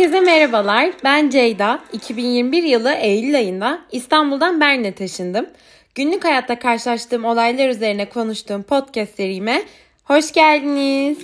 Herkese 0.00 0.20
merhabalar. 0.20 0.90
Ben 1.04 1.30
Ceyda. 1.30 1.80
2021 1.92 2.62
yılı 2.62 2.92
Eylül 2.92 3.36
ayında 3.36 3.80
İstanbul'dan 3.92 4.60
Bern'e 4.60 4.94
taşındım. 4.94 5.46
Günlük 5.94 6.24
hayatta 6.24 6.58
karşılaştığım 6.58 7.24
olaylar 7.24 7.68
üzerine 7.68 8.08
konuştuğum 8.08 8.62
podcast 8.62 9.14
serime 9.14 9.62
hoş 10.04 10.32
geldiniz. 10.32 11.18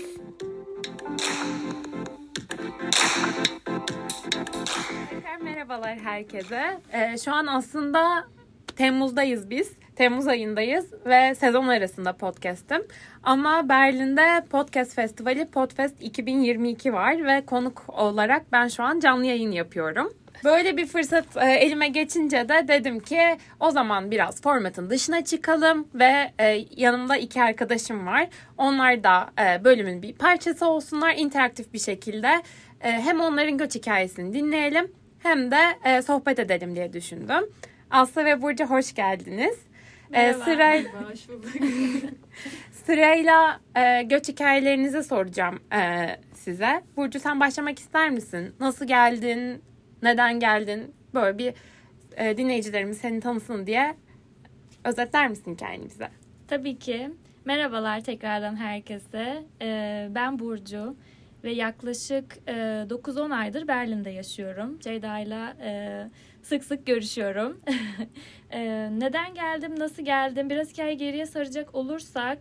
Merhabalar 5.43 5.99
herkese. 5.99 6.81
Ee, 6.93 7.19
şu 7.25 7.33
an 7.33 7.47
aslında 7.47 8.25
Temmuz'dayız 8.77 9.51
biz. 9.51 9.73
Temmuz 9.97 10.29
ayındayız 10.29 10.87
ve 11.07 11.35
sezon 11.35 11.69
arasında 11.69 12.13
podcast'im. 12.13 12.83
Ama 13.23 13.69
Berlin'de 13.69 14.45
Podcast 14.51 14.95
Festivali 14.95 15.47
Podfest 15.47 16.03
2022 16.03 16.93
var 16.93 17.27
ve 17.27 17.47
konuk 17.47 17.85
olarak 17.89 18.53
ben 18.53 18.69
şu 18.69 18.83
an 18.83 19.01
canlı 19.01 19.27
yayın 19.27 19.51
yapıyorum. 19.51 20.13
Böyle 20.45 20.77
bir 20.77 20.87
fırsat 20.87 21.37
e, 21.37 21.53
elime 21.53 21.89
geçince 21.89 22.49
de 22.49 22.69
dedim 22.69 23.01
ki 23.01 23.21
o 23.61 23.71
zaman 23.71 24.11
biraz 24.11 24.43
formatın 24.43 24.91
dışına 24.91 25.25
çıkalım 25.25 25.89
ve 25.95 26.33
e, 26.39 26.65
yanımda 26.77 27.17
iki 27.17 27.43
arkadaşım 27.43 28.07
var. 28.07 28.29
Onlar 28.59 29.05
da 29.05 29.31
e, 29.39 29.65
bölümün 29.65 30.03
bir 30.03 30.13
parçası 30.13 30.67
olsunlar 30.67 31.15
interaktif 31.17 31.73
bir 31.73 31.79
şekilde. 31.79 32.43
Hem 32.79 33.21
onların 33.21 33.59
göç 33.59 33.75
hikayesini 33.75 34.33
dinleyelim 34.33 34.93
hem 35.19 35.51
de 35.51 36.03
sohbet 36.03 36.39
edelim 36.39 36.75
diye 36.75 36.93
düşündüm. 36.93 37.51
Aslı 37.91 38.25
ve 38.25 38.43
Burcu 38.43 38.65
hoş 38.65 38.95
geldiniz. 38.95 39.66
Ee. 40.13 40.33
Sıra... 40.33 40.75
Sırayla 42.73 43.61
e, 43.77 44.03
göç 44.03 44.29
hikayelerinizi 44.29 45.03
soracağım 45.03 45.59
e, 45.73 46.07
size. 46.35 46.83
Burcu 46.97 47.21
sen 47.21 47.41
başlamak 47.41 47.79
ister 47.79 48.11
misin? 48.11 48.55
Nasıl 48.61 48.87
geldin? 48.87 49.63
Neden 50.03 50.41
geldin? 50.41 50.95
Böyle 51.15 51.39
bir 51.39 51.55
e, 52.17 52.37
dinleyicilerimiz 52.37 52.99
seni 52.99 53.21
tanısın 53.21 53.67
diye 53.67 53.97
özetler 54.85 55.29
misin 55.29 55.55
hikayeni 55.55 55.85
bize? 55.85 56.09
Tabii 56.49 56.79
ki. 56.79 57.11
Merhabalar 57.45 58.01
tekrardan 58.01 58.57
herkese. 58.57 59.43
E, 59.63 60.09
ben 60.11 60.39
Burcu 60.39 60.97
ve 61.47 61.53
yaklaşık 61.53 62.39
e, 62.47 62.53
9-10 62.53 63.35
aydır 63.35 63.69
Berlin'de 63.69 64.11
yaşıyorum. 64.11 64.79
Ceyda 64.79 65.19
ile 65.19 65.57
sık 66.43 66.65
sık 66.65 66.87
görüşüyorum. 66.87 67.61
e, 68.51 68.91
neden 68.99 69.35
geldim, 69.35 69.79
nasıl 69.79 70.03
geldim? 70.05 70.51
Biraz 70.51 70.73
hikaye 70.73 70.95
geriye 70.95 71.27
saracak 71.27 71.75
olursak 71.75 72.39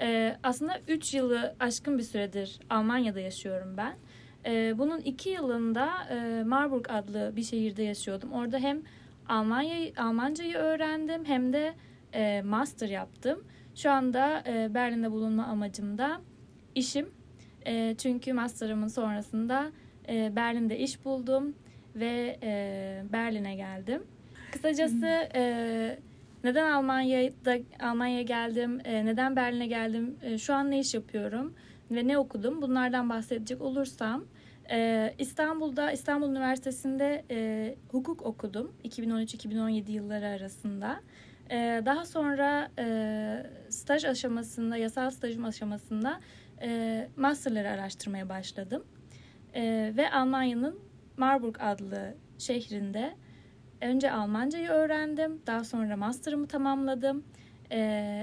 e, 0.00 0.36
aslında 0.42 0.80
3 0.88 1.14
yılı 1.14 1.54
aşkın 1.60 1.98
bir 1.98 2.02
süredir 2.02 2.60
Almanya'da 2.70 3.20
yaşıyorum 3.20 3.76
ben. 3.76 3.96
E, 4.46 4.78
bunun 4.78 5.00
2 5.00 5.30
yılında 5.30 5.88
e, 6.10 6.44
Marburg 6.44 6.86
adlı 6.88 7.32
bir 7.36 7.42
şehirde 7.42 7.82
yaşıyordum. 7.82 8.32
Orada 8.32 8.58
hem 8.58 8.82
Almanya 9.28 9.92
Almancayı 9.96 10.54
öğrendim 10.54 11.24
hem 11.24 11.52
de 11.52 11.74
e, 12.12 12.42
master 12.42 12.88
yaptım. 12.88 13.44
Şu 13.74 13.90
anda 13.90 14.42
e, 14.46 14.74
Berlin'de 14.74 15.10
bulunma 15.10 15.44
amacım 15.44 15.98
da 15.98 16.20
işim. 16.74 17.17
E, 17.68 17.94
çünkü 17.98 18.32
master'ımın 18.32 18.88
sonrasında 18.88 19.70
e, 20.08 20.36
Berlin'de 20.36 20.78
iş 20.78 21.04
buldum 21.04 21.54
ve 21.96 22.38
e, 22.42 23.02
Berlin'e 23.12 23.54
geldim. 23.54 24.02
Kısacası 24.52 25.06
e, 25.34 25.98
neden 26.44 26.70
Almanya'da 26.70 27.58
Almanya'ya 27.80 28.22
geldim, 28.22 28.80
e, 28.84 29.04
neden 29.04 29.36
Berlin'e 29.36 29.66
geldim, 29.66 30.16
e, 30.22 30.38
şu 30.38 30.54
an 30.54 30.70
ne 30.70 30.78
iş 30.78 30.94
yapıyorum 30.94 31.54
ve 31.90 32.08
ne 32.08 32.18
okudum 32.18 32.62
bunlardan 32.62 33.10
bahsedecek 33.10 33.62
olursam 33.62 34.24
e, 34.70 35.14
İstanbul'da 35.18 35.92
İstanbul 35.92 36.30
Üniversitesi'nde 36.30 37.24
e, 37.30 37.74
hukuk 37.90 38.22
okudum 38.22 38.72
2013-2017 38.84 39.90
yılları 39.90 40.26
arasında. 40.26 41.00
E, 41.50 41.82
daha 41.86 42.06
sonra 42.06 42.68
e, 42.78 43.46
staj 43.68 44.04
aşamasında, 44.04 44.76
yasal 44.76 45.10
stajım 45.10 45.44
aşamasında 45.44 46.20
e, 46.62 47.08
masterları 47.16 47.70
araştırmaya 47.70 48.28
başladım. 48.28 48.84
E, 49.54 49.92
ve 49.96 50.10
Almanya'nın 50.10 50.78
Marburg 51.16 51.56
adlı 51.60 52.14
şehrinde 52.38 53.14
önce 53.80 54.12
Almancayı 54.12 54.68
öğrendim. 54.68 55.42
Daha 55.46 55.64
sonra 55.64 55.96
master'ımı 55.96 56.46
tamamladım. 56.46 57.24
E, 57.72 57.78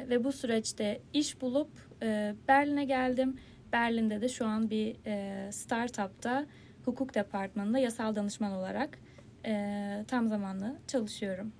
ve 0.10 0.24
bu 0.24 0.32
süreçte 0.32 1.02
iş 1.14 1.42
bulup 1.42 1.70
e, 2.02 2.36
Berlin'e 2.48 2.86
geldim. 2.86 3.36
Berlin'de 3.74 4.22
de 4.22 4.30
şu 4.30 4.46
an 4.46 4.70
bir 4.70 4.96
e, 5.06 5.52
startupta 5.52 6.46
hukuk 6.86 7.16
departmanında 7.16 7.80
yasal 7.80 8.16
danışman 8.16 8.52
olarak 8.52 9.00
e, 9.46 10.06
tam 10.08 10.28
zamanlı 10.28 10.76
çalışıyorum. 10.88 11.52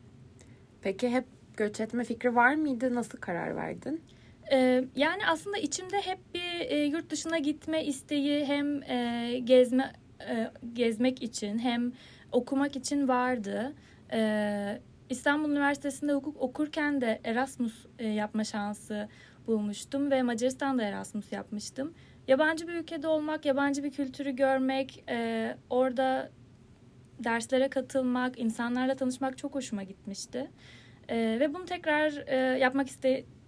Peki 0.82 1.10
hep 1.10 1.26
göç 1.58 1.80
etme 1.80 2.04
fikri 2.04 2.36
var 2.36 2.56
mıydı? 2.56 2.96
Nasıl 2.96 3.18
karar 3.18 3.56
verdin? 3.56 4.02
Ee, 4.52 4.84
yani 4.96 5.28
aslında 5.28 5.58
içimde 5.58 6.02
hep 6.02 6.20
bir 6.34 6.70
e, 6.70 6.86
yurt 6.86 7.10
dışına 7.10 7.38
gitme 7.38 7.86
isteği 7.86 8.46
hem 8.46 8.84
e, 8.84 9.40
gezme 9.44 9.94
e, 10.30 10.52
gezmek 10.74 11.24
için 11.24 11.60
hem 11.60 11.92
okumak 12.32 12.76
için 12.76 13.08
vardı. 13.08 13.74
E, 14.12 14.82
İstanbul 15.10 15.50
Üniversitesi'nde 15.50 16.14
hukuk 16.14 16.42
okurken 16.42 17.02
de 17.02 17.22
Erasmus 17.24 17.86
yapma 18.00 18.44
şansı 18.44 19.10
bulmuştum 19.48 20.12
ve 20.12 20.22
Macaristan'da 20.24 20.84
Erasmus 20.84 21.32
yapmıştım. 21.32 21.94
Yabancı 22.28 22.68
bir 22.68 22.74
ülkede 22.74 23.08
olmak, 23.08 23.46
yabancı 23.46 23.84
bir 23.84 23.92
kültürü 23.92 24.32
görmek, 24.32 25.04
orada 25.70 26.30
derslere 27.20 27.70
katılmak, 27.70 28.40
insanlarla 28.40 28.96
tanışmak 28.96 29.38
çok 29.38 29.56
hoşuma 29.56 29.84
gitmişti. 29.84 30.52
E, 31.10 31.38
ve 31.40 31.54
bunu 31.54 31.66
tekrar 31.66 32.28
e, 32.28 32.60
yapmak 32.60 32.88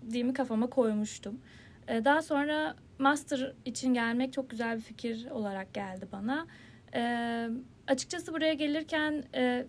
istediğimi 0.07 0.34
kafama 0.34 0.68
koymuştum. 0.69 1.41
E, 1.88 2.06
daha 2.06 2.22
sonra 2.22 2.75
master 3.00 3.53
için 3.66 3.94
gelmek 3.94 4.34
çok 4.34 4.50
güzel 4.50 4.75
bir 4.75 4.81
fikir 4.81 5.29
olarak 5.31 5.73
geldi 5.73 6.07
bana. 6.12 6.47
E, 6.95 7.50
açıkçası 7.88 8.34
buraya 8.34 8.53
gelirken 8.53 9.23
e, 9.35 9.66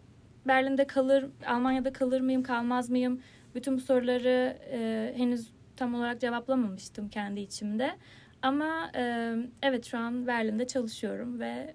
Berlin'de 0.46 0.86
kalır, 0.86 1.26
Almanya'da 1.46 1.92
kalır 1.92 2.20
mıyım, 2.20 2.42
kalmaz 2.42 2.90
mıyım? 2.90 3.20
Bütün 3.54 3.76
bu 3.76 3.80
soruları 3.80 4.58
e, 4.72 5.12
henüz 5.16 5.50
tam 5.76 5.94
olarak 5.94 6.20
cevaplamamıştım 6.20 7.08
kendi 7.08 7.40
içimde. 7.40 7.90
Ama 8.42 8.90
e, 8.94 9.34
evet 9.62 9.84
şu 9.84 9.98
an 9.98 10.26
Berlin'de 10.26 10.66
çalışıyorum 10.66 11.40
ve 11.40 11.74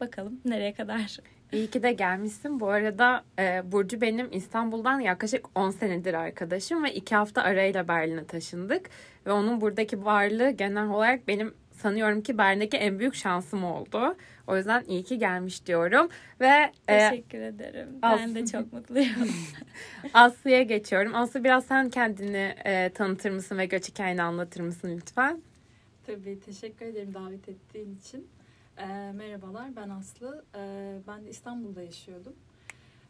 bakalım 0.00 0.40
nereye 0.44 0.74
kadar. 0.74 1.18
İyi 1.52 1.70
ki 1.70 1.82
de 1.82 1.92
gelmişsin. 1.92 2.60
Bu 2.60 2.68
arada 2.68 3.24
e, 3.38 3.72
Burcu 3.72 4.00
benim 4.00 4.28
İstanbul'dan 4.32 5.00
yaklaşık 5.00 5.46
10 5.54 5.70
senedir 5.70 6.14
arkadaşım 6.14 6.84
ve 6.84 6.94
2 6.94 7.14
hafta 7.14 7.42
arayla 7.42 7.88
Berlin'e 7.88 8.24
taşındık. 8.24 8.90
Ve 9.26 9.32
onun 9.32 9.60
buradaki 9.60 10.04
varlığı 10.04 10.50
genel 10.50 10.88
olarak 10.88 11.28
benim 11.28 11.54
sanıyorum 11.72 12.22
ki 12.22 12.38
Berlin'deki 12.38 12.76
en 12.76 12.98
büyük 12.98 13.14
şansım 13.14 13.64
oldu. 13.64 14.16
O 14.46 14.56
yüzden 14.56 14.84
iyi 14.84 15.02
ki 15.02 15.18
gelmiş 15.18 15.66
diyorum. 15.66 16.08
Ve 16.40 16.72
e, 16.88 16.98
Teşekkür 16.98 17.38
e, 17.38 17.46
ederim. 17.46 17.88
Ben 18.02 18.08
Aslı... 18.08 18.34
de 18.34 18.46
çok 18.46 18.72
mutluyum. 18.72 19.28
Aslı'ya 20.14 20.62
geçiyorum. 20.62 21.14
Aslı 21.14 21.44
biraz 21.44 21.64
sen 21.64 21.90
kendini 21.90 22.54
e, 22.64 22.88
tanıtır 22.88 23.30
mısın 23.30 23.58
ve 23.58 23.66
göç 23.66 23.88
hikayeni 23.88 24.22
anlatır 24.22 24.60
mısın 24.60 24.96
lütfen? 24.96 25.42
Tabii 26.06 26.40
teşekkür 26.40 26.86
ederim 26.86 27.14
davet 27.14 27.48
ettiğin 27.48 27.96
için. 27.96 28.26
E, 28.78 29.12
merhabalar 29.12 29.76
ben 29.76 29.88
Aslı. 29.88 30.44
E, 30.54 30.98
ben 31.06 31.24
de 31.24 31.30
İstanbul'da 31.30 31.82
yaşıyordum. 31.82 32.36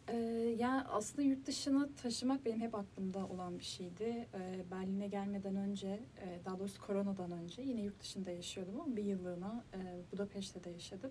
Ee, 0.09 0.17
yani 0.59 0.83
aslında 0.83 1.23
yurt 1.23 1.47
dışına 1.47 1.89
taşımak 2.03 2.45
benim 2.45 2.61
hep 2.61 2.75
aklımda 2.75 3.27
olan 3.27 3.59
bir 3.59 3.65
şeydi. 3.65 4.29
Ee, 4.35 4.65
Berlin'e 4.71 5.09
gelmeden 5.09 5.57
önce, 5.57 5.89
e, 5.89 6.45
daha 6.45 6.59
doğrusu 6.59 6.81
koronadan 6.83 7.31
önce 7.31 7.63
yine 7.63 7.83
yurt 7.83 8.01
dışında 8.01 8.31
yaşıyordum 8.31 8.81
ama 8.81 8.97
bir 8.97 9.05
yıllığına 9.05 9.65
e, 9.75 9.79
Budapeşte'de 10.13 10.71
yaşadım. 10.71 11.11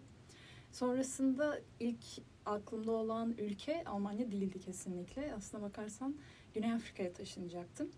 Sonrasında 0.71 1.59
ilk 1.79 2.03
aklımda 2.45 2.91
olan 2.91 3.35
ülke 3.37 3.83
Almanya 3.85 4.31
değildi 4.31 4.59
kesinlikle. 4.59 5.33
Aslına 5.33 5.63
bakarsan 5.63 6.15
Güney 6.53 6.73
Afrika'ya 6.73 7.13
taşınacaktım. 7.13 7.91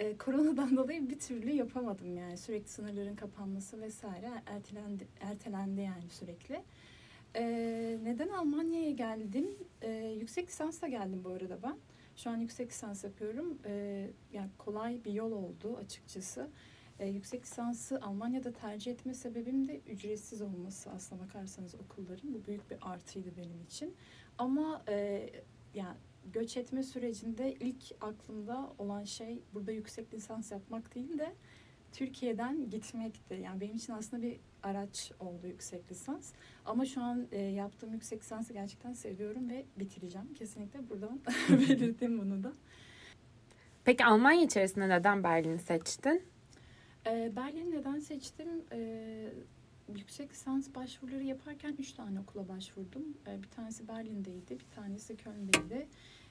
Ee, 0.00 0.16
koronadan 0.18 0.76
dolayı 0.76 1.10
bir 1.10 1.18
türlü 1.18 1.50
yapamadım 1.50 2.16
yani. 2.16 2.36
Sürekli 2.36 2.68
sınırların 2.68 3.16
kapanması 3.16 3.80
vesaire 3.80 4.30
ertelendi, 4.46 5.06
ertelendi 5.20 5.80
yani 5.80 6.10
sürekli. 6.10 6.62
Ee, 7.36 7.98
neden 8.02 8.28
Almanya'ya 8.28 8.90
geldim? 8.90 9.46
Ee, 9.82 10.16
yüksek 10.20 10.48
lisansla 10.48 10.88
geldim 10.88 11.20
bu 11.24 11.28
arada 11.28 11.62
ben. 11.62 11.76
Şu 12.16 12.30
an 12.30 12.36
yüksek 12.36 12.70
lisans 12.70 13.04
yapıyorum. 13.04 13.58
Ee, 13.66 14.10
yani 14.32 14.50
kolay 14.58 15.04
bir 15.04 15.12
yol 15.12 15.32
oldu 15.32 15.76
açıkçası. 15.76 16.50
Ee, 16.98 17.08
yüksek 17.08 17.42
lisansı 17.42 18.00
Almanya'da 18.02 18.52
tercih 18.52 18.92
etme 18.92 19.14
sebebim 19.14 19.68
de 19.68 19.80
ücretsiz 19.80 20.42
olması 20.42 20.90
aslına 20.90 21.22
bakarsanız 21.22 21.74
okulların. 21.74 22.34
Bu 22.34 22.44
büyük 22.46 22.70
bir 22.70 22.78
artıydı 22.80 23.28
benim 23.36 23.62
için. 23.62 23.94
Ama 24.38 24.82
e, 24.88 25.26
yani 25.74 25.96
göç 26.32 26.56
etme 26.56 26.82
sürecinde 26.82 27.54
ilk 27.54 27.82
aklımda 28.00 28.72
olan 28.78 29.04
şey 29.04 29.42
burada 29.54 29.72
yüksek 29.72 30.14
lisans 30.14 30.52
yapmak 30.52 30.94
değil 30.94 31.18
de 31.18 31.34
Türkiye'den 31.92 32.70
gitmekti. 32.70 33.34
Yani 33.34 33.60
benim 33.60 33.76
için 33.76 33.92
aslında 33.92 34.22
bir 34.22 34.40
araç 34.62 35.12
oldu 35.20 35.46
yüksek 35.46 35.90
lisans. 35.90 36.32
Ama 36.66 36.84
şu 36.86 37.02
an 37.02 37.26
e, 37.32 37.40
yaptığım 37.40 37.92
yüksek 37.92 38.22
lisansı 38.22 38.52
gerçekten 38.52 38.92
seviyorum 38.92 39.50
ve 39.50 39.64
bitireceğim. 39.76 40.34
Kesinlikle 40.34 40.90
buradan 40.90 41.20
belirttim 41.48 42.18
bunu 42.18 42.42
da. 42.42 42.52
Peki 43.84 44.04
Almanya 44.04 44.44
içerisinde 44.44 44.88
neden 44.88 45.24
Berlin'i 45.24 45.58
seçtin? 45.58 46.22
E, 47.06 47.36
Berlin'i 47.36 47.70
neden 47.70 47.98
seçtim? 47.98 48.48
E, 48.72 49.32
yüksek 49.98 50.32
lisans 50.32 50.74
başvuruları 50.74 51.24
yaparken 51.24 51.74
üç 51.78 51.92
tane 51.92 52.20
okula 52.20 52.48
başvurdum. 52.48 53.02
E, 53.26 53.42
bir 53.42 53.48
tanesi 53.48 53.88
Berlin'deydi, 53.88 54.50
bir 54.50 54.76
tanesi 54.76 55.16
Köln'deydi. 55.16 55.86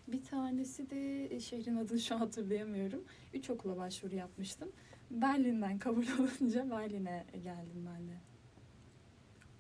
Bir 0.08 0.24
tanesi 0.24 0.90
de 0.90 1.26
e, 1.36 1.40
şehrin 1.40 1.76
adını 1.76 2.00
şu 2.00 2.16
an 2.16 2.20
hatırlayamıyorum. 2.20 3.04
Üç 3.34 3.50
okula 3.50 3.78
başvuru 3.78 4.16
yapmıştım. 4.16 4.70
Berlin'den 5.12 5.80
kabul 5.80 6.06
olunca 6.20 6.72
Berlin'e 6.72 7.26
geldim 7.44 7.88
ben 7.96 8.08
de. 8.08 8.14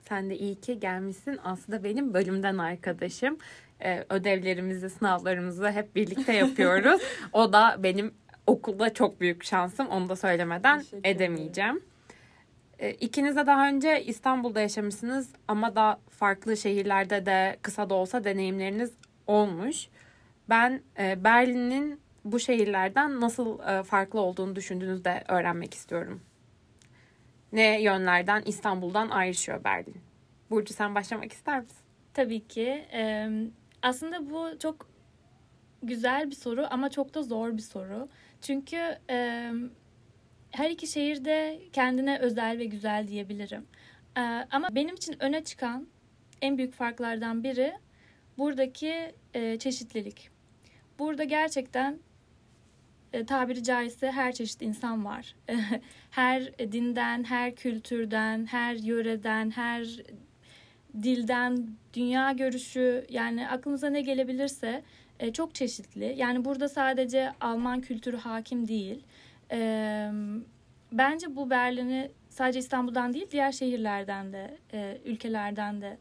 Sen 0.09 0.29
de 0.29 0.37
iyi 0.37 0.55
ki 0.55 0.79
gelmişsin. 0.79 1.39
Aslında 1.43 1.83
benim 1.83 2.13
bölümden 2.13 2.57
arkadaşım. 2.57 3.37
Ee, 3.81 4.05
ödevlerimizi, 4.09 4.89
sınavlarımızı 4.89 5.71
hep 5.71 5.95
birlikte 5.95 6.33
yapıyoruz. 6.33 7.01
o 7.33 7.53
da 7.53 7.75
benim 7.83 8.13
okulda 8.47 8.93
çok 8.93 9.21
büyük 9.21 9.43
şansım. 9.43 9.87
Onu 9.87 10.09
da 10.09 10.15
söylemeden 10.15 10.83
edemeyeceğim. 11.03 11.77
Ee, 11.77 11.98
İkiniz 12.79 13.35
de 13.35 13.47
daha 13.47 13.67
önce 13.67 14.03
İstanbul'da 14.03 14.61
yaşamışsınız 14.61 15.29
ama 15.47 15.75
da 15.75 15.99
farklı 16.09 16.57
şehirlerde 16.57 17.25
de 17.25 17.57
kısa 17.61 17.89
da 17.89 17.93
olsa 17.93 18.23
deneyimleriniz 18.23 18.91
olmuş. 19.27 19.87
Ben 20.49 20.81
e, 20.99 21.23
Berlin'in 21.23 21.99
bu 22.25 22.39
şehirlerden 22.39 23.21
nasıl 23.21 23.59
e, 23.59 23.83
farklı 23.83 24.19
olduğunu 24.19 24.55
düşündüğünüzü 24.55 25.05
de 25.05 25.23
öğrenmek 25.27 25.73
istiyorum. 25.73 26.21
Ne 27.51 27.81
yönlerden 27.81 28.43
İstanbul'dan 28.45 29.09
ayrışıyor 29.09 29.63
Berlin? 29.63 29.95
Burcu 30.49 30.73
sen 30.73 30.95
başlamak 30.95 31.33
ister 31.33 31.59
misin? 31.59 31.77
Tabii 32.13 32.47
ki. 32.47 32.85
Aslında 33.81 34.29
bu 34.29 34.59
çok 34.59 34.89
güzel 35.83 36.29
bir 36.29 36.35
soru 36.35 36.67
ama 36.69 36.89
çok 36.89 37.13
da 37.13 37.23
zor 37.23 37.53
bir 37.57 37.61
soru. 37.61 38.09
Çünkü 38.41 38.97
e, 39.09 39.51
her 40.51 40.69
iki 40.69 40.87
şehirde 40.87 41.59
kendine 41.73 42.19
özel 42.19 42.57
ve 42.59 42.65
güzel 42.65 43.07
diyebilirim. 43.07 43.65
E, 44.17 44.21
ama 44.51 44.75
benim 44.75 44.95
için 44.95 45.23
öne 45.23 45.43
çıkan 45.43 45.87
en 46.41 46.57
büyük 46.57 46.73
farklardan 46.73 47.43
biri 47.43 47.73
buradaki 48.37 49.13
e, 49.33 49.59
çeşitlilik. 49.59 50.29
Burada 50.99 51.23
gerçekten 51.23 51.99
e, 53.13 53.25
tabiri 53.25 53.63
caizse 53.63 54.11
her 54.11 54.31
çeşit 54.31 54.61
insan 54.61 55.05
var. 55.05 55.35
her 56.11 56.57
dinden, 56.57 57.23
her 57.23 57.55
kültürden, 57.55 58.45
her 58.45 58.75
yöreden, 58.75 59.51
her 59.51 59.87
dilden, 61.03 61.67
dünya 61.93 62.31
görüşü 62.31 63.05
yani 63.09 63.49
aklınıza 63.49 63.89
ne 63.89 64.01
gelebilirse 64.01 64.83
e, 65.19 65.33
çok 65.33 65.55
çeşitli. 65.55 66.13
Yani 66.17 66.45
burada 66.45 66.69
sadece 66.69 67.31
Alman 67.41 67.81
kültürü 67.81 68.17
hakim 68.17 68.67
değil. 68.67 69.03
E, 69.51 70.11
bence 70.91 71.35
bu 71.35 71.49
Berlin'i 71.49 72.11
sadece 72.29 72.59
İstanbul'dan 72.59 73.13
değil 73.13 73.27
diğer 73.31 73.51
şehirlerden 73.51 74.33
de, 74.33 74.57
e, 74.73 74.97
ülkelerden 75.05 75.81
de 75.81 75.97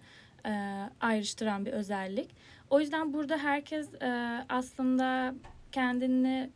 e, 0.47 0.51
ayrıştıran 1.01 1.67
bir 1.67 1.73
özellik. 1.73 2.31
O 2.71 2.81
yüzden 2.81 3.13
burada 3.13 3.39
herkes 3.39 3.95
e, 3.95 4.09
aslında 4.49 5.35
kendini 5.73 6.51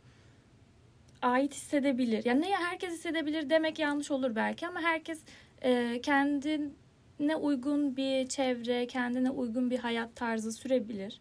ait 1.21 1.53
hissedebilir. 1.53 2.25
Yani 2.25 2.41
neye 2.41 2.55
herkes 2.55 2.93
hissedebilir 2.93 3.49
demek 3.49 3.79
yanlış 3.79 4.11
olur 4.11 4.35
belki 4.35 4.67
ama 4.67 4.81
herkes 4.81 5.21
e, 5.61 6.01
kendine 6.01 7.35
uygun 7.35 7.97
bir 7.97 8.27
çevre, 8.27 8.87
kendine 8.87 9.29
uygun 9.29 9.71
bir 9.71 9.79
hayat 9.79 10.15
tarzı 10.15 10.51
sürebilir 10.51 11.19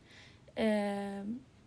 e, 0.59 1.23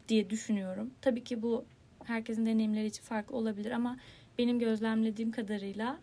diye 0.08 0.30
düşünüyorum. 0.30 0.94
Tabii 1.02 1.24
ki 1.24 1.42
bu 1.42 1.66
herkesin 2.06 2.46
deneyimleri 2.46 2.86
için 2.86 3.04
farklı 3.04 3.38
olabilir 3.38 3.72
ama 3.72 3.98
benim 4.38 4.60
gözlemlediğim 4.60 5.32
kadarıyla 5.32 5.98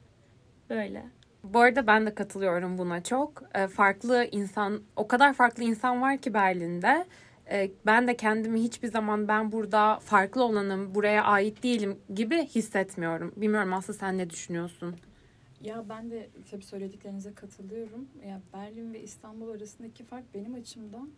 böyle. 0.70 1.04
Bu 1.44 1.60
arada 1.60 1.86
ben 1.86 2.06
de 2.06 2.14
katılıyorum 2.14 2.78
buna 2.78 3.02
çok. 3.02 3.42
E, 3.54 3.66
farklı 3.66 4.28
insan, 4.32 4.82
o 4.96 5.08
kadar 5.08 5.34
farklı 5.34 5.62
insan 5.62 6.02
var 6.02 6.18
ki 6.18 6.34
Berlin'de. 6.34 7.06
E, 7.50 7.70
ben 7.86 8.08
de 8.08 8.16
kendimi 8.16 8.62
hiçbir 8.62 8.88
zaman 8.88 9.28
ben 9.28 9.52
burada 9.52 9.98
farklı 9.98 10.44
olanım, 10.44 10.94
buraya 10.94 11.24
ait 11.24 11.62
değilim 11.62 11.98
gibi 12.14 12.46
hissetmiyorum. 12.46 13.32
Bilmiyorum 13.36 13.72
Aslı 13.72 13.94
sen 13.94 14.18
ne 14.18 14.30
düşünüyorsun? 14.30 14.96
Ya 15.60 15.84
ben 15.88 16.10
de 16.10 16.30
tabii 16.50 16.64
söylediklerinize 16.64 17.34
katılıyorum. 17.34 18.08
Ya 18.28 18.40
Berlin 18.52 18.94
ve 18.94 19.02
İstanbul 19.02 19.48
arasındaki 19.50 20.04
fark 20.04 20.34
benim 20.34 20.54
açımdan 20.54 21.10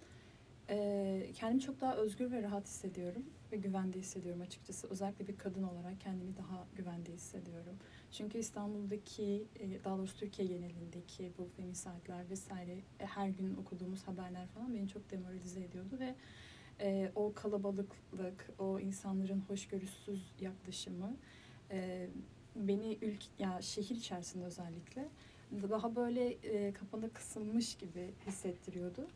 e, 0.70 1.26
kendimi 1.34 1.60
çok 1.60 1.80
daha 1.80 1.96
özgür 1.96 2.32
ve 2.32 2.42
rahat 2.42 2.64
hissediyorum 2.66 3.22
ve 3.54 3.58
güvende 3.58 3.98
hissediyorum 3.98 4.40
açıkçası. 4.40 4.88
Özellikle 4.88 5.26
bir 5.26 5.38
kadın 5.38 5.62
olarak 5.62 6.00
kendimi 6.00 6.36
daha 6.36 6.66
güvende 6.76 7.12
hissediyorum. 7.12 7.76
Çünkü 8.10 8.38
İstanbul'daki, 8.38 9.44
e, 9.60 9.84
daha 9.84 9.98
doğrusu 9.98 10.16
Türkiye 10.16 10.48
genelindeki 10.48 11.32
bu 11.38 11.48
femisaytlar 11.56 12.30
vesaire 12.30 12.72
e, 13.00 13.06
her 13.06 13.28
gün 13.28 13.56
okuduğumuz 13.56 14.08
haberler 14.08 14.46
falan 14.46 14.74
beni 14.74 14.88
çok 14.88 15.10
demoralize 15.10 15.60
ediyordu 15.60 15.98
ve 15.98 16.14
e, 16.80 17.12
o 17.14 17.32
kalabalıklık, 17.34 18.50
o 18.58 18.80
insanların 18.80 19.40
hoşgörüsüz 19.40 20.32
yaklaşımı 20.40 21.16
e, 21.70 22.08
beni 22.56 22.98
ülk 23.02 23.22
ya 23.38 23.62
şehir 23.62 23.96
içerisinde 23.96 24.44
özellikle 24.44 25.08
daha 25.70 25.96
böyle 25.96 26.28
e, 26.28 26.72
kapana 26.72 27.08
kısılmış 27.08 27.74
gibi 27.74 28.10
hissettiriyordu. 28.26 29.06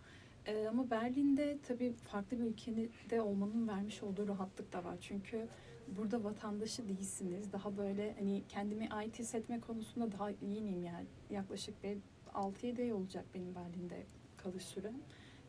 E, 0.49 0.69
ama 0.69 0.91
Berlin'de 0.91 1.59
tabii 1.63 1.93
farklı 1.93 2.39
bir 2.39 2.45
ülkede 2.45 3.21
olmanın 3.21 3.69
vermiş 3.69 4.03
olduğu 4.03 4.29
rahatlık 4.29 4.73
da 4.73 4.85
var. 4.85 4.97
Çünkü 5.01 5.49
burada 5.97 6.25
vatandaşı 6.25 6.89
değilsiniz. 6.89 7.53
Daha 7.53 7.77
böyle 7.77 8.15
hani 8.19 8.43
kendimi 8.49 8.89
ait 8.89 9.19
hissetme 9.19 9.61
konusunda 9.61 10.13
daha 10.13 10.31
yeniyim 10.31 10.83
yani. 10.83 11.07
Yaklaşık 11.31 11.83
bir 11.85 11.99
6-7 12.35 12.83
ay 12.83 12.93
olacak 12.93 13.25
benim 13.35 13.55
Berlin'de 13.55 14.07
kalış 14.37 14.65
sürem. 14.65 14.95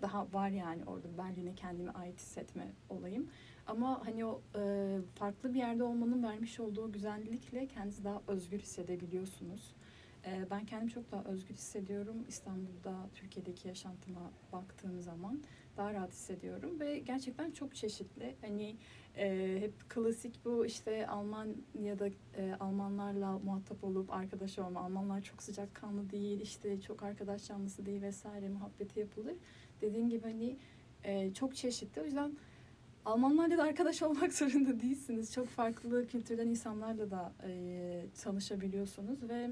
Daha 0.01 0.34
var 0.34 0.50
yani 0.50 0.86
orada 0.86 1.18
Berlin'e 1.18 1.56
kendimi 1.56 1.92
ait 1.92 2.19
hissetme 2.19 2.72
olayım. 2.90 3.30
Ama 3.68 4.06
hani 4.06 4.25
o 4.25 4.42
e, 4.56 4.98
farklı 5.16 5.54
bir 5.54 5.59
yerde 5.59 5.83
olmanın 5.83 6.23
vermiş 6.23 6.59
olduğu 6.59 6.92
güzellikle 6.92 7.68
kendinizi 7.68 8.04
daha 8.04 8.21
özgür 8.28 8.59
hissedebiliyorsunuz. 8.59 9.76
E, 10.26 10.47
ben 10.52 10.66
kendimi 10.66 10.92
çok 10.92 11.11
daha 11.11 11.23
özgür 11.23 11.56
hissediyorum. 11.56 12.26
İstanbul'da, 12.28 13.09
Türkiye'deki 13.14 13.68
yaşantıma 13.68 14.31
baktığım 14.52 15.02
zaman 15.02 15.42
daha 15.78 15.94
rahat 15.94 16.11
hissediyorum 16.11 16.80
ve 16.80 16.99
gerçekten 16.99 17.52
çok 17.52 17.76
çeşitli. 17.76 18.35
Hani 18.42 18.76
e, 19.18 19.57
hep 19.61 19.90
klasik 19.90 20.45
bu 20.45 20.66
işte 20.66 21.07
Almanya'da 21.07 22.07
e, 22.38 22.56
Almanlarla 22.59 23.40
muhatap 23.40 23.83
olup 23.83 24.14
arkadaş 24.14 24.59
olma. 24.59 24.80
Almanlar 24.80 25.21
çok 25.21 25.44
sıcakkanlı 25.44 26.09
değil, 26.09 26.42
işte 26.42 26.81
çok 26.81 27.04
arkadaş 27.04 27.47
canlısı 27.47 27.85
değil 27.85 28.02
vesaire 28.02 28.49
muhabbeti 28.49 28.99
yapılır. 28.99 29.35
Dediğim 29.81 30.09
gibi 30.09 30.23
hani 30.23 30.57
e, 31.04 31.33
çok 31.33 31.56
çeşitli. 31.56 32.02
O 32.02 32.06
yüzden 32.06 32.38
Almanlarla 33.06 33.57
da 33.57 33.63
arkadaş 33.63 34.01
olmak 34.03 34.33
zorunda 34.33 34.81
değilsiniz. 34.81 35.33
Çok 35.33 35.47
farklı 35.47 36.07
kültürden 36.07 36.47
insanlarla 36.47 37.11
da 37.11 37.33
e, 37.44 38.06
tanışabiliyorsunuz 38.23 39.29
ve 39.29 39.49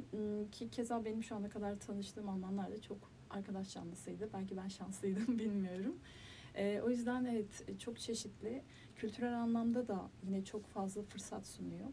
ki 0.52 0.70
keza 0.70 1.06
benim 1.06 1.24
şu 1.24 1.36
ana 1.36 1.50
kadar 1.50 1.80
tanıştığım 1.80 2.30
Almanlar 2.30 2.72
da 2.72 2.82
çok 2.82 2.98
arkadaş 3.30 3.74
canlısıydı. 3.74 4.30
Belki 4.34 4.58
ben 4.58 4.68
şanslıydım 4.68 5.40
bilmiyorum. 5.40 5.96
E, 6.56 6.82
o 6.82 6.90
yüzden 6.90 7.26
evet 7.26 7.80
çok 7.80 8.00
çeşitli. 8.00 8.64
Kültürel 8.96 9.42
anlamda 9.42 9.88
da 9.88 10.10
yine 10.24 10.46
çok 10.46 10.66
fazla 10.66 11.02
fırsat 11.02 11.48
sunuyor. 11.48 11.88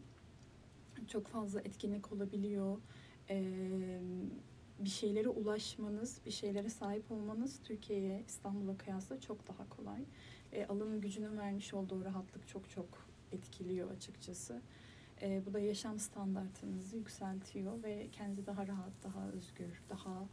Çok 1.07 1.27
fazla 1.27 1.61
etkinlik 1.61 2.11
olabiliyor. 2.11 2.77
E, 3.29 3.43
bir 4.79 4.89
şeylere 4.89 5.29
ulaşmanız, 5.29 6.19
bir 6.25 6.31
şeylere 6.31 6.69
sahip 6.69 7.11
olmanız 7.11 7.59
Türkiye'ye, 7.63 8.23
İstanbul'a 8.27 8.77
kıyasla 8.77 9.19
çok 9.21 9.47
daha 9.47 9.69
kolay 9.69 10.05
e, 10.55 10.65
alım 10.65 11.01
gücünün 11.01 11.37
vermiş 11.37 11.73
olduğu 11.73 12.05
rahatlık 12.05 12.47
çok 12.47 12.69
çok 12.69 12.87
etkiliyor 13.31 13.91
açıkçası. 13.91 14.61
E, 15.21 15.45
bu 15.45 15.53
da 15.53 15.59
yaşam 15.59 15.99
standartınızı 15.99 16.97
yükseltiyor 16.97 17.83
ve 17.83 18.07
kendinizi 18.11 18.45
daha 18.45 18.67
rahat, 18.67 18.91
daha 19.03 19.27
özgür, 19.29 19.81
daha 19.89 20.27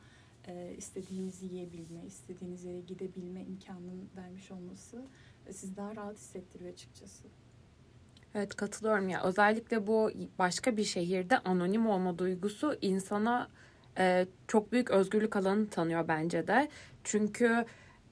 e, 0.46 0.74
istediğinizi 0.76 1.46
yiyebilme, 1.46 2.06
istediğiniz 2.06 2.64
yere 2.64 2.80
gidebilme 2.80 3.44
imkanının 3.44 4.08
vermiş 4.16 4.50
olması 4.50 5.04
e, 5.46 5.52
sizi 5.52 5.76
daha 5.76 5.96
rahat 5.96 6.16
hissettiriyor 6.16 6.72
açıkçası. 6.72 7.28
Evet 8.34 8.56
katılıyorum 8.56 9.08
ya. 9.08 9.22
Özellikle 9.22 9.86
bu 9.86 10.10
başka 10.38 10.76
bir 10.76 10.84
şehirde 10.84 11.38
anonim 11.38 11.86
olma 11.86 12.18
duygusu 12.18 12.74
insana 12.80 13.48
e, 13.98 14.26
çok 14.48 14.72
büyük 14.72 14.90
özgürlük 14.90 15.36
alanı 15.36 15.68
tanıyor 15.68 16.08
bence 16.08 16.46
de. 16.46 16.68
Çünkü 17.04 17.64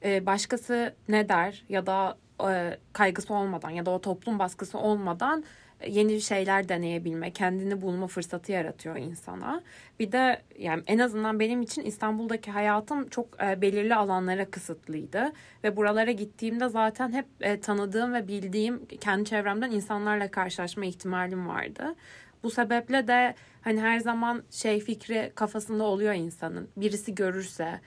e, 0.05 0.25
başkası 0.25 0.93
ne 1.09 1.29
der 1.29 1.63
ya 1.69 1.85
da 1.85 2.17
e, 2.49 2.77
kaygısı 2.93 3.33
olmadan 3.33 3.69
ya 3.69 3.85
da 3.85 3.91
o 3.91 4.01
toplum 4.01 4.39
baskısı 4.39 4.77
olmadan 4.77 5.43
yeni 5.87 6.21
şeyler 6.21 6.69
deneyebilme, 6.69 7.31
kendini 7.31 7.81
bulma 7.81 8.07
fırsatı 8.07 8.51
yaratıyor 8.51 8.95
insana. 8.95 9.61
Bir 9.99 10.11
de 10.11 10.41
yani 10.59 10.83
en 10.87 10.99
azından 10.99 11.39
benim 11.39 11.61
için 11.61 11.81
İstanbul'daki 11.81 12.51
hayatım 12.51 13.09
çok 13.09 13.43
e, 13.43 13.61
belirli 13.61 13.95
alanlara 13.95 14.51
kısıtlıydı 14.51 15.31
ve 15.63 15.77
buralara 15.77 16.11
gittiğimde 16.11 16.69
zaten 16.69 17.11
hep 17.11 17.25
e, 17.41 17.59
tanıdığım 17.59 18.13
ve 18.13 18.27
bildiğim 18.27 18.85
kendi 18.85 19.29
çevremden 19.29 19.71
insanlarla 19.71 20.31
karşılaşma 20.31 20.85
ihtimalim 20.85 21.47
vardı. 21.47 21.95
Bu 22.43 22.51
sebeple 22.51 23.07
de 23.07 23.35
hani 23.61 23.81
her 23.81 23.99
zaman 23.99 24.43
şey 24.51 24.79
fikri 24.79 25.31
kafasında 25.35 25.83
oluyor 25.83 26.13
insanın. 26.13 26.69
Birisi 26.77 27.15
görürse 27.15 27.79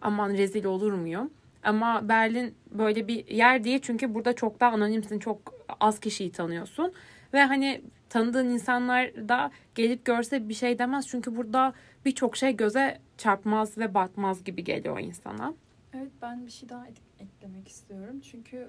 aman 0.00 0.30
rezil 0.30 0.64
olur 0.64 0.92
muyum? 0.92 1.30
Ama 1.62 2.08
Berlin 2.08 2.54
böyle 2.70 3.08
bir 3.08 3.26
yer 3.26 3.64
değil 3.64 3.78
çünkü 3.82 4.14
burada 4.14 4.32
çok 4.32 4.60
daha 4.60 4.72
anonimsin, 4.72 5.18
çok 5.18 5.54
az 5.80 6.00
kişiyi 6.00 6.32
tanıyorsun. 6.32 6.92
Ve 7.32 7.42
hani 7.42 7.82
tanıdığın 8.08 8.48
insanlar 8.48 9.28
da 9.28 9.50
gelip 9.74 10.04
görse 10.04 10.48
bir 10.48 10.54
şey 10.54 10.78
demez. 10.78 11.08
Çünkü 11.08 11.36
burada 11.36 11.72
birçok 12.04 12.36
şey 12.36 12.56
göze 12.56 12.98
çarpmaz 13.18 13.78
ve 13.78 13.94
batmaz 13.94 14.44
gibi 14.44 14.64
geliyor 14.64 14.98
insana. 14.98 15.54
Evet 15.94 16.12
ben 16.22 16.46
bir 16.46 16.50
şey 16.50 16.68
daha 16.68 16.86
eklemek 17.20 17.68
istiyorum. 17.68 18.20
Çünkü 18.20 18.68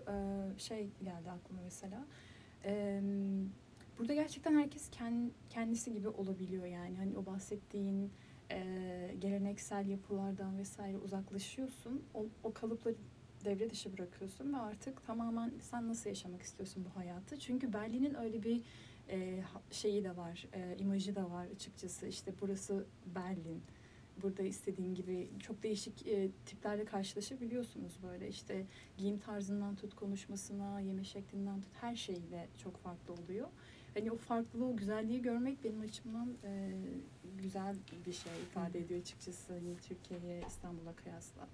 şey 0.58 0.90
geldi 1.04 1.32
aklıma 1.32 1.62
mesela. 1.64 2.06
Burada 4.00 4.14
gerçekten 4.14 4.58
herkes 4.58 4.90
kendisi 5.50 5.94
gibi 5.94 6.08
olabiliyor 6.08 6.66
yani. 6.66 6.98
Hani 6.98 7.18
o 7.18 7.26
bahsettiğin 7.26 8.12
geleneksel 9.20 9.88
yapılardan 9.88 10.58
vesaire 10.58 10.98
uzaklaşıyorsun. 10.98 12.04
O, 12.14 12.26
o 12.44 12.54
kalıpları 12.54 12.96
devre 13.46 13.70
dışı 13.70 13.98
bırakıyorsun 13.98 14.54
ve 14.54 14.58
artık 14.58 15.06
tamamen 15.06 15.52
sen 15.60 15.88
nasıl 15.88 16.10
yaşamak 16.10 16.42
istiyorsun 16.42 16.86
bu 16.86 17.00
hayatı? 17.00 17.40
Çünkü 17.40 17.74
Berlin'in 17.74 18.14
öyle 18.14 18.44
bir 18.44 18.62
e, 19.10 19.44
şeyi 19.72 20.04
de 20.04 20.18
var, 20.18 20.48
e, 20.54 20.78
imajı 20.80 21.16
da 21.16 21.32
var 21.32 21.48
açıkçası. 21.56 22.08
İşte 22.08 22.34
burası 22.42 22.86
Berlin. 23.16 23.62
Burada 24.22 24.44
istediğin 24.44 24.96
gibi 24.96 25.30
çok 25.40 25.64
değişik 25.64 26.08
e, 26.08 26.32
tiplerle 26.46 26.86
karşılaşabiliyorsunuz 26.86 28.00
böyle 28.04 28.30
işte 28.30 28.66
giyim 28.98 29.20
tarzından 29.20 29.76
tut 29.76 29.96
konuşmasına, 29.96 30.80
yeme 30.80 31.04
şeklinden 31.04 31.62
tut 31.62 31.74
her 31.82 31.96
şeyle 31.96 32.48
çok 32.64 32.78
farklı 32.78 33.14
oluyor. 33.14 33.48
Hani 33.94 34.12
o 34.12 34.18
farklılığı, 34.18 34.66
o 34.66 34.76
güzelliği 34.76 35.22
görmek 35.22 35.64
benim 35.64 35.82
açımdan 35.82 36.28
e, 36.44 36.72
güzel 37.42 37.76
bir 38.06 38.14
şey 38.14 38.32
ifade 38.42 38.80
ediyor 38.80 39.00
açıkçası. 39.00 39.54
Hani 39.54 39.78
Türkiye'ye, 39.88 40.42
İstanbul'a 40.48 40.94
kıyasla. 40.94 41.48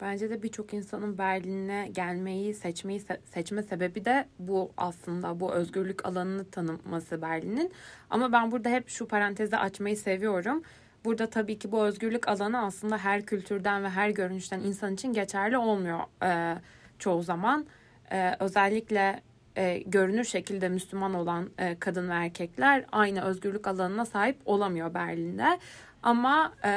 Bence 0.00 0.30
de 0.30 0.42
birçok 0.42 0.74
insanın 0.74 1.18
Berlin'e 1.18 1.88
gelmeyi 1.92 2.54
seçmeyi 2.54 3.00
seçme 3.24 3.62
sebebi 3.62 4.04
de 4.04 4.28
bu 4.38 4.72
aslında 4.76 5.40
bu 5.40 5.52
özgürlük 5.52 6.06
alanını 6.06 6.50
tanıması 6.50 7.22
Berlin'in. 7.22 7.72
Ama 8.10 8.32
ben 8.32 8.50
burada 8.50 8.68
hep 8.68 8.88
şu 8.88 9.08
parantezi 9.08 9.56
açmayı 9.56 9.96
seviyorum. 9.96 10.62
Burada 11.04 11.30
tabii 11.30 11.58
ki 11.58 11.72
bu 11.72 11.84
özgürlük 11.84 12.28
alanı 12.28 12.64
aslında 12.64 12.98
her 12.98 13.26
kültürden 13.26 13.84
ve 13.84 13.88
her 13.88 14.10
görünüşten 14.10 14.60
insan 14.60 14.94
için 14.94 15.12
geçerli 15.12 15.58
olmuyor 15.58 16.00
e, 16.22 16.58
çoğu 16.98 17.22
zaman. 17.22 17.66
E, 18.10 18.36
özellikle 18.40 19.22
e, 19.56 19.78
görünür 19.86 20.24
şekilde 20.24 20.68
Müslüman 20.68 21.14
olan 21.14 21.50
e, 21.58 21.78
kadın 21.78 22.08
ve 22.08 22.12
erkekler 22.12 22.84
aynı 22.92 23.24
özgürlük 23.24 23.66
alanına 23.66 24.04
sahip 24.04 24.36
olamıyor 24.44 24.94
Berlin'de. 24.94 25.58
Ama 26.02 26.52
e, 26.64 26.70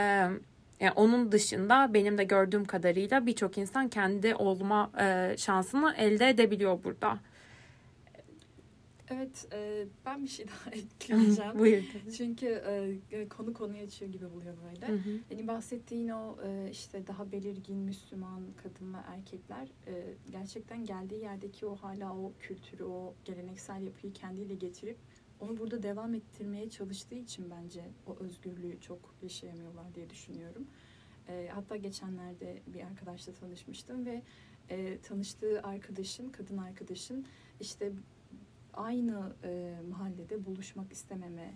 yani 0.80 0.92
onun 0.96 1.32
dışında 1.32 1.94
benim 1.94 2.18
de 2.18 2.24
gördüğüm 2.24 2.66
kadarıyla 2.66 3.26
birçok 3.26 3.58
insan 3.58 3.88
kendi 3.88 4.36
olma 4.36 4.92
e, 5.00 5.36
şansını 5.38 5.96
elde 5.98 6.30
edebiliyor 6.30 6.84
burada. 6.84 7.18
Evet, 9.10 9.48
e, 9.54 9.86
ben 10.06 10.24
bir 10.24 10.30
şey 10.30 10.46
daha 10.48 10.72
ekleyeceğim. 10.72 11.60
Buyur. 11.60 11.84
Çünkü 12.18 12.46
e, 13.12 13.28
konu 13.30 13.54
konuyu 13.54 13.84
açıyor 13.84 14.12
gibi 14.12 14.32
buluyor 14.32 14.56
böyle. 14.66 14.88
Hı 14.88 14.94
hı. 14.94 15.20
Yani 15.32 15.48
bahsettiğin 15.48 16.10
o 16.10 16.38
e, 16.46 16.70
işte 16.72 17.08
daha 17.08 17.32
belirgin 17.32 17.78
Müslüman 17.78 18.42
kadın 18.64 18.94
ve 18.94 18.98
erkekler 19.08 19.68
e, 19.88 20.14
gerçekten 20.32 20.86
geldiği 20.86 21.22
yerdeki 21.22 21.66
o 21.66 21.76
hala 21.76 22.18
o 22.18 22.34
kültürü, 22.40 22.84
o 22.84 23.14
geleneksel 23.26 23.82
yapıyı 23.82 24.14
kendiyle 24.14 24.56
getirip 24.56 24.98
onu 25.40 25.58
burada 25.58 25.84
devam 25.84 26.14
ettirmeye 26.14 26.70
çalıştığı 26.70 27.16
için 27.16 27.52
bence 27.52 27.84
o 28.08 28.18
özgürlüğü 28.20 28.82
çok 28.82 29.16
yaşayamıyorlar 29.22 29.96
diye 29.96 30.10
düşünüyorum. 30.10 30.68
E, 31.30 31.50
hatta 31.54 31.76
geçenlerde 31.76 32.62
bir 32.68 32.82
arkadaşla 32.82 33.34
tanışmıştım 33.34 34.06
ve 34.06 34.22
e, 34.70 34.98
tanıştığı 35.02 35.62
arkadaşın, 35.64 36.30
kadın 36.30 36.58
arkadaşın 36.58 37.26
işte 37.60 37.92
aynı 38.78 39.36
e, 39.44 39.76
mahallede 39.90 40.46
buluşmak 40.46 40.92
istememe 40.92 41.54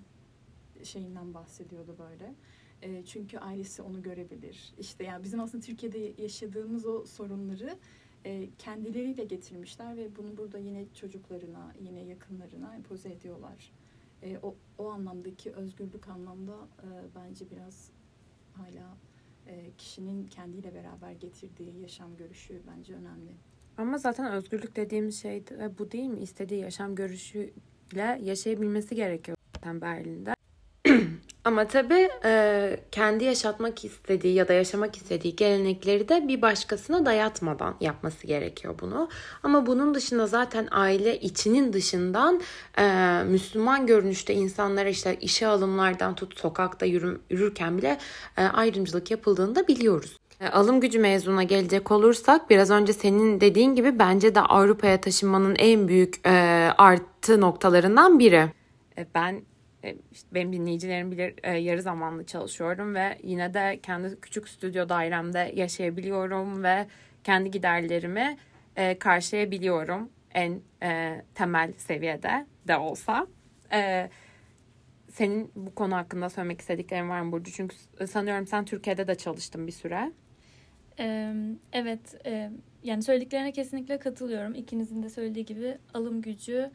şeyinden 0.84 1.34
bahsediyordu 1.34 1.96
böyle. 2.00 2.36
E, 2.82 3.06
çünkü 3.06 3.38
ailesi 3.38 3.82
onu 3.82 4.02
görebilir. 4.02 4.74
İşte 4.80 5.04
yani 5.04 5.24
bizim 5.24 5.40
aslında 5.40 5.64
Türkiye'de 5.64 6.22
yaşadığımız 6.22 6.86
o 6.86 7.06
sorunları 7.06 7.78
e, 8.26 8.50
kendileriyle 8.58 9.24
getirmişler 9.24 9.98
ve 9.98 10.16
bunu 10.16 10.38
burada 10.38 10.58
yine 10.58 10.94
çocuklarına, 10.94 11.74
yine 11.80 12.04
yakınlarına 12.04 12.76
empoze 12.76 13.10
ediyorlar. 13.12 13.72
E, 14.24 14.40
o, 14.44 14.56
o 14.78 14.90
anlamdaki 14.90 15.52
özgürlük 15.52 16.08
anlamda 16.08 16.68
e, 16.84 16.88
bence 17.16 17.52
biraz 17.52 17.92
hala 18.54 18.98
e, 19.48 19.72
kişinin 19.78 20.28
kendiyle 20.28 20.74
beraber 20.74 21.12
getirdiği 21.12 21.82
yaşam 21.82 22.18
görüşü 22.18 22.62
bence 22.68 22.96
önemli. 22.96 23.32
Ama 23.82 23.98
zaten 23.98 24.32
özgürlük 24.32 24.76
dediğimiz 24.76 25.22
şey 25.22 25.48
de 25.48 25.72
bu 25.80 25.92
değil 25.92 26.10
mi? 26.10 26.20
İstediği 26.20 26.62
yaşam 26.62 26.96
görüşüyle 26.96 28.20
yaşayabilmesi 28.24 28.96
gerekiyor 28.96 29.38
zaten 29.56 29.82
Berlin'de. 29.82 30.34
Ama 31.44 31.68
tabii 31.68 32.10
e, 32.26 32.80
kendi 32.92 33.24
yaşatmak 33.24 33.86
istediği 33.86 34.34
ya 34.34 34.48
da 34.48 34.54
yaşamak 34.54 34.96
istediği 34.96 35.36
gelenekleri 35.36 36.10
de 36.10 36.28
bir 36.28 36.42
başkasına 36.42 37.06
dayatmadan 37.06 37.76
yapması 37.80 38.28
gerekiyor 38.28 38.76
bunu. 38.82 39.10
Ama 39.44 39.66
bunun 39.66 39.96
dışında 39.96 40.28
zaten 40.28 40.68
aile 40.72 41.20
içinin 41.20 41.74
dışından 41.74 42.42
e, 42.78 42.84
Müslüman 43.24 43.88
görünüşte 43.88 44.34
insanlara 44.34 44.90
işte 44.90 45.16
işe 45.16 45.48
alımlardan 45.48 46.16
tut 46.16 46.40
sokakta 46.40 46.86
yürü, 46.86 47.22
yürürken 47.30 47.78
bile 47.78 47.98
e, 48.38 48.44
ayrımcılık 48.44 49.12
yapıldığını 49.12 49.56
da 49.56 49.68
biliyoruz. 49.68 50.21
E, 50.42 50.48
alım 50.48 50.82
gücü 50.82 51.00
mezuna 51.00 51.44
gelecek 51.44 51.92
olursak 51.92 52.50
biraz 52.50 52.72
önce 52.72 52.94
senin 52.94 53.42
dediğin 53.42 53.76
gibi 53.76 54.00
bence 54.00 54.36
de 54.36 54.40
Avrupa'ya 54.40 55.02
taşınmanın 55.02 55.56
en 55.60 55.88
büyük 55.88 56.28
e, 56.28 56.32
artı 56.78 57.42
noktalarından 57.42 58.20
biri. 58.20 58.50
E, 58.98 59.06
ben 59.16 59.42
e, 59.84 59.96
işte 60.12 60.28
benim 60.36 60.54
dinleyicilerim 60.54 61.12
bilir 61.12 61.58
yarı 61.58 61.82
zamanlı 61.82 62.26
çalışıyorum 62.26 62.96
ve 62.96 63.18
yine 63.24 63.54
de 63.54 63.80
kendi 63.84 64.20
küçük 64.22 64.50
stüdyo 64.50 64.90
dairemde 64.90 65.52
yaşayabiliyorum 65.56 66.64
ve 66.64 66.88
kendi 67.24 67.52
giderlerimi 67.52 68.38
karşılayabiliyorum 69.00 70.10
en 70.34 70.62
temel 71.36 71.74
seviyede 71.78 72.46
de 72.68 72.78
olsa. 72.78 73.28
Senin 75.12 75.52
bu 75.56 75.76
konu 75.76 75.96
hakkında 75.96 76.30
söylemek 76.30 76.62
istediklerin 76.62 77.10
var 77.10 77.22
mı 77.22 77.32
Burcu? 77.32 77.52
Çünkü 77.52 77.76
sanıyorum 78.08 78.48
sen 78.48 78.66
Türkiye'de 78.66 79.08
de 79.08 79.16
çalıştın 79.16 79.68
bir 79.68 79.72
süre. 79.72 80.12
Evet, 81.74 82.26
yani 82.84 83.04
söylediklerine 83.04 83.52
kesinlikle 83.52 84.00
katılıyorum. 84.00 84.56
İkinizin 84.56 85.04
de 85.04 85.10
söylediği 85.10 85.46
gibi 85.46 85.78
alım 85.94 86.22
gücü 86.22 86.72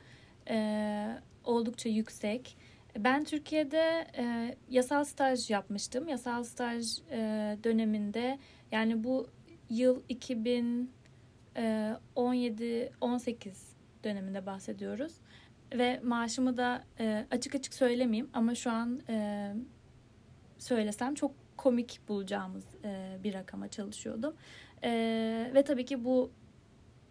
oldukça 1.45 1.89
yüksek. 1.89 2.57
Ben 2.99 3.25
Türkiye'de 3.25 4.07
e, 4.19 4.55
yasal 4.69 5.05
staj 5.05 5.51
yapmıştım. 5.51 6.09
Yasal 6.09 6.43
staj 6.43 6.99
e, 7.11 7.19
döneminde 7.65 8.39
yani 8.73 9.05
bu 9.05 9.29
yıl 9.71 10.03
2017-18 10.03 10.87
döneminde 14.05 14.47
bahsediyoruz. 14.47 15.13
Ve 15.75 16.01
maaşımı 16.01 16.57
da 16.57 16.85
e, 17.01 17.27
açık 17.31 17.55
açık 17.55 17.75
söylemeyeyim 17.75 18.31
ama 18.33 18.55
şu 18.55 18.71
an 18.71 19.01
e, 19.09 19.53
söylesem 20.59 21.15
çok 21.15 21.33
komik 21.57 22.01
bulacağımız 22.09 22.65
e, 22.85 23.19
bir 23.25 23.35
rakama 23.35 23.69
çalışıyordum. 23.69 24.35
E, 24.85 24.91
ve 25.55 25.63
tabii 25.65 25.85
ki 25.85 26.05
bu 26.05 26.31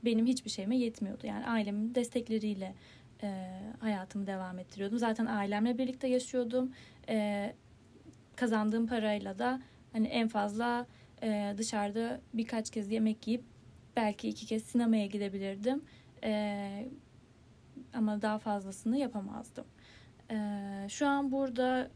benim 0.06 0.26
hiçbir 0.26 0.50
şeyime 0.50 0.78
yetmiyordu. 0.78 1.28
Yani 1.28 1.48
ailemin 1.48 1.96
destekleriyle 1.96 2.76
e, 3.24 3.60
hayatımı 3.80 4.28
devam 4.28 4.60
ettiriyordum. 4.60 4.98
Zaten 4.98 5.26
ailemle 5.26 5.78
birlikte 5.78 6.08
yaşıyordum. 6.08 6.72
E, 7.10 7.54
kazandığım 8.36 8.88
parayla 8.88 9.40
da 9.40 9.62
hani 9.94 10.08
en 10.08 10.28
fazla 10.28 10.88
e, 11.24 11.54
dışarıda 11.58 12.22
birkaç 12.34 12.70
kez 12.70 12.92
yemek 12.92 13.28
yiyip 13.28 13.44
belki 13.96 14.30
iki 14.30 14.46
kez 14.46 14.64
sinemaya 14.64 15.06
gidebilirdim. 15.06 15.84
E, 16.24 16.90
ama 17.94 18.22
daha 18.22 18.38
fazlasını 18.38 18.98
yapamazdım. 18.98 19.66
E, 20.32 20.38
şu 20.90 21.08
an 21.08 21.32
burada 21.32 21.90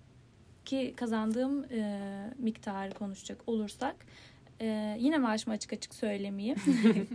ki 0.70 0.94
kazandığım 0.96 1.64
e, 1.64 2.34
miktarı 2.38 2.94
konuşacak 2.94 3.42
olursak 3.48 3.96
E, 4.62 4.98
yine 5.00 5.18
maaşımı 5.18 5.54
açık 5.56 5.74
açık 5.74 5.96
söylemeyeyim. 5.96 6.58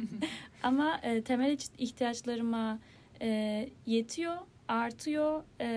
Ama 0.62 1.00
e, 1.02 1.22
temel 1.22 1.58
ihtiyaçlarıma 1.78 2.78
e, 3.22 3.68
yetiyor, 3.86 4.36
artıyor 4.68 5.42
e, 5.60 5.68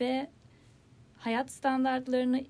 ve 0.00 0.30
hayat 1.16 1.50
standartlarını 1.50 2.44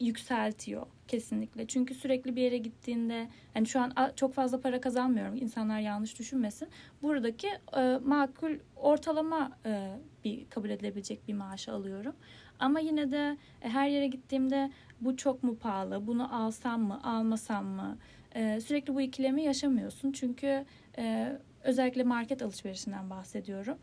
yükseltiyor 0.00 0.86
kesinlikle. 1.08 1.66
Çünkü 1.66 1.94
sürekli 1.94 2.36
bir 2.36 2.42
yere 2.42 2.58
gittiğinde 2.58 3.28
hani 3.54 3.66
şu 3.66 3.80
an 3.80 3.92
çok 4.16 4.34
fazla 4.34 4.60
para 4.60 4.80
kazanmıyorum. 4.80 5.36
İnsanlar 5.36 5.80
yanlış 5.80 6.18
düşünmesin. 6.18 6.68
Buradaki 7.02 7.48
e, 7.76 7.98
makul 8.04 8.52
ortalama 8.76 9.52
e, 9.66 9.98
bir 10.24 10.50
kabul 10.50 10.70
edilebilecek 10.70 11.28
bir 11.28 11.34
maaşı 11.34 11.72
alıyorum. 11.72 12.14
Ama 12.58 12.80
yine 12.80 13.10
de 13.10 13.36
e, 13.62 13.68
her 13.68 13.88
yere 13.88 14.06
gittiğimde 14.06 14.70
bu 15.00 15.16
çok 15.16 15.42
mu 15.42 15.58
pahalı? 15.58 16.06
Bunu 16.06 16.34
alsam 16.34 16.82
mı, 16.82 17.00
almasam 17.02 17.66
mı? 17.66 17.98
E, 18.34 18.60
sürekli 18.60 18.94
bu 18.94 19.00
ikilemi 19.00 19.42
yaşamıyorsun. 19.42 20.12
Çünkü 20.12 20.64
e, 20.98 21.32
özellikle 21.62 22.02
market 22.02 22.42
alışverişinden 22.42 23.10
bahsediyorum. 23.10 23.78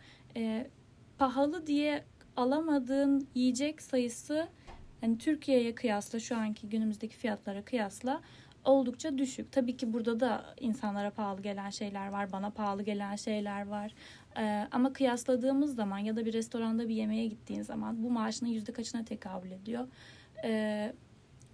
Pahalı 1.18 1.68
diye 1.68 2.04
alamadığın 2.36 3.28
yiyecek 3.36 3.82
sayısı 3.82 4.48
hani 5.02 5.18
Türkiye'ye 5.18 5.76
kıyasla 5.76 6.20
şu 6.20 6.38
anki 6.38 6.70
günümüzdeki 6.70 7.16
fiyatlara 7.16 7.66
kıyasla 7.66 8.22
oldukça 8.66 9.18
düşük. 9.18 9.52
Tabii 9.52 9.78
ki 9.78 9.94
burada 9.94 10.20
da 10.20 10.46
insanlara 10.60 11.12
pahalı 11.12 11.42
gelen 11.42 11.70
şeyler 11.70 12.08
var, 12.08 12.32
bana 12.32 12.50
pahalı 12.50 12.84
gelen 12.84 13.16
şeyler 13.16 13.68
var. 13.68 13.94
Ee, 14.38 14.68
ama 14.72 14.94
kıyasladığımız 14.94 15.76
zaman 15.76 15.98
ya 15.98 16.16
da 16.16 16.26
bir 16.26 16.34
restoranda 16.34 16.90
bir 16.90 16.96
yemeğe 16.96 17.28
gittiğin 17.28 17.62
zaman 17.62 18.04
bu 18.04 18.10
maaşının 18.10 18.50
yüzde 18.50 18.74
kaçına 18.74 19.06
tekabül 19.06 19.52
ediyor? 19.52 19.88
Ee, 20.44 20.94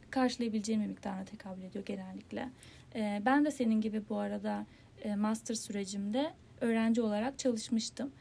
karşılayabileceğim 0.09 0.81
bir 0.81 0.87
miktarına 0.87 1.25
tekabül 1.25 1.63
ediyor 1.63 1.85
genellikle. 1.85 2.49
Ee, 2.95 3.21
ben 3.25 3.45
de 3.45 3.51
senin 3.51 3.81
gibi 3.81 4.09
bu 4.09 4.17
arada 4.17 4.65
e, 5.03 5.15
master 5.15 5.55
sürecimde 5.55 6.33
öğrenci 6.61 7.01
olarak 7.01 7.39
çalışmıştım. 7.39 8.11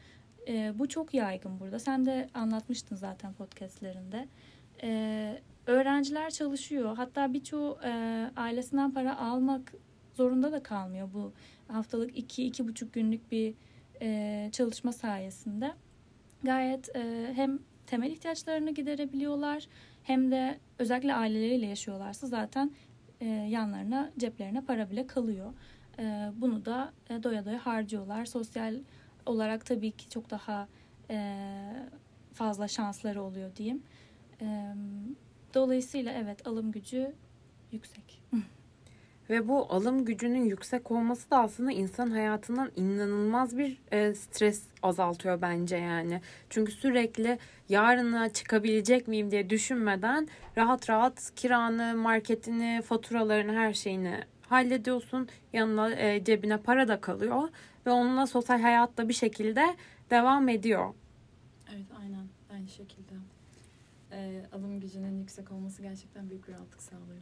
Ee, 0.47 0.73
bu 0.75 0.89
çok 0.89 1.13
yaygın 1.13 1.59
burada. 1.59 1.79
Sen 1.79 2.05
de 2.05 2.29
anlatmıştın 2.33 2.95
zaten 2.95 3.33
podcastlerinde. 3.33 4.27
Ee, 4.83 5.41
öğrenciler 5.67 6.29
çalışıyor. 6.29 6.95
Hatta 6.95 7.33
birçoğu 7.33 7.79
e, 7.83 7.91
ailesinden 8.35 8.91
para 8.91 9.17
almak 9.17 9.73
zorunda 10.15 10.51
da 10.51 10.63
kalmıyor 10.63 11.09
bu 11.13 11.33
haftalık 11.67 12.17
iki 12.17 12.45
iki 12.45 12.67
buçuk 12.67 12.93
günlük 12.93 13.31
bir 13.31 13.53
e, 14.01 14.49
çalışma 14.51 14.91
sayesinde. 14.91 15.73
Gayet 16.43 16.95
e, 16.95 17.31
hem 17.35 17.59
temel 17.87 18.11
ihtiyaçlarını 18.11 18.71
giderebiliyorlar 18.71 19.67
hem 20.03 20.31
de 20.31 20.59
özellikle 20.79 21.13
aileleriyle 21.13 21.65
yaşıyorlarsa 21.65 22.27
zaten 22.27 22.71
e, 23.21 23.25
yanlarına 23.25 24.11
ceplerine 24.17 24.61
para 24.61 24.89
bile 24.89 25.07
kalıyor. 25.07 25.53
E, 25.99 26.31
bunu 26.35 26.65
da 26.65 26.93
e, 27.09 27.23
doya 27.23 27.45
doya 27.45 27.65
harcıyorlar. 27.65 28.25
Sosyal 28.25 28.75
olarak 29.25 29.65
tabii 29.65 29.91
ki 29.91 30.09
çok 30.09 30.29
daha 30.29 30.67
e, 31.09 31.37
fazla 32.33 32.67
şansları 32.67 33.23
oluyor 33.23 33.55
diyeyim. 33.55 33.83
E, 34.41 34.73
dolayısıyla 35.53 36.11
evet 36.13 36.47
alım 36.47 36.71
gücü 36.71 37.13
yüksek. 37.71 38.21
Ve 39.29 39.47
bu 39.47 39.73
alım 39.73 40.05
gücünün 40.05 40.45
yüksek 40.45 40.91
olması 40.91 41.31
da 41.31 41.37
aslında 41.39 41.71
insan 41.71 42.11
hayatından 42.11 42.71
inanılmaz 42.75 43.57
bir 43.57 43.77
e, 43.91 44.15
stres 44.15 44.63
azaltıyor 44.83 45.41
bence 45.41 45.77
yani. 45.77 46.21
Çünkü 46.49 46.71
sürekli 46.71 47.39
yarına 47.69 48.29
çıkabilecek 48.29 49.07
miyim 49.07 49.31
diye 49.31 49.49
düşünmeden 49.49 50.27
rahat 50.57 50.89
rahat 50.89 51.31
kiranı, 51.35 51.95
marketini, 51.97 52.81
faturalarını, 52.81 53.53
her 53.53 53.73
şeyini 53.73 54.23
hallediyorsun. 54.41 55.27
Yanına 55.53 55.95
e, 55.95 56.23
cebine 56.23 56.57
para 56.57 56.87
da 56.87 57.01
kalıyor 57.01 57.49
ve 57.85 57.91
onunla 57.91 58.27
sosyal 58.27 58.61
hayatta 58.61 59.09
bir 59.09 59.13
şekilde 59.13 59.75
devam 60.09 60.49
ediyor. 60.49 60.93
Evet 61.75 61.87
aynen 62.01 62.27
aynı 62.53 62.67
şekilde. 62.67 63.13
E, 64.11 64.45
alım 64.53 64.79
gücünün 64.79 65.19
yüksek 65.19 65.51
olması 65.51 65.81
gerçekten 65.81 66.29
büyük 66.29 66.47
bir 66.47 66.53
rahatlık 66.53 66.81
sağlıyor 66.81 67.19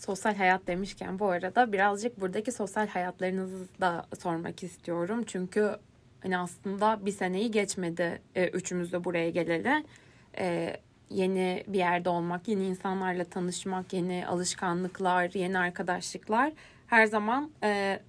sosyal 0.00 0.34
hayat 0.34 0.66
demişken 0.66 1.18
bu 1.18 1.28
arada 1.28 1.72
birazcık 1.72 2.20
buradaki 2.20 2.52
sosyal 2.52 2.86
hayatlarınızı 2.86 3.66
da 3.80 4.06
sormak 4.18 4.62
istiyorum. 4.62 5.22
Çünkü 5.26 5.76
hani 6.22 6.38
aslında 6.38 7.06
bir 7.06 7.10
seneyi 7.10 7.50
geçmedi 7.50 8.22
e, 8.34 8.48
üçümüz 8.48 8.92
de 8.92 9.04
buraya 9.04 9.30
geleli. 9.30 9.84
E, 10.38 10.76
yeni 11.10 11.64
bir 11.66 11.78
yerde 11.78 12.08
olmak, 12.08 12.48
yeni 12.48 12.66
insanlarla 12.66 13.24
tanışmak, 13.24 13.92
yeni 13.92 14.26
alışkanlıklar, 14.26 15.30
yeni 15.34 15.58
arkadaşlıklar 15.58 16.52
her 16.86 17.06
zaman 17.06 17.50
e, 17.62 18.00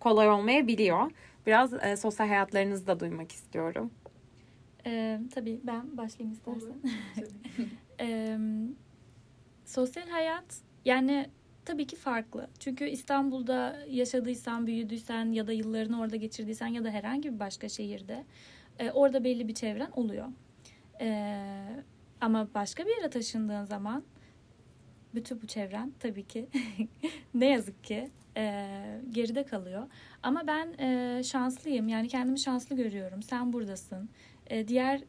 kolay 0.00 0.30
olmayabiliyor. 0.30 1.10
Biraz 1.46 1.72
e, 1.72 1.96
sosyal 1.96 2.28
hayatlarınızı 2.28 2.86
da 2.86 3.00
duymak 3.00 3.32
istiyorum. 3.32 3.90
Ee, 4.86 5.20
tabii 5.34 5.60
ben 5.64 5.96
başlayayım 5.96 6.32
istersen. 6.32 6.74
ee, 8.00 8.38
sosyal 9.64 10.08
hayat 10.08 10.67
yani 10.88 11.26
tabii 11.64 11.86
ki 11.86 11.96
farklı. 11.96 12.48
Çünkü 12.58 12.88
İstanbul'da 12.88 13.78
yaşadıysan, 13.90 14.66
büyüdüysen 14.66 15.32
ya 15.32 15.46
da 15.46 15.52
yıllarını 15.52 16.00
orada 16.00 16.16
geçirdiysen 16.16 16.66
ya 16.66 16.84
da 16.84 16.90
herhangi 16.90 17.34
bir 17.34 17.40
başka 17.40 17.68
şehirde 17.68 18.24
e, 18.78 18.90
orada 18.90 19.24
belli 19.24 19.48
bir 19.48 19.54
çevren 19.54 19.90
oluyor. 19.90 20.28
E, 21.00 21.30
ama 22.20 22.48
başka 22.54 22.86
bir 22.86 22.96
yere 22.96 23.10
taşındığın 23.10 23.64
zaman 23.64 24.04
bütün 25.14 25.42
bu 25.42 25.46
çevren 25.46 25.92
tabii 26.00 26.24
ki 26.24 26.48
ne 27.34 27.46
yazık 27.46 27.84
ki 27.84 28.10
e, 28.36 28.64
geride 29.10 29.44
kalıyor. 29.44 29.86
Ama 30.22 30.46
ben 30.46 30.72
e, 30.78 31.22
şanslıyım. 31.22 31.88
Yani 31.88 32.08
kendimi 32.08 32.40
şanslı 32.40 32.76
görüyorum. 32.76 33.22
Sen 33.22 33.52
buradasın. 33.52 34.08
E, 34.46 34.68
diğer 34.68 35.00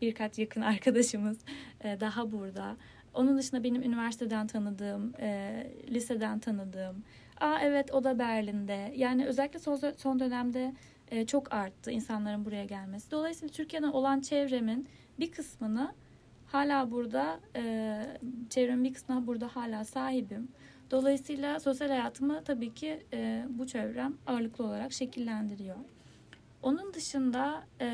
birkaç 0.00 0.38
yakın 0.38 0.60
arkadaşımız 0.72 1.38
e, 1.84 2.00
daha 2.00 2.32
burada. 2.32 2.76
Onun 3.18 3.38
dışında 3.38 3.64
benim 3.64 3.82
üniversiteden 3.82 4.46
tanıdığım, 4.46 5.12
e, 5.20 5.66
liseden 5.88 6.38
tanıdığım. 6.38 7.04
Aa 7.40 7.58
evet 7.62 7.94
o 7.94 8.04
da 8.04 8.18
Berlin'de. 8.18 8.92
Yani 8.96 9.26
özellikle 9.26 9.58
son, 9.58 9.80
son 9.96 10.20
dönemde 10.20 10.74
e, 11.10 11.26
çok 11.26 11.52
arttı 11.52 11.90
insanların 11.90 12.44
buraya 12.44 12.64
gelmesi. 12.64 13.10
Dolayısıyla 13.10 13.52
Türkiye'den 13.52 13.88
olan 13.88 14.20
çevremin 14.20 14.88
bir 15.18 15.32
kısmını 15.32 15.92
hala 16.46 16.90
burada, 16.90 17.40
e, 17.56 18.02
çevremin 18.50 18.84
bir 18.84 18.94
kısmına 18.94 19.26
burada 19.26 19.48
hala 19.48 19.84
sahibim. 19.84 20.48
Dolayısıyla 20.90 21.60
sosyal 21.60 21.88
hayatımı 21.88 22.44
tabii 22.44 22.74
ki 22.74 23.06
e, 23.12 23.46
bu 23.48 23.66
çevrem 23.66 24.14
ağırlıklı 24.26 24.64
olarak 24.64 24.92
şekillendiriyor. 24.92 25.76
Onun 26.62 26.94
dışında 26.94 27.64
e, 27.80 27.88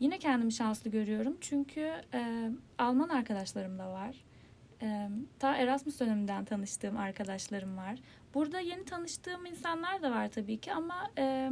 Yine 0.00 0.18
kendimi 0.18 0.52
şanslı 0.52 0.90
görüyorum 0.90 1.36
çünkü 1.40 1.92
e, 2.14 2.50
Alman 2.78 3.08
arkadaşlarım 3.08 3.78
da 3.78 3.92
var. 3.92 4.24
E, 4.82 5.08
ta 5.38 5.56
Erasmus 5.56 6.00
döneminden 6.00 6.44
tanıştığım 6.44 6.96
arkadaşlarım 6.96 7.76
var. 7.76 7.98
Burada 8.34 8.60
yeni 8.60 8.84
tanıştığım 8.84 9.46
insanlar 9.46 10.02
da 10.02 10.10
var 10.10 10.28
tabii 10.28 10.58
ki 10.58 10.72
ama 10.72 11.10
e, 11.18 11.50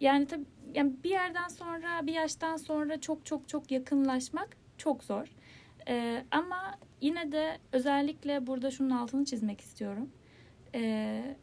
yani 0.00 0.26
tabii 0.26 0.44
yani 0.74 0.92
bir 1.04 1.10
yerden 1.10 1.48
sonra 1.48 2.06
bir 2.06 2.12
yaştan 2.12 2.56
sonra 2.56 3.00
çok 3.00 3.26
çok 3.26 3.48
çok 3.48 3.70
yakınlaşmak 3.70 4.56
çok 4.78 5.04
zor. 5.04 5.26
E, 5.88 6.24
ama 6.30 6.74
yine 7.00 7.32
de 7.32 7.58
özellikle 7.72 8.46
burada 8.46 8.70
şunun 8.70 8.90
altını 8.90 9.24
çizmek 9.24 9.60
istiyorum. 9.60 10.10
E, 10.74 11.36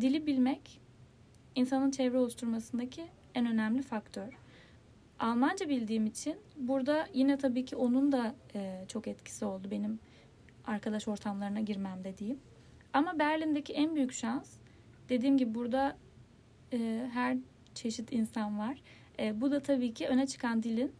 dili 0.00 0.26
bilmek 0.26 0.80
insanın 1.54 1.90
çevre 1.90 2.18
oluşturmasındaki 2.18 3.04
en 3.34 3.46
önemli 3.46 3.82
faktör. 3.82 4.47
Almanca 5.20 5.68
bildiğim 5.68 6.06
için 6.06 6.36
burada 6.56 7.06
yine 7.14 7.38
tabii 7.38 7.64
ki 7.64 7.76
onun 7.76 8.12
da 8.12 8.34
e, 8.54 8.84
çok 8.88 9.08
etkisi 9.08 9.44
oldu 9.44 9.70
benim 9.70 9.98
arkadaş 10.66 11.08
ortamlarına 11.08 11.60
girmem 11.60 12.04
dediğim. 12.04 12.38
Ama 12.92 13.18
Berlin'deki 13.18 13.72
en 13.72 13.94
büyük 13.94 14.12
şans 14.12 14.56
dediğim 15.08 15.38
gibi 15.38 15.54
burada 15.54 15.96
e, 16.72 17.08
her 17.12 17.36
çeşit 17.74 18.12
insan 18.12 18.58
var. 18.58 18.82
E, 19.18 19.40
bu 19.40 19.50
da 19.50 19.60
tabii 19.60 19.94
ki 19.94 20.08
öne 20.08 20.26
çıkan 20.26 20.62
dilin 20.62 20.92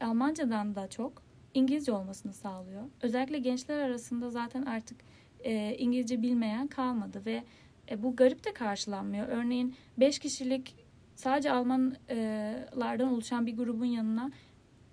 Almancadan 0.00 0.74
da 0.74 0.88
çok 0.88 1.22
İngilizce 1.54 1.92
olmasını 1.92 2.32
sağlıyor. 2.32 2.82
Özellikle 3.02 3.38
gençler 3.38 3.78
arasında 3.78 4.30
zaten 4.30 4.62
artık 4.62 5.00
e, 5.40 5.76
İngilizce 5.78 6.22
bilmeyen 6.22 6.66
kalmadı 6.66 7.22
ve 7.26 7.44
e, 7.90 8.02
bu 8.02 8.16
garip 8.16 8.44
de 8.44 8.52
karşılanmıyor. 8.52 9.28
Örneğin 9.28 9.74
5 9.98 10.18
kişilik 10.18 10.83
sadece 11.14 11.52
Almanlardan 11.52 13.12
oluşan 13.12 13.46
bir 13.46 13.56
grubun 13.56 13.84
yanına 13.84 14.30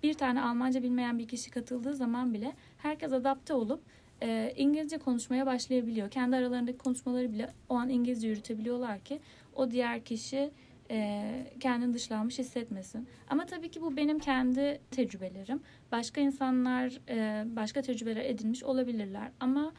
bir 0.02 0.14
tane 0.14 0.42
Almanca 0.42 0.82
bilmeyen 0.82 1.18
bir 1.18 1.28
kişi 1.28 1.50
katıldığı 1.50 1.94
zaman 1.94 2.34
bile 2.34 2.52
herkes 2.78 3.12
adapte 3.12 3.54
olup 3.54 3.82
e, 4.22 4.52
İngilizce 4.56 4.98
konuşmaya 4.98 5.46
başlayabiliyor. 5.46 6.10
Kendi 6.10 6.36
aralarındaki 6.36 6.78
konuşmaları 6.78 7.32
bile 7.32 7.48
o 7.68 7.74
an 7.74 7.88
İngilizce 7.88 8.28
yürütebiliyorlar 8.28 9.00
ki 9.00 9.20
o 9.54 9.70
diğer 9.70 10.04
kişi 10.04 10.50
e, 10.90 11.46
kendini 11.60 11.94
dışlanmış 11.94 12.38
hissetmesin. 12.38 13.08
Ama 13.28 13.46
tabii 13.46 13.70
ki 13.70 13.82
bu 13.82 13.96
benim 13.96 14.18
kendi 14.18 14.80
tecrübelerim. 14.90 15.60
Başka 15.92 16.20
insanlar 16.20 17.00
e, 17.08 17.44
başka 17.56 17.82
tecrübeler 17.82 18.24
edinmiş 18.24 18.64
olabilirler. 18.64 19.30
Ama 19.40 19.72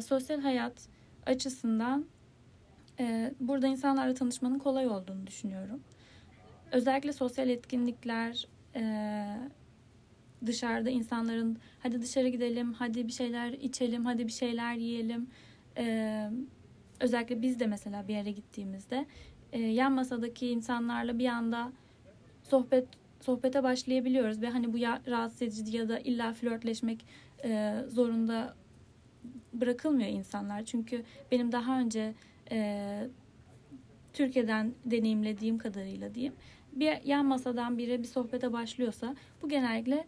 sosyal 0.00 0.40
hayat 0.40 0.88
açısından 1.26 2.06
e, 3.00 3.34
burada 3.40 3.66
insanlarla 3.66 4.14
tanışmanın 4.14 4.58
kolay 4.58 4.86
olduğunu 4.86 5.26
düşünüyorum. 5.26 5.80
Özellikle 6.72 7.12
sosyal 7.12 7.48
etkinlikler, 7.48 8.48
e, 8.76 8.82
dışarıda 10.46 10.90
insanların 10.90 11.58
hadi 11.78 12.02
dışarı 12.02 12.28
gidelim, 12.28 12.72
hadi 12.72 13.06
bir 13.06 13.12
şeyler 13.12 13.52
içelim, 13.52 14.04
hadi 14.04 14.26
bir 14.26 14.32
şeyler 14.32 14.74
yiyelim. 14.74 15.26
E, 15.78 16.28
özellikle 17.00 17.42
biz 17.42 17.60
de 17.60 17.66
mesela 17.66 18.08
bir 18.08 18.14
yere 18.14 18.30
gittiğimizde 18.30 19.06
e, 19.52 19.60
yan 19.60 19.92
masadaki 19.92 20.48
insanlarla 20.48 21.18
bir 21.18 21.28
anda 21.28 21.72
sohbet 22.42 22.88
sohbete 23.20 23.62
başlayabiliyoruz 23.62 24.42
ve 24.42 24.48
hani 24.48 24.72
bu 24.72 24.78
ya, 24.78 25.00
rahatsız 25.06 25.42
edici 25.42 25.76
ya 25.76 25.88
da 25.88 25.98
illa 25.98 26.32
flörtleşmek 26.32 27.06
e, 27.44 27.74
zorunda 27.88 28.54
bırakılmıyor 29.52 30.08
insanlar. 30.08 30.64
Çünkü 30.64 31.02
benim 31.32 31.52
daha 31.52 31.80
önce 31.80 32.14
e, 32.50 33.08
Türkiye'den 34.12 34.74
deneyimlediğim 34.84 35.58
kadarıyla 35.58 36.14
diyeyim 36.14 36.34
bir 36.74 37.02
yan 37.04 37.26
masadan 37.26 37.78
biri 37.78 38.02
bir 38.02 38.08
sohbete 38.08 38.52
başlıyorsa 38.52 39.14
bu 39.42 39.48
genellikle 39.48 40.04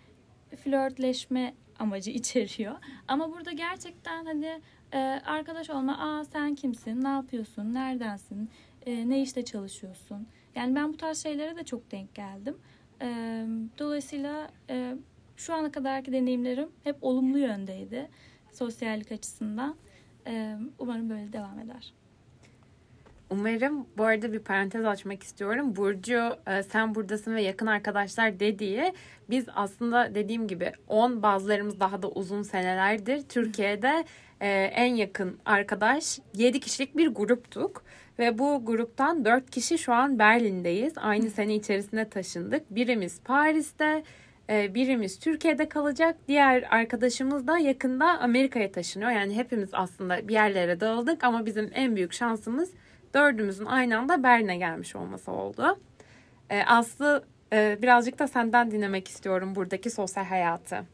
flörtleşme 0.64 1.54
amacı 1.78 2.10
içeriyor. 2.20 2.74
Ama 3.08 3.32
burada 3.32 3.52
gerçekten 3.52 4.24
hani 4.24 4.60
e, 4.92 4.98
arkadaş 5.26 5.70
olma, 5.70 5.98
aa 5.98 6.24
sen 6.24 6.54
kimsin, 6.54 7.04
ne 7.04 7.08
yapıyorsun, 7.08 7.74
neredensin, 7.74 8.50
e, 8.86 9.08
ne 9.08 9.22
işte 9.22 9.44
çalışıyorsun. 9.44 10.26
Yani 10.54 10.74
ben 10.74 10.92
bu 10.92 10.96
tarz 10.96 11.22
şeylere 11.22 11.56
de 11.56 11.64
çok 11.64 11.90
denk 11.90 12.14
geldim. 12.14 12.56
E, 13.02 13.06
dolayısıyla 13.78 14.50
e, 14.70 14.94
şu 15.36 15.54
ana 15.54 15.72
kadarki 15.72 16.12
deneyimlerim 16.12 16.68
hep 16.84 16.96
olumlu 17.00 17.38
yöndeydi 17.38 18.08
sosyallik 18.52 19.12
açısından. 19.12 19.76
E, 20.26 20.56
umarım 20.78 21.10
böyle 21.10 21.32
devam 21.32 21.58
eder. 21.58 21.92
Umarım 23.30 23.86
bu 23.98 24.04
arada 24.04 24.32
bir 24.32 24.38
parantez 24.38 24.84
açmak 24.84 25.22
istiyorum. 25.22 25.76
Burcu 25.76 26.36
e, 26.46 26.62
sen 26.62 26.94
buradasın 26.94 27.34
ve 27.34 27.42
yakın 27.42 27.66
arkadaşlar 27.66 28.40
dediği 28.40 28.92
biz 29.30 29.46
aslında 29.54 30.14
dediğim 30.14 30.48
gibi 30.48 30.72
10 30.88 31.22
bazılarımız 31.22 31.80
daha 31.80 32.02
da 32.02 32.08
uzun 32.08 32.42
senelerdir 32.42 33.22
Türkiye'de 33.22 34.04
e, 34.40 34.48
en 34.50 34.94
yakın 34.94 35.38
arkadaş 35.44 36.18
7 36.34 36.60
kişilik 36.60 36.96
bir 36.96 37.08
gruptuk. 37.08 37.82
Ve 38.18 38.38
bu 38.38 38.64
gruptan 38.64 39.24
4 39.24 39.50
kişi 39.50 39.78
şu 39.78 39.92
an 39.92 40.18
Berlin'deyiz. 40.18 40.92
Aynı 40.96 41.30
sene 41.30 41.54
içerisinde 41.54 42.08
taşındık. 42.08 42.74
Birimiz 42.74 43.20
Paris'te, 43.20 44.02
e, 44.50 44.74
birimiz 44.74 45.18
Türkiye'de 45.18 45.68
kalacak. 45.68 46.16
Diğer 46.28 46.62
arkadaşımız 46.70 47.46
da 47.46 47.58
yakında 47.58 48.18
Amerika'ya 48.18 48.72
taşınıyor. 48.72 49.10
Yani 49.10 49.36
hepimiz 49.36 49.68
aslında 49.72 50.28
bir 50.28 50.32
yerlere 50.32 50.80
dağıldık 50.80 51.24
ama 51.24 51.46
bizim 51.46 51.70
en 51.74 51.96
büyük 51.96 52.12
şansımız 52.12 52.70
dördümüzün 53.14 53.64
aynı 53.64 53.98
anda 53.98 54.22
Berlin'e 54.22 54.56
gelmiş 54.56 54.96
olması 54.96 55.30
oldu. 55.32 55.78
E, 56.50 56.62
Aslı 56.62 57.24
e, 57.52 57.78
birazcık 57.82 58.18
da 58.18 58.26
senden 58.26 58.70
dinlemek 58.70 59.08
istiyorum 59.08 59.54
buradaki 59.54 59.90
sosyal 59.90 60.24
hayatı. 60.24 60.84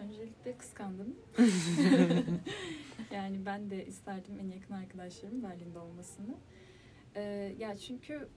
Öncelikle 0.00 0.56
kıskandım. 0.58 1.14
yani 3.10 3.46
ben 3.46 3.70
de 3.70 3.86
isterdim 3.86 4.38
en 4.40 4.48
yakın 4.48 4.74
arkadaşlarım 4.74 5.42
Berlin'de 5.42 5.78
olmasını. 5.78 6.34
Ee, 7.16 7.54
ya 7.58 7.76
çünkü 7.76 8.28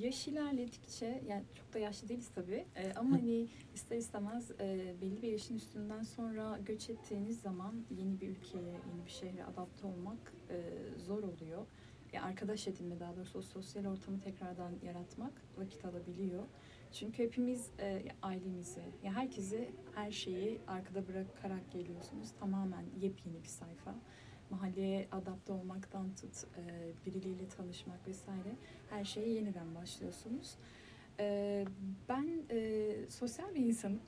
yaş 0.00 0.28
ilerledikçe 0.28 1.22
yani 1.28 1.42
çok 1.54 1.74
da 1.74 1.78
yaşlı 1.78 2.08
değiliz 2.08 2.30
tabii 2.34 2.64
ee, 2.76 2.92
ama 2.96 3.16
hani 3.16 3.48
ister 3.74 3.96
istemez 3.96 4.50
e, 4.50 4.94
belli 5.02 5.22
bir 5.22 5.28
yaşın 5.28 5.56
üstünden 5.56 6.02
sonra 6.02 6.58
göç 6.66 6.90
ettiğiniz 6.90 7.40
zaman 7.40 7.74
yeni 7.90 8.20
bir 8.20 8.28
ülkeye, 8.28 8.64
yeni 8.64 9.06
bir 9.06 9.10
şehre 9.10 9.44
adapte 9.44 9.86
olmak 9.86 10.32
e, 10.50 10.56
zor 11.06 11.22
oluyor 11.22 11.66
ya 12.12 12.22
arkadaş 12.22 12.68
edinme 12.68 13.00
daha 13.00 13.16
doğrusu 13.16 13.38
o 13.38 13.42
sosyal 13.42 13.84
ortamı 13.86 14.20
tekrardan 14.20 14.72
yaratmak 14.82 15.32
vakit 15.58 15.84
alabiliyor. 15.84 16.44
Çünkü 16.92 17.22
hepimiz 17.22 17.70
e, 17.80 18.02
ailemizi, 18.22 18.82
ya 19.02 19.14
herkesi, 19.14 19.70
her 19.94 20.10
şeyi 20.10 20.60
arkada 20.66 21.08
bırakarak 21.08 21.72
geliyorsunuz. 21.72 22.32
Tamamen 22.40 22.84
yepyeni 23.00 23.42
bir 23.42 23.48
sayfa. 23.48 23.94
Mahalleye 24.50 25.08
adapte 25.12 25.52
olmaktan 25.52 26.14
tut, 26.14 26.44
e, 26.58 26.92
birileriyle 27.06 27.48
tanışmak 27.48 28.08
vesaire 28.08 28.56
her 28.90 29.04
şeye 29.04 29.28
yeniden 29.28 29.74
başlıyorsunuz. 29.74 30.56
E, 31.20 31.64
ben 32.08 32.28
e, 32.50 32.90
sosyal 33.08 33.54
bir 33.54 33.60
insanım. 33.60 34.00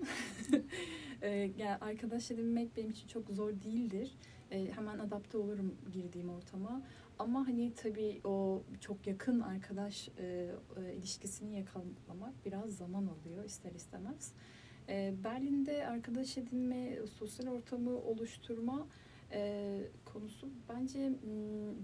e, 1.22 1.28
yani 1.58 1.76
arkadaş 1.80 2.30
edinmek 2.30 2.76
benim 2.76 2.90
için 2.90 3.08
çok 3.08 3.28
zor 3.30 3.50
değildir. 3.62 4.14
E, 4.50 4.72
hemen 4.72 4.98
adapte 4.98 5.38
olurum 5.38 5.74
girdiğim 5.92 6.30
ortama. 6.30 6.82
Ama 7.18 7.46
hani 7.46 7.74
tabii 7.74 8.20
o 8.24 8.62
çok 8.80 9.06
yakın 9.06 9.40
arkadaş 9.40 10.08
e, 10.18 10.50
e, 10.76 10.94
ilişkisini 10.94 11.56
yakalamak 11.56 12.44
biraz 12.44 12.76
zaman 12.76 13.06
alıyor 13.06 13.44
ister 13.44 13.72
istemez. 13.72 14.32
E, 14.88 15.14
Berlin'de 15.24 15.86
arkadaş 15.86 16.38
edinme, 16.38 17.06
sosyal 17.06 17.46
ortamı 17.46 17.96
oluşturma 17.98 18.86
e, 19.32 19.80
konusu 20.04 20.48
bence 20.68 21.12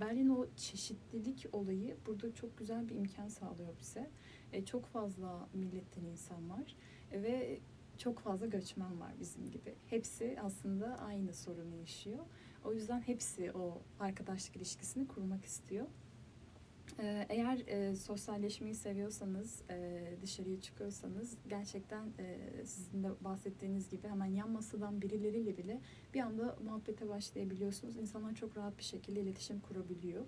Berlin 0.00 0.28
o 0.28 0.46
çeşitlilik 0.56 1.46
olayı 1.52 1.96
burada 2.06 2.34
çok 2.34 2.58
güzel 2.58 2.88
bir 2.88 2.94
imkan 2.94 3.28
sağlıyor 3.28 3.78
bize. 3.80 4.10
E, 4.52 4.64
çok 4.64 4.86
fazla 4.86 5.48
milletten 5.54 6.04
insan 6.04 6.50
var 6.50 6.76
ve 7.12 7.58
çok 7.98 8.18
fazla 8.18 8.46
göçmen 8.46 9.00
var 9.00 9.12
bizim 9.20 9.50
gibi. 9.50 9.74
Hepsi 9.86 10.36
aslında 10.42 10.98
aynı 10.98 11.32
sorunu 11.32 11.76
yaşıyor. 11.76 12.24
O 12.64 12.72
yüzden 12.72 13.00
hepsi 13.00 13.52
o 13.52 13.78
arkadaşlık 14.00 14.56
ilişkisini 14.56 15.08
kurmak 15.08 15.44
istiyor. 15.44 15.86
Ee, 16.98 17.26
eğer 17.28 17.58
e, 17.66 17.96
sosyalleşmeyi 17.96 18.74
seviyorsanız, 18.74 19.62
e, 19.70 20.02
dışarıya 20.22 20.60
çıkıyorsanız 20.60 21.36
gerçekten 21.48 22.06
e, 22.18 22.38
sizin 22.64 23.02
de 23.04 23.08
bahsettiğiniz 23.20 23.90
gibi 23.90 24.08
hemen 24.08 24.26
yan 24.26 24.50
masadan 24.50 25.02
birileriyle 25.02 25.58
bile 25.58 25.80
bir 26.14 26.20
anda 26.20 26.56
muhabbete 26.64 27.08
başlayabiliyorsunuz. 27.08 27.96
İnsanlar 27.96 28.34
çok 28.34 28.56
rahat 28.56 28.78
bir 28.78 28.82
şekilde 28.82 29.20
iletişim 29.20 29.60
kurabiliyor. 29.60 30.24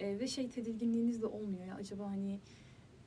E, 0.00 0.18
ve 0.18 0.28
şey 0.28 0.50
tedirginliğiniz 0.50 1.22
de 1.22 1.26
olmuyor. 1.26 1.64
Ya 1.64 1.74
acaba 1.74 2.06
hani 2.06 2.40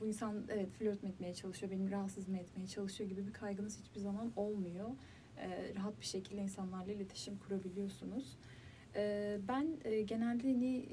bu 0.02 0.06
insan 0.06 0.44
evet 0.50 0.70
flört 0.72 1.04
etmeye 1.04 1.34
çalışıyor, 1.34 1.72
beni 1.72 1.92
rahatsız 1.92 2.28
mı 2.28 2.38
etmeye 2.38 2.68
çalışıyor 2.68 3.10
gibi 3.10 3.28
bir 3.28 3.34
kaygınız 3.34 3.80
hiçbir 3.80 4.00
zaman 4.00 4.32
olmuyor. 4.36 4.90
E, 5.38 5.76
rahat 5.76 6.00
bir 6.02 6.06
şekilde 6.06 6.42
insanlarla 6.42 6.92
iletişim 6.92 7.38
kurabiliyorsunuz. 7.38 8.38
Ben 9.48 9.68
genelde 10.08 10.52
hani 10.52 10.86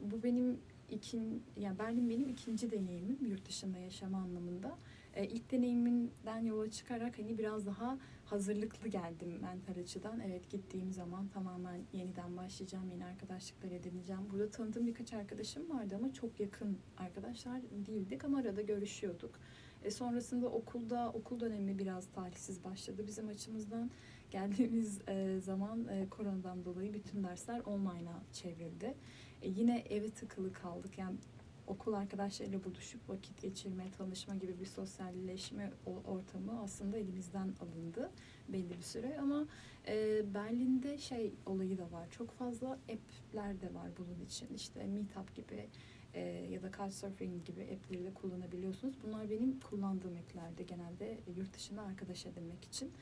bu 0.00 0.22
benim 0.22 0.58
ikin 0.90 1.42
yani 1.56 1.78
Berlin 1.78 2.10
benim 2.10 2.28
ikinci 2.28 2.70
deneyimim 2.70 3.26
yurt 3.26 3.48
dışında 3.48 3.78
yaşama 3.78 4.18
anlamında. 4.18 4.78
E, 5.14 5.26
ilk 5.26 5.50
deneyimimden 5.50 6.38
yola 6.38 6.70
çıkarak 6.70 7.18
hani 7.18 7.38
biraz 7.38 7.66
daha 7.66 7.98
hazırlıklı 8.24 8.88
geldim 8.88 9.38
mental 9.42 9.82
açıdan. 9.82 10.20
Evet 10.20 10.50
gittiğim 10.50 10.92
zaman 10.92 11.28
tamamen 11.28 11.80
yeniden 11.92 12.36
başlayacağım, 12.36 12.90
yeni 12.90 13.04
arkadaşlıklar 13.04 13.70
edineceğim. 13.70 14.22
Burada 14.32 14.50
tanıdığım 14.50 14.86
birkaç 14.86 15.12
arkadaşım 15.12 15.70
vardı 15.70 15.96
ama 15.96 16.12
çok 16.12 16.40
yakın 16.40 16.78
arkadaşlar 16.98 17.62
değildik 17.86 18.24
ama 18.24 18.38
arada 18.38 18.62
görüşüyorduk. 18.62 19.30
E, 19.84 19.90
sonrasında 19.90 20.48
okulda 20.48 21.10
okul 21.14 21.40
dönemi 21.40 21.78
biraz 21.78 22.06
talihsiz 22.06 22.64
başladı 22.64 23.04
bizim 23.06 23.28
açımızdan. 23.28 23.90
Geldiğimiz 24.32 25.00
e, 25.08 25.40
zaman 25.40 25.88
e, 25.88 26.08
koronadan 26.08 26.64
dolayı 26.64 26.94
bütün 26.94 27.24
dersler 27.24 27.60
online'a 27.60 28.22
çevrildi. 28.32 28.94
E, 29.42 29.48
yine 29.48 29.78
eve 29.78 30.10
tıkılı 30.10 30.52
kaldık. 30.52 30.98
Yani 30.98 31.16
okul 31.66 31.92
arkadaşlarıyla 31.92 32.64
buluşup 32.64 33.08
vakit 33.08 33.42
geçirme, 33.42 33.90
tanışma 33.98 34.34
gibi 34.34 34.60
bir 34.60 34.66
sosyalleşme 34.66 35.72
ortamı 36.06 36.60
aslında 36.62 36.98
elimizden 36.98 37.54
alındı 37.60 38.10
belli 38.48 38.76
bir 38.78 38.82
süre 38.82 39.18
ama 39.18 39.46
e, 39.88 40.22
Berlin'de 40.34 40.98
şey 40.98 41.34
olayı 41.46 41.78
da 41.78 41.92
var. 41.92 42.10
Çok 42.10 42.30
fazla 42.30 42.72
app'ler 42.72 43.60
de 43.60 43.74
var 43.74 43.90
bunun 43.98 44.24
için. 44.26 44.54
İşte 44.54 44.86
Meetup 44.86 45.34
gibi 45.34 45.68
e, 46.14 46.20
ya 46.50 46.62
da 46.62 46.72
Couchsurfing 46.72 47.44
gibi 47.44 47.62
app'leri 47.62 48.04
de 48.04 48.14
kullanabiliyorsunuz. 48.14 48.94
Bunlar 49.02 49.30
benim 49.30 49.60
kullandığım 49.60 50.16
app'lerde 50.16 50.62
genelde 50.62 51.18
yurt 51.36 51.54
dışında 51.54 51.82
arkadaş 51.82 52.26
edinmek 52.26 52.64
için. 52.64 52.92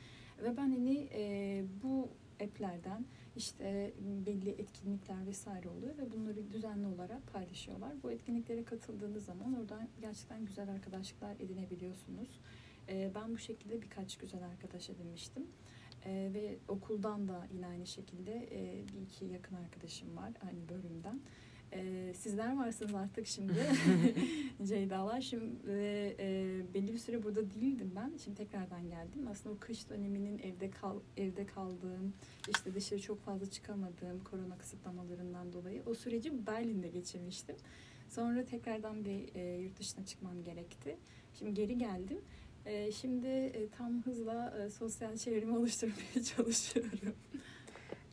Ve 0.42 0.56
ben 0.56 0.70
hani 0.70 1.08
e, 1.12 1.64
bu 1.82 2.08
app'lerden 2.44 3.04
işte 3.36 3.92
belli 4.26 4.50
etkinlikler 4.50 5.26
vesaire 5.26 5.68
oluyor 5.68 5.98
ve 5.98 6.12
bunları 6.12 6.50
düzenli 6.50 6.86
olarak 6.86 7.32
paylaşıyorlar. 7.32 7.92
Bu 8.02 8.10
etkinliklere 8.10 8.64
katıldığınız 8.64 9.24
zaman 9.24 9.54
oradan 9.54 9.88
gerçekten 10.00 10.46
güzel 10.46 10.68
arkadaşlıklar 10.68 11.34
edinebiliyorsunuz. 11.34 12.28
E, 12.88 13.10
ben 13.14 13.32
bu 13.32 13.38
şekilde 13.38 13.82
birkaç 13.82 14.16
güzel 14.16 14.42
arkadaş 14.44 14.90
edinmiştim. 14.90 15.46
E, 16.04 16.30
ve 16.34 16.58
okuldan 16.68 17.28
da 17.28 17.46
yine 17.54 17.66
aynı 17.66 17.86
şekilde 17.86 18.48
e, 18.52 18.88
bir 18.88 19.00
iki 19.00 19.24
yakın 19.24 19.56
arkadaşım 19.56 20.16
var 20.16 20.32
aynı 20.46 20.68
bölümden. 20.68 21.20
E, 21.72 22.12
sizler 22.14 22.56
varsınız 22.56 22.94
artık 22.94 23.26
şimdi 23.26 23.52
Ceyda'lar. 24.64 25.20
Şimdi 25.20 25.70
e, 26.18 26.46
belli 26.74 26.92
bir 26.92 26.98
süre 26.98 27.22
burada 27.22 27.50
değildim 27.50 27.92
ben. 27.96 28.12
Şimdi 28.24 28.36
tekrardan 28.36 28.88
geldim. 28.88 29.28
Aslında 29.30 29.54
o 29.54 29.58
kış 29.58 29.90
döneminin 29.90 30.38
evde 30.38 30.70
kal 30.70 31.00
evde 31.16 31.46
kaldığım, 31.46 32.14
işte 32.48 32.74
dışarı 32.74 33.00
çok 33.00 33.20
fazla 33.24 33.50
çıkamadığım 33.50 34.24
korona 34.24 34.58
kısıtlamalarından 34.58 35.52
dolayı 35.52 35.82
o 35.86 35.94
süreci 35.94 36.46
Berlin'de 36.46 36.88
geçirmiştim. 36.88 37.56
Sonra 38.08 38.44
tekrardan 38.44 39.04
bir 39.04 39.34
e, 39.34 39.58
yurt 39.58 39.78
dışına 39.78 40.06
çıkmam 40.06 40.44
gerekti. 40.44 40.96
Şimdi 41.34 41.54
geri 41.54 41.78
geldim. 41.78 42.18
E, 42.66 42.92
şimdi 42.92 43.26
e, 43.26 43.68
tam 43.68 44.02
hızla 44.02 44.58
e, 44.58 44.70
sosyal 44.70 45.16
çevrimi 45.16 45.56
oluşturmaya 45.56 46.22
çalışıyorum. 46.36 47.14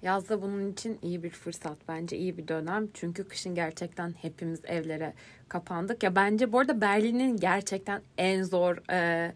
Yazda 0.02 0.42
bunun 0.42 0.72
için 0.72 1.00
iyi 1.02 1.24
bir 1.24 1.30
fırsat 1.30 1.78
bence 1.88 2.18
iyi 2.18 2.38
bir 2.38 2.48
dönem. 2.48 2.88
Çünkü 2.94 3.28
kışın 3.28 3.56
gerçekten 3.56 4.14
hepimiz 4.22 4.66
evlere 4.66 5.14
kapandık. 5.50 6.04
Ya 6.04 6.16
bence 6.16 6.52
bu 6.52 6.60
arada 6.60 6.82
Berlin'in 6.82 7.38
gerçekten 7.38 8.02
en 8.18 8.44
zor 8.44 8.92
e, 8.92 9.32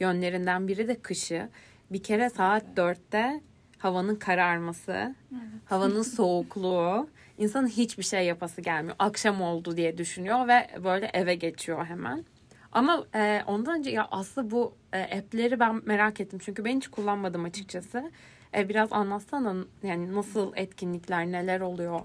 yönlerinden 0.00 0.68
biri 0.68 0.88
de 0.88 0.94
kışı. 0.94 1.48
Bir 1.92 2.02
kere 2.02 2.30
saat 2.30 2.64
dörtte 2.76 3.40
havanın 3.78 4.16
kararması, 4.16 5.14
evet. 5.32 5.42
havanın 5.64 6.02
soğukluğu, 6.16 7.08
insanın 7.38 7.68
hiçbir 7.68 8.02
şey 8.02 8.26
yapası 8.26 8.60
gelmiyor. 8.60 8.96
Akşam 8.98 9.42
oldu 9.42 9.76
diye 9.76 9.98
düşünüyor 9.98 10.48
ve 10.48 10.68
böyle 10.84 11.06
eve 11.06 11.34
geçiyor 11.34 11.86
hemen. 11.86 12.24
Ama 12.72 13.06
e, 13.14 13.42
ondan 13.46 13.78
önce 13.78 13.90
ya 13.90 14.08
aslında 14.10 14.50
bu 14.50 14.74
e, 14.92 15.18
app'leri 15.18 15.60
ben 15.60 15.80
merak 15.84 16.20
ettim. 16.20 16.38
Çünkü 16.42 16.64
ben 16.64 16.76
hiç 16.76 16.88
kullanmadım 16.88 17.44
açıkçası. 17.44 18.10
E, 18.54 18.68
biraz 18.68 18.92
anlatsana 18.92 19.66
yani 19.82 20.14
nasıl 20.14 20.52
etkinlikler, 20.56 21.26
neler 21.26 21.60
oluyor? 21.60 22.00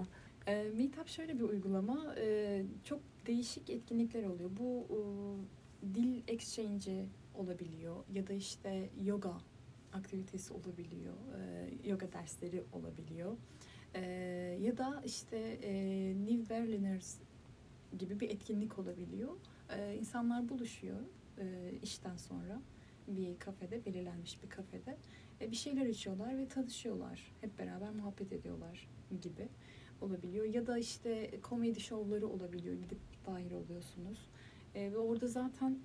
E, 0.46 0.64
Meetup 0.76 1.08
şöyle 1.08 1.38
bir 1.38 1.44
uygulama. 1.44 2.14
E, 2.18 2.62
çok 2.84 3.00
değişik 3.26 3.70
etkinlikler 3.70 4.24
oluyor. 4.24 4.50
Bu 4.60 4.86
e, 4.90 4.98
dil 5.94 6.22
exchange'i 6.28 7.06
olabiliyor 7.34 7.96
ya 8.14 8.26
da 8.26 8.32
işte 8.32 8.90
yoga 9.04 9.32
aktivitesi 9.92 10.52
olabiliyor. 10.52 11.14
Yoga 11.84 12.12
dersleri 12.12 12.62
olabiliyor. 12.72 13.36
Ya 14.60 14.78
da 14.78 15.02
işte 15.04 15.58
New 16.26 16.50
Berliners 16.54 17.16
gibi 17.98 18.20
bir 18.20 18.30
etkinlik 18.30 18.78
olabiliyor. 18.78 19.32
E, 19.70 19.96
insanlar 19.96 20.48
buluşuyor 20.48 20.96
işten 21.82 22.16
sonra 22.16 22.60
bir 23.08 23.38
kafede, 23.38 23.84
belirlenmiş 23.84 24.42
bir 24.42 24.48
kafede 24.50 24.96
bir 25.40 25.56
şeyler 25.56 25.86
içiyorlar 25.86 26.38
ve 26.38 26.48
tanışıyorlar. 26.48 27.32
Hep 27.40 27.58
beraber 27.58 27.90
muhabbet 27.90 28.32
ediyorlar 28.32 28.88
gibi 29.22 29.48
olabiliyor. 30.00 30.44
Ya 30.44 30.66
da 30.66 30.78
işte 30.78 31.40
komedi 31.42 31.80
şovları 31.80 32.28
olabiliyor. 32.28 32.74
Gidip 32.74 32.98
dahil 33.26 33.52
oluyorsunuz. 33.52 34.18
E, 34.74 34.92
ve 34.92 34.98
orada 34.98 35.26
zaten 35.26 35.78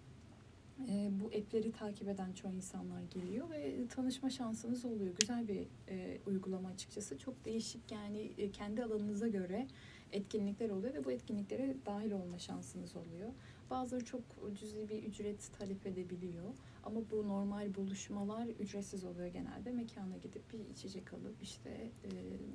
e, 0.90 1.10
bu 1.12 1.26
app'leri 1.26 1.72
takip 1.72 2.08
eden 2.08 2.34
çoğu 2.34 2.52
insanlar 2.52 3.02
geliyor 3.02 3.50
ve 3.50 3.88
tanışma 3.88 4.30
şansınız 4.30 4.86
oluyor. 4.86 5.16
Güzel 5.20 5.48
bir 5.48 5.68
e, 5.90 6.18
uygulama 6.28 6.70
açıkçası. 6.70 7.18
Çok 7.18 7.46
değişik 7.46 7.92
yani 7.92 8.32
e, 8.38 8.52
kendi 8.52 8.84
alanınıza 8.84 9.28
göre 9.28 9.68
etkinlikler 10.12 10.70
oluyor 10.70 10.94
ve 10.94 11.06
bu 11.06 11.12
etkinliklere 11.12 11.76
dahil 11.86 12.12
olma 12.12 12.40
şansınız 12.40 12.96
oluyor. 12.96 13.32
Bazıları 13.72 14.06
çok 14.06 14.22
cüzi 14.60 14.90
bir 14.90 15.04
ücret 15.04 15.52
talep 15.60 15.86
edebiliyor. 15.86 16.54
Ama 16.84 17.00
bu 17.12 17.28
normal 17.28 17.76
buluşmalar 17.76 18.48
ücretsiz 18.48 19.04
oluyor 19.04 19.28
genelde. 19.28 19.72
Mekana 19.72 20.18
gidip 20.18 20.54
bir 20.54 20.60
içecek 20.60 21.14
alıp 21.14 21.36
işte 21.42 21.70
e, 22.04 22.10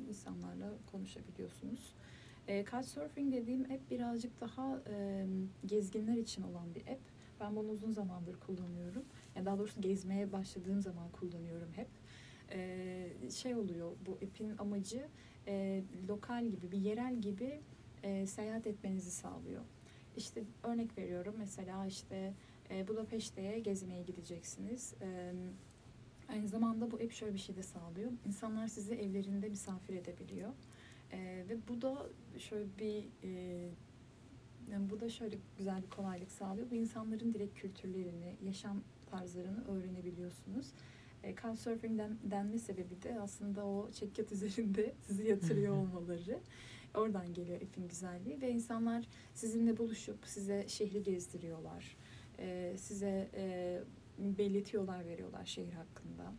insanlarla 0.09 0.73
konuşabiliyorsunuz. 0.93 1.95
E, 2.49 2.65
Couchsurfing 2.65 3.35
dediğim 3.35 3.63
app 3.63 3.91
birazcık 3.91 4.41
daha 4.41 4.83
e, 4.91 5.27
gezginler 5.67 6.17
için 6.17 6.43
olan 6.43 6.75
bir 6.75 6.81
app. 6.81 7.01
Ben 7.41 7.57
bunu 7.57 7.69
uzun 7.69 7.91
zamandır 7.91 8.41
kullanıyorum. 8.41 9.05
Yani 9.37 9.47
daha 9.47 9.59
doğrusu 9.59 9.81
gezmeye 9.81 10.33
başladığım 10.33 10.83
zaman 10.83 11.09
kullanıyorum 11.11 11.73
hep. 11.73 11.89
E, 12.51 13.31
şey 13.31 13.55
oluyor 13.55 13.93
bu 14.07 14.13
app'in 14.13 14.57
amacı 14.59 15.09
e, 15.47 15.83
lokal 16.09 16.47
gibi 16.47 16.73
bir 16.73 16.79
yerel 16.79 17.15
gibi 17.15 17.61
e, 18.03 18.27
seyahat 18.27 18.67
etmenizi 18.67 19.11
sağlıyor. 19.11 19.63
İşte 20.17 20.45
örnek 20.63 20.99
veriyorum 20.99 21.35
mesela 21.39 21.87
işte 21.87 22.35
e, 22.71 22.89
Budapeşte'ye 22.89 23.59
gezmeye 23.59 24.03
gideceksiniz. 24.03 24.95
E, 25.03 25.33
aynı 26.29 26.49
zamanda 26.49 26.91
bu 26.91 27.01
hep 27.01 27.13
şöyle 27.13 27.35
bir 27.35 27.39
şey 27.39 27.57
de 27.57 27.63
sağlıyor. 27.63 28.11
İnsanlar 28.27 28.69
sizi 28.69 28.95
evlerinde 28.95 29.49
misafir 29.49 29.95
edebiliyor. 29.95 30.53
E, 31.13 31.45
ve 31.49 31.69
bu 31.69 31.83
da 31.83 32.07
şöyle 32.39 32.67
bir 32.79 33.05
e, 33.23 33.31
yani 34.71 34.91
bu 34.91 35.01
da 35.01 35.09
şöyle 35.09 35.37
güzel 35.59 35.83
bir 35.83 35.91
kolaylık 35.91 36.33
sağlıyor. 36.33 36.71
Bu 36.71 36.75
insanların 36.75 37.35
direkt 37.35 37.61
kültürlerini, 37.61 38.37
yaşam 38.45 38.83
tarzlarını 39.11 39.65
öğrenebiliyorsunuz. 39.69 40.67
E, 41.23 41.35
Couchsurfing'den 41.35 42.19
denme 42.23 42.59
sebebi 42.59 43.03
de 43.03 43.21
aslında 43.21 43.67
o 43.67 43.91
çekyat 43.91 44.33
üzerinde 44.33 44.95
sizi 45.03 45.29
yatırıyor 45.29 45.77
olmaları. 45.77 46.41
Oradan 46.95 47.35
geliyor 47.35 47.61
ipin 47.61 47.89
güzelliği 47.89 48.41
ve 48.41 48.51
insanlar 48.51 49.09
sizinle 49.35 49.77
buluşup 49.77 50.27
size 50.27 50.69
şehri 50.69 51.03
gezdiriyorlar 51.03 51.97
e, 52.39 52.75
size 52.79 53.29
e, 53.35 53.79
belirtiyorlar 54.19 55.07
veriyorlar 55.07 55.45
şehir 55.45 55.73
hakkında. 55.73 56.33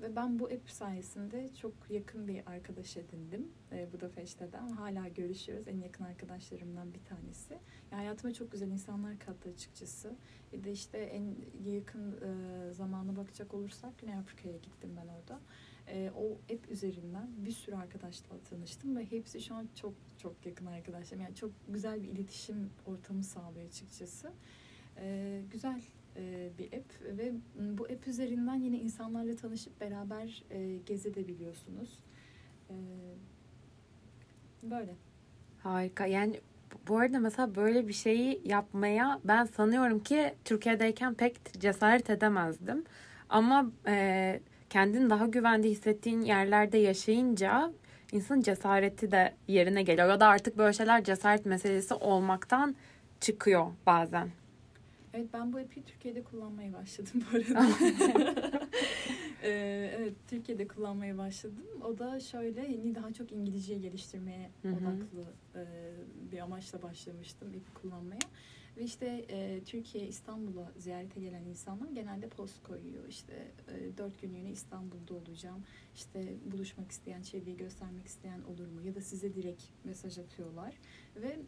Ve 0.00 0.16
ben 0.16 0.38
bu 0.38 0.44
app 0.44 0.70
sayesinde 0.70 1.54
çok 1.54 1.72
yakın 1.90 2.28
bir 2.28 2.46
arkadaş 2.46 2.96
edindim 2.96 3.48
e, 3.72 3.92
Budapeşte'den. 3.92 4.68
Hala 4.68 5.08
görüşüyoruz. 5.08 5.68
En 5.68 5.78
yakın 5.78 6.04
arkadaşlarımdan 6.04 6.94
bir 6.94 7.04
tanesi. 7.04 7.54
Yani 7.92 8.00
hayatıma 8.00 8.34
çok 8.34 8.52
güzel 8.52 8.68
insanlar 8.68 9.18
kattı 9.18 9.50
açıkçası. 9.50 10.16
Bir 10.52 10.64
de 10.64 10.72
işte 10.72 10.98
en 10.98 11.36
yakın 11.64 12.12
e, 12.12 12.72
zamana 12.72 13.16
bakacak 13.16 13.54
olursak 13.54 13.98
Güney 13.98 14.14
Afrika'ya 14.14 14.56
gittim 14.56 14.90
ben 14.96 15.08
orada. 15.08 15.40
E, 15.88 16.10
o 16.16 16.32
app 16.54 16.70
üzerinden 16.70 17.28
bir 17.36 17.52
sürü 17.52 17.76
arkadaşla 17.76 18.38
tanıştım 18.50 18.96
ve 18.96 19.10
hepsi 19.10 19.40
şu 19.40 19.54
an 19.54 19.68
çok 19.74 19.92
çok 20.18 20.46
yakın 20.46 20.66
arkadaşlarım. 20.66 21.22
Yani 21.22 21.34
çok 21.34 21.50
güzel 21.68 22.02
bir 22.02 22.08
iletişim 22.08 22.70
ortamı 22.86 23.24
sağlıyor 23.24 23.66
açıkçası. 23.66 24.32
E, 24.96 25.40
güzel 25.50 25.82
e, 26.16 26.50
bir 26.58 26.66
app 26.66 27.18
ve 27.18 27.32
bu 27.58 27.84
app 27.84 28.08
üzerinden 28.08 28.54
yine 28.54 28.78
insanlarla 28.78 29.36
tanışıp 29.36 29.80
beraber 29.80 30.44
e, 30.50 30.78
gezebiliyorsunuz. 30.86 31.98
E, 32.70 32.74
böyle. 34.62 34.94
Harika. 35.62 36.06
Yani 36.06 36.40
bu 36.88 36.98
arada 36.98 37.18
mesela 37.18 37.54
böyle 37.54 37.88
bir 37.88 37.92
şeyi 37.92 38.42
yapmaya 38.44 39.20
ben 39.24 39.44
sanıyorum 39.44 40.02
ki 40.02 40.34
Türkiye'deyken 40.44 41.14
pek 41.14 41.60
cesaret 41.60 42.10
edemezdim. 42.10 42.84
Ama 43.28 43.70
e, 43.86 44.40
kendini 44.74 45.10
daha 45.10 45.26
güvende 45.26 45.68
hissettiğin 45.68 46.20
yerlerde 46.20 46.78
yaşayınca 46.78 47.72
insanın 48.12 48.40
cesareti 48.40 49.10
de 49.10 49.34
yerine 49.48 49.82
geliyor. 49.82 50.08
Ya 50.08 50.20
da 50.20 50.26
artık 50.26 50.58
böyle 50.58 50.72
şeyler 50.72 51.04
cesaret 51.04 51.46
meselesi 51.46 51.94
olmaktan 51.94 52.76
çıkıyor 53.20 53.66
bazen. 53.86 54.28
Evet 55.12 55.26
ben 55.32 55.52
bu 55.52 55.58
app'i 55.58 55.84
Türkiye'de 55.84 56.22
kullanmaya 56.22 56.72
başladım 56.72 57.24
bu 57.32 57.36
arada. 57.36 57.68
ee, 59.42 59.90
evet 59.98 60.14
Türkiye'de 60.28 60.68
kullanmaya 60.68 61.18
başladım. 61.18 61.66
O 61.84 61.98
da 61.98 62.20
şöyle 62.20 62.60
yeni 62.60 62.94
daha 62.94 63.12
çok 63.12 63.32
İngilizce 63.32 63.78
geliştirmeye 63.78 64.50
odaklı 64.64 65.32
e, 65.54 65.62
bir 66.32 66.38
amaçla 66.38 66.82
başlamıştım 66.82 67.48
app'i 67.48 67.82
kullanmaya. 67.82 68.20
Ve 68.76 68.82
işte 68.82 69.24
e, 69.30 69.60
Türkiye, 69.64 70.06
İstanbul'a 70.06 70.72
ziyarete 70.76 71.20
gelen 71.20 71.44
insanlar 71.44 71.90
genelde 71.90 72.28
post 72.28 72.62
koyuyor. 72.62 73.08
İşte 73.08 73.52
e, 73.68 73.98
dört 73.98 74.20
günlüğüne 74.22 74.50
İstanbul'da 74.50 75.14
olacağım. 75.14 75.64
İşte 75.94 76.34
buluşmak 76.52 76.90
isteyen, 76.90 77.22
çevreyi 77.22 77.56
göstermek 77.56 78.06
isteyen 78.06 78.40
olur 78.42 78.66
mu? 78.66 78.82
Ya 78.82 78.94
da 78.94 79.00
size 79.00 79.34
direkt 79.34 79.62
mesaj 79.84 80.18
atıyorlar. 80.18 80.74
Ve 81.16 81.38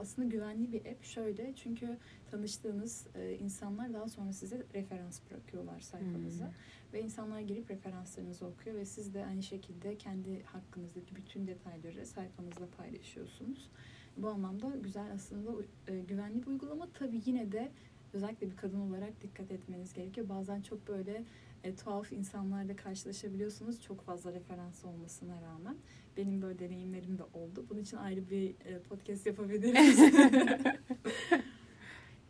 aslında 0.00 0.28
güvenli 0.28 0.72
bir 0.72 0.80
app 0.80 1.04
şöyle. 1.04 1.54
Çünkü 1.56 1.98
tanıştığınız 2.30 3.06
e, 3.14 3.32
insanlar 3.32 3.92
daha 3.92 4.08
sonra 4.08 4.32
size 4.32 4.62
referans 4.74 5.20
bırakıyorlar 5.30 5.80
sayfanıza. 5.80 6.46
Hmm. 6.46 6.54
Ve 6.92 7.02
insanlar 7.02 7.40
girip 7.40 7.70
referanslarınızı 7.70 8.46
okuyor 8.46 8.76
ve 8.76 8.84
siz 8.84 9.14
de 9.14 9.26
aynı 9.26 9.42
şekilde 9.42 9.98
kendi 9.98 10.42
hakkınızdaki 10.42 11.16
bütün 11.16 11.46
detayları 11.46 12.06
sayfanızda 12.06 12.66
paylaşıyorsunuz. 12.76 13.70
Bu 14.16 14.28
anlamda 14.28 14.72
güzel 14.82 15.12
aslında 15.14 15.50
e, 15.88 16.00
güvenli 16.00 16.42
bir 16.42 16.46
uygulama. 16.46 16.88
Tabii 16.98 17.20
yine 17.26 17.52
de 17.52 17.70
özellikle 18.12 18.50
bir 18.50 18.56
kadın 18.56 18.80
olarak 18.80 19.22
dikkat 19.22 19.50
etmeniz 19.50 19.92
gerekiyor. 19.92 20.28
Bazen 20.28 20.60
çok 20.60 20.88
böyle 20.88 21.24
e, 21.64 21.74
tuhaf 21.74 22.12
insanlarla 22.12 22.76
karşılaşabiliyorsunuz. 22.76 23.82
Çok 23.82 24.00
fazla 24.00 24.32
referans 24.32 24.84
olmasına 24.84 25.42
rağmen. 25.42 25.76
Benim 26.16 26.42
böyle 26.42 26.58
deneyimlerim 26.58 27.18
de 27.18 27.22
oldu. 27.22 27.66
Bunun 27.70 27.80
için 27.80 27.96
ayrı 27.96 28.30
bir 28.30 28.50
e, 28.50 28.78
podcast 28.88 29.26
yapabiliriz. 29.26 30.00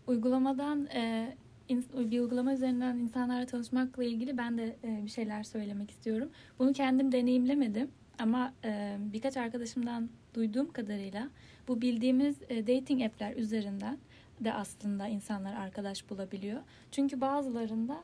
Uygulamadan 0.07 0.87
e, 0.87 1.37
bir 1.71 2.21
uygulama 2.21 2.55
üzerinden 2.55 2.97
insanlarla 2.97 3.47
tanışmakla 3.47 4.05
ilgili 4.05 4.39
ben 4.39 4.59
de 4.59 4.77
e, 4.85 5.05
bir 5.05 5.11
şeyler 5.11 5.43
söylemek 5.43 5.91
istiyorum. 5.91 6.31
Bunu 6.59 6.73
kendim 6.73 7.13
deneyimlemedim 7.13 7.91
ama 8.19 8.55
e, 8.65 8.97
birkaç 9.13 9.37
arkadaşımdan 9.37 10.09
duyduğum 10.35 10.73
kadarıyla 10.73 11.31
Bu 11.69 11.81
bildiğimiz 11.81 12.37
e, 12.49 12.67
dating 12.67 13.03
app'ler 13.03 13.37
üzerinden 13.37 13.99
de 14.41 14.53
aslında 14.53 15.09
insanlar 15.09 15.55
arkadaş 15.55 16.11
bulabiliyor. 16.11 16.61
Çünkü 16.91 17.21
bazılarında 17.21 18.03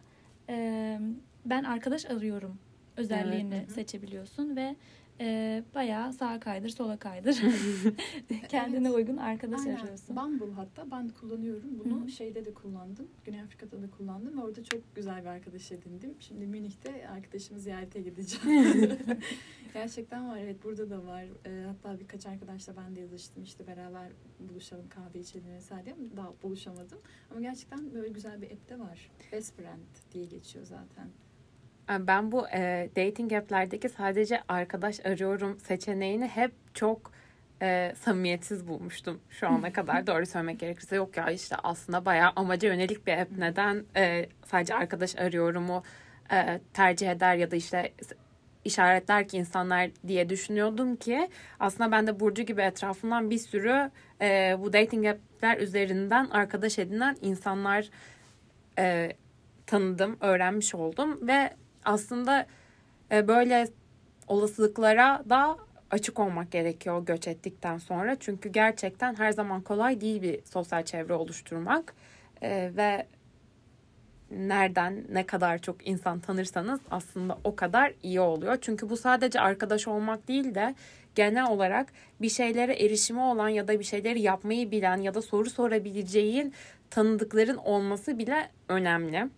e, 0.48 0.98
ben 1.44 1.64
arkadaş 1.64 2.06
arıyorum 2.06 2.58
özelliğini 2.96 3.54
Evet, 3.54 3.72
seçebiliyorsun 3.72 4.56
ve 4.56 4.76
e, 5.20 5.62
bayağı 5.74 6.12
sağa 6.12 6.40
kaydır 6.40 6.68
sola 6.68 6.96
kaydır 6.96 7.42
kendine 8.48 8.88
Evet. 8.88 8.96
uygun 8.96 9.16
arkadaş 9.16 9.60
Aynen. 9.60 9.76
arıyorsun. 9.76 10.16
Bumble 10.16 10.52
hatta 10.52 10.90
ben 10.90 11.08
kullanıyorum. 11.08 11.78
Bunu 11.84 12.04
Hı 12.04 12.08
şeyde 12.08 12.44
de 12.44 12.54
kullandım. 12.54 13.08
Güney 13.24 13.40
Afrika'da 13.40 13.82
da 13.82 13.90
kullandım 13.90 14.38
ve 14.38 14.42
orada 14.44 14.64
çok 14.64 14.94
güzel 14.94 15.22
bir 15.22 15.26
arkadaş 15.26 15.72
edindim. 15.72 16.14
Şimdi 16.20 16.46
Münih'te 16.46 17.08
arkadaşımı 17.08 17.60
ziyarete 17.60 18.00
gideceğim. 18.02 18.98
Gerçekten 19.74 20.28
var 20.28 20.38
evet 20.38 20.64
burada 20.64 20.90
da 20.90 21.04
var. 21.06 21.24
Ee, 21.46 21.64
hatta 21.66 22.00
birkaç 22.00 22.26
arkadaşla 22.26 22.76
ben 22.76 22.96
de 22.96 23.00
yazıştım 23.00 23.42
işte 23.42 23.66
beraber 23.66 24.08
buluşalım 24.40 24.88
kahve 24.88 25.18
içelim 25.20 25.52
vesaire 25.52 25.96
daha 26.16 26.32
buluşamadım. 26.42 26.98
Ama 27.30 27.40
gerçekten 27.40 27.94
böyle 27.94 28.08
güzel 28.08 28.42
bir 28.42 28.50
app 28.50 28.68
de 28.68 28.78
var. 28.78 29.10
Best 29.32 29.56
Friend 29.56 30.12
diye 30.12 30.24
geçiyor 30.24 30.64
zaten. 30.64 31.08
Ben 31.98 32.32
bu 32.32 32.48
e, 32.48 32.90
dating 32.96 33.32
app'lerdeki 33.32 33.88
sadece 33.88 34.40
arkadaş 34.48 35.06
arıyorum 35.06 35.60
seçeneğini 35.60 36.26
hep 36.26 36.52
çok 36.74 37.12
e, 37.62 37.92
samimiyetsiz 37.96 38.68
bulmuştum 38.68 39.20
şu 39.30 39.48
ana 39.48 39.72
kadar. 39.72 40.06
Doğru 40.06 40.26
söylemek 40.26 40.60
gerekirse 40.60 40.96
yok 40.96 41.16
ya 41.16 41.30
işte 41.30 41.56
aslında 41.62 42.04
bayağı 42.04 42.32
amaca 42.36 42.68
yönelik 42.68 43.06
bir 43.06 43.12
app. 43.12 43.38
Neden 43.38 43.84
e, 43.96 44.28
sadece 44.46 44.74
arkadaş 44.74 45.16
arıyorumu 45.16 45.82
e, 46.32 46.60
tercih 46.74 47.10
eder 47.10 47.34
ya 47.34 47.50
da 47.50 47.56
işte 47.56 47.92
işaretler 48.64 49.28
ki 49.28 49.36
insanlar 49.36 49.90
diye 50.06 50.28
düşünüyordum 50.28 50.96
ki 50.96 51.30
aslında 51.60 51.92
ben 51.92 52.06
de 52.06 52.20
Burcu 52.20 52.42
gibi 52.42 52.62
etrafımdan 52.62 53.30
bir 53.30 53.38
sürü 53.38 53.90
e, 54.20 54.56
bu 54.58 54.72
dating 54.72 55.06
app'ler 55.06 55.58
üzerinden 55.58 56.26
arkadaş 56.30 56.78
edinen 56.78 57.16
insanlar 57.20 57.90
e, 58.78 59.12
tanıdım, 59.66 60.16
öğrenmiş 60.20 60.74
oldum 60.74 61.28
ve 61.28 61.50
aslında 61.84 62.46
e, 63.12 63.28
böyle 63.28 63.68
olasılıklara 64.28 65.24
da 65.28 65.56
açık 65.90 66.18
olmak 66.18 66.50
gerekiyor 66.50 67.06
göç 67.06 67.28
ettikten 67.28 67.78
sonra. 67.78 68.16
Çünkü 68.20 68.48
gerçekten 68.48 69.14
her 69.14 69.32
zaman 69.32 69.60
kolay 69.60 70.00
değil 70.00 70.22
bir 70.22 70.44
sosyal 70.44 70.84
çevre 70.84 71.14
oluşturmak 71.14 71.94
E, 72.42 72.72
ve 72.76 73.06
nereden 74.30 75.04
ne 75.12 75.26
kadar 75.26 75.58
çok 75.58 75.86
insan 75.86 76.20
tanırsanız 76.20 76.80
aslında 76.90 77.38
o 77.44 77.56
kadar 77.56 77.92
iyi 78.02 78.20
oluyor. 78.20 78.58
Çünkü 78.60 78.90
bu 78.90 78.96
sadece 78.96 79.40
arkadaş 79.40 79.88
olmak 79.88 80.28
değil 80.28 80.54
de 80.54 80.74
genel 81.14 81.50
olarak 81.50 81.92
bir 82.20 82.28
şeylere 82.28 82.72
erişimi 82.84 83.20
olan 83.20 83.48
ya 83.48 83.68
da 83.68 83.78
bir 83.78 83.84
şeyleri 83.84 84.20
yapmayı 84.20 84.70
bilen 84.70 84.96
ya 84.96 85.14
da 85.14 85.22
soru 85.22 85.50
sorabileceğin 85.50 86.54
tanıdıkların 86.90 87.56
olması 87.56 88.18
bile 88.18 88.50
önemli. 88.68 89.28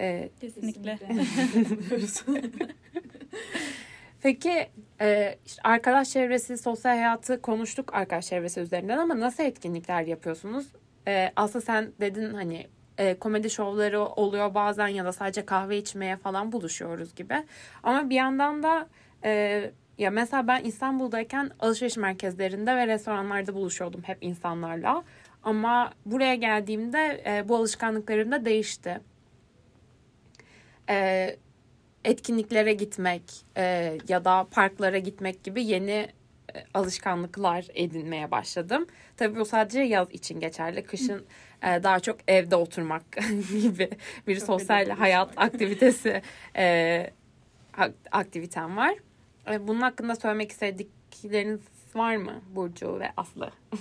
Ee, 0.00 0.30
Kesinlikle. 0.40 0.98
Peki 4.22 4.68
e, 5.00 5.38
işte 5.46 5.62
arkadaş 5.64 6.10
çevresi, 6.10 6.58
sosyal 6.58 6.92
hayatı 6.92 7.42
konuştuk 7.42 7.94
arkadaş 7.94 8.26
çevresi 8.26 8.60
üzerinden 8.60 8.98
ama 8.98 9.20
nasıl 9.20 9.42
etkinlikler 9.42 10.02
yapıyorsunuz? 10.02 10.66
E, 11.08 11.32
aslında 11.36 11.64
sen 11.64 11.92
dedin 12.00 12.34
hani 12.34 12.66
e, 12.98 13.18
komedi 13.18 13.50
şovları 13.50 14.00
oluyor 14.00 14.54
bazen 14.54 14.88
ya 14.88 15.04
da 15.04 15.12
sadece 15.12 15.46
kahve 15.46 15.78
içmeye 15.78 16.16
falan 16.16 16.52
buluşuyoruz 16.52 17.14
gibi. 17.14 17.34
Ama 17.82 18.10
bir 18.10 18.14
yandan 18.14 18.62
da 18.62 18.88
e, 19.24 19.62
ya 19.98 20.10
mesela 20.10 20.46
ben 20.46 20.64
İstanbul'dayken 20.64 21.50
alışveriş 21.60 21.96
merkezlerinde 21.96 22.76
ve 22.76 22.86
restoranlarda 22.86 23.54
buluşuyordum 23.54 24.02
hep 24.02 24.18
insanlarla. 24.20 25.04
Ama 25.42 25.92
buraya 26.06 26.34
geldiğimde 26.34 27.22
e, 27.26 27.48
bu 27.48 27.56
alışkanlıklarım 27.56 28.32
da 28.32 28.44
değişti. 28.44 29.00
E, 30.88 31.36
etkinliklere 32.04 32.72
gitmek 32.72 33.22
e, 33.56 33.98
ya 34.08 34.24
da 34.24 34.46
parklara 34.50 34.98
gitmek 34.98 35.44
gibi 35.44 35.64
yeni 35.64 35.90
e, 36.54 36.64
alışkanlıklar 36.74 37.66
edinmeye 37.74 38.30
başladım. 38.30 38.86
Tabii 39.16 39.38
bu 39.40 39.44
sadece 39.44 39.80
yaz 39.80 40.10
için 40.10 40.40
geçerli. 40.40 40.82
Kışın 40.82 41.24
e, 41.62 41.82
daha 41.82 42.00
çok 42.00 42.16
evde 42.28 42.56
oturmak 42.56 43.02
gibi 43.62 43.90
bir 44.26 44.36
Çok 44.38 44.46
sosyal 44.46 44.88
hayat 44.90 45.26
buluşmak. 45.28 45.44
aktivitesi 45.46 46.22
e, 46.56 47.10
ak- 47.76 47.94
aktivitem 48.12 48.76
var. 48.76 48.94
E, 49.50 49.68
bunun 49.68 49.80
hakkında 49.80 50.16
söylemek 50.16 50.50
istedikleriniz 50.50 51.60
var 51.94 52.16
mı 52.16 52.32
Burcu 52.54 53.00
ve 53.00 53.08
Aslı? 53.16 53.50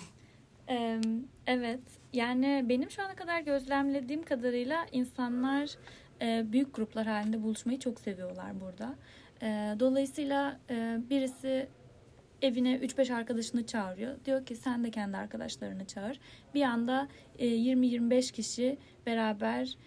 Evet, 1.47 1.79
yani 2.13 2.65
benim 2.69 2.91
şu 2.91 3.01
ana 3.01 3.15
kadar 3.15 3.39
gözlemlediğim 3.41 4.23
kadarıyla 4.23 4.85
insanlar 4.91 5.69
e, 6.21 6.45
büyük 6.51 6.75
gruplar 6.75 7.07
halinde 7.07 7.43
buluşmayı 7.43 7.79
çok 7.79 7.99
seviyorlar 7.99 8.61
burada. 8.61 8.95
E, 9.41 9.75
Dolayısıyla 9.79 10.59
e, 10.69 10.97
birisi 11.09 11.67
evine 12.41 12.75
3-5 12.75 13.13
arkadaşını 13.13 13.65
çağırıyor. 13.65 14.25
Diyor 14.25 14.45
ki 14.45 14.55
sen 14.55 14.83
de 14.83 14.91
kendi 14.91 15.17
arkadaşlarını 15.17 15.85
çağır. 15.85 16.19
Bir 16.53 16.61
anda 16.61 17.07
e, 17.39 17.47
20-25 17.47 18.31
kişi 18.31 18.77
beraber 19.05 19.77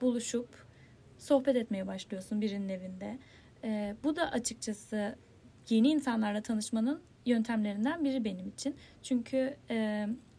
buluşup 0.00 0.48
sohbet 1.18 1.56
etmeye 1.56 1.86
başlıyorsun 1.86 2.40
birinin 2.40 2.68
evinde. 2.68 3.18
Bu 4.04 4.16
da 4.16 4.30
açıkçası 4.30 5.16
yeni 5.68 5.88
insanlarla 5.88 6.42
tanışmanın 6.42 7.02
yöntemlerinden 7.26 8.04
biri 8.04 8.24
benim 8.24 8.48
için. 8.48 8.76
Çünkü 9.02 9.56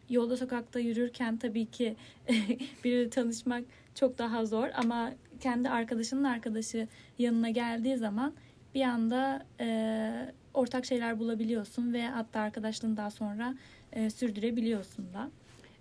yolda 0.08 0.36
sokakta 0.36 0.80
yürürken 0.80 1.36
tabii 1.36 1.66
ki 1.66 1.96
biriyle 2.84 3.10
tanışmak 3.10 3.64
çok 3.98 4.18
daha 4.18 4.44
zor 4.46 4.68
ama 4.74 5.12
kendi 5.40 5.68
arkadaşının 5.68 6.24
arkadaşı 6.24 6.88
yanına 7.18 7.50
geldiği 7.50 7.96
zaman 7.96 8.34
bir 8.74 8.82
anda 8.82 9.46
e, 9.60 10.32
ortak 10.54 10.86
şeyler 10.86 11.18
bulabiliyorsun 11.18 11.92
ve 11.92 12.08
hatta 12.08 12.40
arkadaşlığını 12.40 12.96
daha 12.96 13.10
sonra 13.10 13.54
e, 13.92 14.10
sürdürebiliyorsun 14.10 15.14
da. 15.14 15.30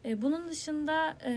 E, 0.05 0.21
bunun 0.21 0.47
dışında 0.47 1.17
e, 1.25 1.31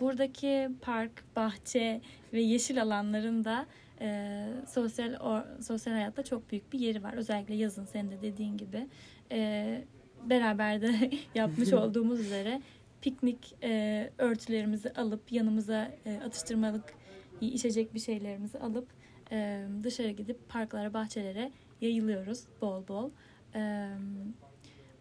buradaki 0.00 0.68
park, 0.80 1.24
bahçe 1.36 2.00
ve 2.32 2.40
yeşil 2.40 2.82
alanların 2.82 3.44
da 3.44 3.66
e, 4.00 4.46
sosyal 4.68 5.12
or- 5.12 5.62
sosyal 5.62 5.94
hayatta 5.94 6.24
çok 6.24 6.50
büyük 6.50 6.72
bir 6.72 6.78
yeri 6.78 7.02
var. 7.02 7.12
Özellikle 7.12 7.54
yazın 7.54 7.84
senin 7.84 8.10
de 8.10 8.22
dediğin 8.22 8.56
gibi. 8.56 8.88
E, 9.32 9.80
beraber 10.24 10.82
de 10.82 11.10
yapmış 11.34 11.72
olduğumuz 11.72 12.20
üzere 12.20 12.60
piknik 13.02 13.56
e, 13.62 14.10
örtülerimizi 14.18 14.92
alıp 14.92 15.32
yanımıza 15.32 15.90
e, 16.06 16.20
atıştırmalık 16.26 16.94
içecek 17.40 17.94
bir 17.94 18.00
şeylerimizi 18.00 18.58
alıp 18.58 18.88
e, 19.32 19.66
dışarı 19.82 20.10
gidip 20.10 20.48
parklara, 20.48 20.94
bahçelere 20.94 21.50
yayılıyoruz 21.80 22.44
bol 22.60 22.88
bol. 22.88 23.10
E, 23.54 23.90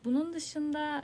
bunun 0.05 0.33
dışında 0.33 1.03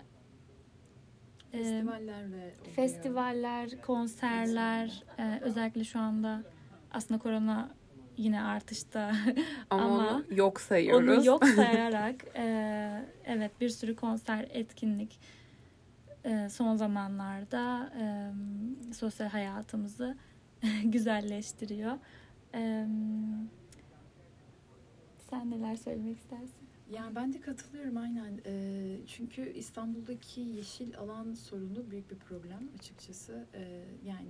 e, 1.54 1.58
Festivaller 1.58 2.32
de 2.32 2.36
oluyor. 2.36 2.52
Festivaller, 2.76 3.82
konserler, 3.82 5.04
e, 5.20 5.40
özellikle 5.42 5.84
şu 5.84 6.00
anda 6.00 6.44
aslında 6.92 7.20
korona 7.20 7.70
yine 8.18 8.42
artışta 8.42 9.12
Ama, 9.70 9.84
Ama 9.84 10.10
onu 10.10 10.24
yok 10.32 10.62
sayıyoruz. 10.62 11.18
onu 11.18 11.26
yok 11.26 11.46
sayarak 11.56 12.16
e, 12.36 13.06
evet 13.26 13.52
bir 13.62 13.70
sürü 13.70 13.96
konser, 13.96 14.48
etkinlik 14.50 15.20
son 16.50 16.76
zamanlarda 16.76 17.94
e, 18.00 18.04
sosyal 18.94 19.30
hayatımızı 19.30 20.18
güzelleştiriyor. 20.84 21.98
E, 22.54 22.88
sen 25.30 25.52
neler 25.52 25.76
söylemek 25.76 26.18
istersin? 26.18 26.66
Yani 26.92 27.16
ben 27.16 27.34
de 27.34 27.42
katılıyorum 27.42 27.98
aynen. 27.98 28.42
Ee, 28.46 28.98
çünkü 29.08 29.54
İstanbul'daki 29.54 30.42
yeşil 30.42 30.98
alan 30.98 31.34
sorunu 31.34 31.92
büyük 31.92 32.12
bir 32.12 32.16
problem 32.16 32.70
açıkçası. 32.80 33.46
Ee, 33.54 33.84
yani 34.06 34.30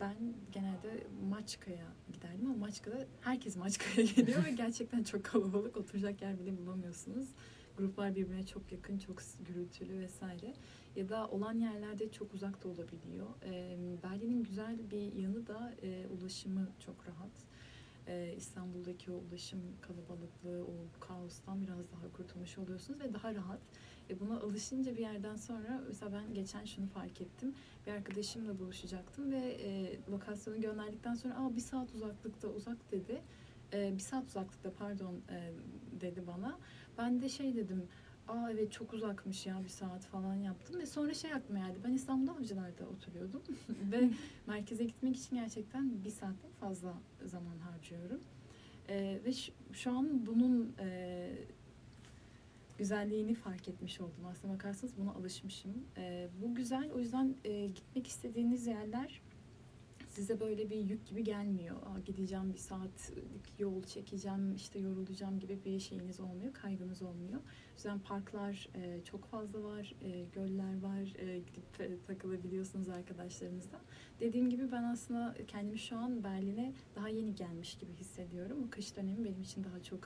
ben 0.00 0.16
genelde 0.52 1.06
Maçka'ya 1.30 1.86
giderdim 2.12 2.46
ama 2.46 2.56
Maçka'da 2.56 3.06
herkes 3.20 3.56
Maçka'ya 3.56 4.06
geliyor 4.16 4.44
ve 4.44 4.50
gerçekten 4.50 5.02
çok 5.02 5.24
kalabalık. 5.24 5.76
Oturacak 5.76 6.22
yer 6.22 6.38
bile 6.38 6.58
bulamıyorsunuz. 6.58 7.28
Gruplar 7.78 8.16
birbirine 8.16 8.46
çok 8.46 8.72
yakın, 8.72 8.98
çok 8.98 9.22
gürültülü 9.48 9.98
vesaire. 9.98 10.54
Ya 10.96 11.08
da 11.08 11.28
olan 11.28 11.58
yerlerde 11.58 12.10
çok 12.10 12.34
uzak 12.34 12.64
da 12.64 12.68
olabiliyor. 12.68 13.26
Berlin'in 14.02 14.42
güzel 14.42 14.90
bir 14.90 15.12
yanı 15.12 15.46
da 15.46 15.72
ulaşımı 16.18 16.68
çok 16.80 16.94
rahat. 17.08 17.30
İstanbul'daki 18.36 19.10
o 19.10 19.14
ulaşım 19.14 19.60
kalabalıklığı, 19.80 20.64
o 20.64 21.00
kaostan 21.00 21.62
biraz 21.62 21.92
daha 21.92 22.12
kurtulmuş 22.12 22.58
oluyorsunuz 22.58 23.00
ve 23.00 23.14
daha 23.14 23.34
rahat. 23.34 23.60
E 24.10 24.20
buna 24.20 24.40
alışınca 24.40 24.92
bir 24.96 25.00
yerden 25.00 25.36
sonra 25.36 25.82
mesela 25.88 26.12
ben 26.12 26.34
geçen 26.34 26.64
şunu 26.64 26.86
fark 26.86 27.20
ettim. 27.20 27.54
Bir 27.86 27.92
arkadaşımla 27.92 28.58
buluşacaktım 28.58 29.32
ve 29.32 29.38
e, 29.38 29.98
lokasyonu 30.10 30.60
gönderdikten 30.60 31.14
sonra 31.14 31.34
Aa, 31.34 31.56
bir 31.56 31.60
saat 31.60 31.94
uzaklıkta 31.94 32.48
uzak 32.48 32.92
dedi. 32.92 33.22
E, 33.72 33.94
bir 33.94 34.02
saat 34.02 34.26
uzaklıkta 34.26 34.72
pardon 34.78 35.14
e, 35.30 35.52
dedi 36.00 36.26
bana. 36.26 36.58
Ben 36.98 37.22
de 37.22 37.28
şey 37.28 37.56
dedim 37.56 37.88
aa 38.28 38.50
evet 38.50 38.72
çok 38.72 38.92
uzakmış 38.92 39.46
ya 39.46 39.64
bir 39.64 39.68
saat 39.68 40.04
falan 40.04 40.34
yaptım 40.34 40.80
ve 40.80 40.86
sonra 40.86 41.14
şey 41.14 41.32
aklıma 41.32 41.58
geldi. 41.58 41.78
Ben 41.84 41.92
İstanbul'da 41.92 42.32
Avcılar'da 42.32 42.86
oturuyordum 42.86 43.42
ve 43.92 44.10
merkeze 44.46 44.84
gitmek 44.84 45.16
için 45.16 45.36
gerçekten 45.36 46.04
bir 46.04 46.10
saatten 46.10 46.50
fazla 46.60 46.94
zaman 47.24 47.58
harcıyorum. 47.58 48.20
Ee, 48.88 49.20
ve 49.24 49.32
şu, 49.32 49.52
şu 49.72 49.90
an 49.90 50.26
bunun 50.26 50.74
e, 50.80 51.28
güzelliğini 52.78 53.34
fark 53.34 53.68
etmiş 53.68 54.00
oldum. 54.00 54.26
Aslına 54.30 54.54
bakarsanız 54.54 54.98
buna 54.98 55.10
alışmışım. 55.10 55.72
Ee, 55.96 56.28
bu 56.42 56.54
güzel. 56.54 56.90
O 56.92 56.98
yüzden 56.98 57.34
e, 57.44 57.66
gitmek 57.66 58.06
istediğiniz 58.06 58.66
yerler 58.66 59.20
size 60.16 60.40
böyle 60.40 60.70
bir 60.70 60.76
yük 60.76 61.06
gibi 61.06 61.24
gelmiyor. 61.24 61.76
Aa, 61.76 61.98
gideceğim 61.98 62.52
bir 62.52 62.58
saatlik 62.58 63.60
yol 63.60 63.82
çekeceğim, 63.82 64.54
işte 64.54 64.78
yorulacağım 64.78 65.38
gibi 65.38 65.64
bir 65.64 65.80
şeyiniz 65.80 66.20
olmuyor, 66.20 66.52
kaygınız 66.52 67.02
olmuyor. 67.02 67.40
O 67.40 67.74
yüzden 67.74 67.98
parklar 67.98 68.68
e, 68.74 69.04
çok 69.04 69.24
fazla 69.24 69.62
var, 69.62 69.94
e, 70.02 70.24
göller 70.32 70.82
var, 70.82 71.14
e, 71.18 71.38
gidip 71.38 71.80
e, 71.80 72.02
takılabiliyorsunuz 72.06 72.88
arkadaşlarınızla. 72.88 73.80
Dediğim 74.20 74.50
gibi 74.50 74.72
ben 74.72 74.82
aslında 74.82 75.34
kendimi 75.48 75.78
şu 75.78 75.96
an 75.98 76.24
Berlin'e 76.24 76.72
daha 76.94 77.08
yeni 77.08 77.34
gelmiş 77.34 77.78
gibi 77.78 77.92
hissediyorum. 77.92 78.64
O 78.66 78.70
kış 78.70 78.96
dönemi 78.96 79.24
benim 79.24 79.42
için 79.42 79.64
daha 79.64 79.82
çok 79.82 80.00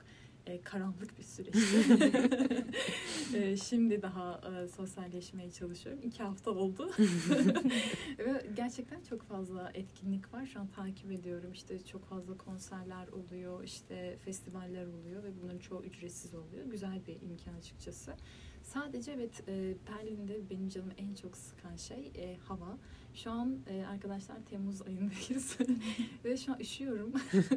e, 0.45 0.61
karanlık 0.61 1.17
bir 1.17 1.23
süreç. 1.23 1.55
e, 3.35 3.57
şimdi 3.57 4.01
daha 4.01 4.41
e, 4.63 4.67
sosyalleşmeye 4.67 5.51
çalışıyorum. 5.51 6.01
İki 6.03 6.23
hafta 6.23 6.51
oldu. 6.51 6.91
Ve 8.19 8.45
gerçekten 8.55 9.01
çok 9.09 9.23
fazla 9.23 9.71
etkinlik 9.73 10.33
var. 10.33 10.45
Şu 10.45 10.59
an 10.59 10.67
takip 10.67 11.11
ediyorum. 11.11 11.51
İşte 11.53 11.85
çok 11.85 12.05
fazla 12.05 12.37
konserler 12.37 13.07
oluyor, 13.07 13.63
işte 13.63 14.17
festivaller 14.25 14.87
oluyor 14.87 15.23
ve 15.23 15.29
bunların 15.41 15.59
çoğu 15.59 15.83
ücretsiz 15.83 16.33
oluyor. 16.33 16.65
Güzel 16.65 17.01
bir 17.07 17.21
imkan 17.21 17.53
açıkçası. 17.53 18.15
Sadece 18.63 19.11
evet 19.11 19.43
e, 19.47 19.75
Berlin'de 19.87 20.49
benim 20.49 20.69
canımı 20.69 20.93
en 20.97 21.13
çok 21.13 21.37
sıkan 21.37 21.75
şey 21.75 22.11
e, 22.15 22.37
hava. 22.37 22.77
Şu 23.13 23.31
an 23.31 23.57
e, 23.67 23.85
arkadaşlar 23.85 24.35
Temmuz 24.49 24.81
ayındayız 24.81 25.57
ve 26.25 26.37
şu 26.37 26.53
an 26.53 26.59
üşüyorum. 26.59 27.13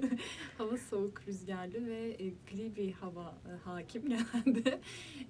hava 0.59 0.77
soğuk, 0.77 1.29
rüzgarlı 1.29 1.87
ve 1.87 2.17
e, 2.19 2.29
gri 2.29 2.77
bir 2.77 2.93
hava 2.93 3.35
e, 3.49 3.53
hakim 3.65 4.09
genelde. 4.09 4.81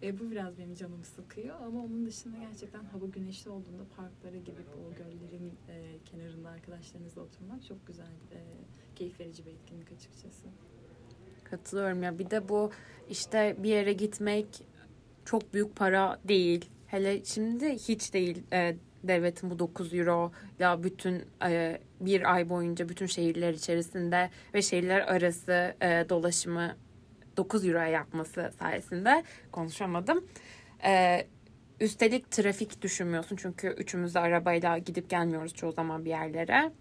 E, 0.03 0.19
bu 0.21 0.31
biraz 0.31 0.59
benim 0.59 0.75
canımı 0.75 1.05
sıkıyor 1.05 1.61
ama 1.61 1.85
onun 1.85 2.07
dışında 2.07 2.37
gerçekten 2.39 2.85
hava 2.85 3.07
güneşli 3.07 3.51
olduğunda 3.51 3.85
parklara 3.97 4.37
gidip 4.37 4.69
o 4.69 4.95
göllerin 4.95 5.53
e, 5.69 5.99
kenarında 6.05 6.49
arkadaşlarınızla 6.49 7.23
oturmak 7.23 7.65
çok 7.65 7.87
güzel, 7.87 8.13
e, 8.33 8.41
keyif 8.97 9.21
verici 9.21 9.47
bir 9.47 9.51
etkinlik 9.51 9.93
açıkçası. 9.93 10.47
Katılıyorum 11.45 12.03
ya. 12.03 12.19
Bir 12.19 12.31
de 12.31 12.49
bu 12.49 12.71
işte 13.11 13.57
bir 13.59 13.69
yere 13.69 13.93
gitmek 13.93 14.47
çok 15.25 15.55
büyük 15.55 15.77
para 15.77 16.19
değil. 16.25 16.71
Hele 16.87 17.25
şimdi 17.25 17.73
hiç 17.73 18.15
değil. 18.15 18.43
E, 18.53 18.77
devletin 19.05 19.51
bu 19.51 19.59
9 19.59 19.95
euro 19.95 20.33
ya 20.59 20.83
bütün 20.83 21.23
e, 21.45 21.81
bir 22.01 22.35
ay 22.35 22.49
boyunca 22.49 22.89
bütün 22.89 23.07
şehirler 23.07 23.53
içerisinde 23.53 24.31
ve 24.55 24.63
şehirler 24.63 25.01
arası 25.01 25.75
e, 25.83 26.07
dolaşımı 26.09 26.77
9 27.37 27.67
euroya 27.67 27.87
yapması 27.87 28.53
sayesinde 28.59 29.25
konuşamadım. 29.53 30.25
E, 30.85 31.27
üstelik 31.81 32.31
trafik 32.31 32.83
düşünmüyorsun 32.83 33.37
çünkü 33.37 33.69
üçümüz 33.69 34.15
de 34.15 34.21
arabayla 34.21 34.79
gidip 34.79 35.11
gelmiyoruz 35.11 35.55
çoğu 35.55 35.73
zaman 35.73 36.05
bir 36.05 36.11
yerlere. 36.11 36.73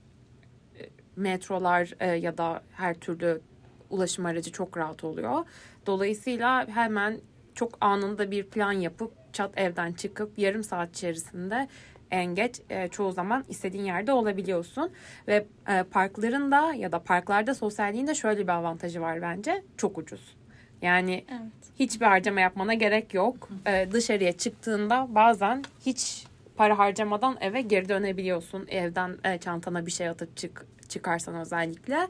E, 0.79 0.89
metrolar 1.15 1.93
e, 1.99 2.07
ya 2.07 2.37
da 2.37 2.63
her 2.71 2.93
türlü 2.93 3.41
ulaşım 3.89 4.25
aracı 4.25 4.51
çok 4.51 4.77
rahat 4.77 5.03
oluyor. 5.03 5.45
Dolayısıyla 5.85 6.67
hemen 6.67 7.19
çok 7.55 7.77
anında 7.81 8.31
bir 8.31 8.43
plan 8.43 8.71
yapıp 8.71 9.11
çat 9.33 9.51
evden 9.57 9.93
çıkıp 9.93 10.39
yarım 10.39 10.63
saat 10.63 10.89
içerisinde 10.97 11.67
en 12.11 12.25
geç 12.35 12.61
e, 12.69 12.87
çoğu 12.87 13.11
zaman 13.11 13.43
istediğin 13.49 13.83
yerde 13.83 14.11
olabiliyorsun. 14.13 14.91
Ve 15.27 15.45
e, 15.69 15.83
parkların 15.83 16.51
da 16.51 16.73
ya 16.73 16.91
da 16.91 16.99
parklarda 16.99 17.55
sosyalliğin 17.55 18.07
de 18.07 18.15
şöyle 18.15 18.43
bir 18.43 18.51
avantajı 18.51 19.01
var 19.01 19.21
bence. 19.21 19.63
Çok 19.77 19.97
ucuz. 19.97 20.35
Yani 20.81 21.25
Evet. 21.29 21.41
hiçbir 21.79 22.05
harcama 22.05 22.39
yapmana 22.39 22.73
gerek 22.73 23.13
yok. 23.13 23.49
E, 23.65 23.87
dışarıya 23.91 24.31
çıktığında 24.31 25.07
bazen 25.09 25.63
hiç 25.85 26.25
para 26.57 26.77
harcamadan 26.77 27.37
eve 27.41 27.61
geri 27.61 27.89
dönebiliyorsun. 27.89 28.65
Evden 28.67 29.17
e, 29.23 29.37
çantana 29.37 29.85
bir 29.85 29.91
şey 29.91 30.09
atıp 30.09 30.37
çık 30.37 30.65
çıkarsan 30.89 31.35
özellikle. 31.35 32.07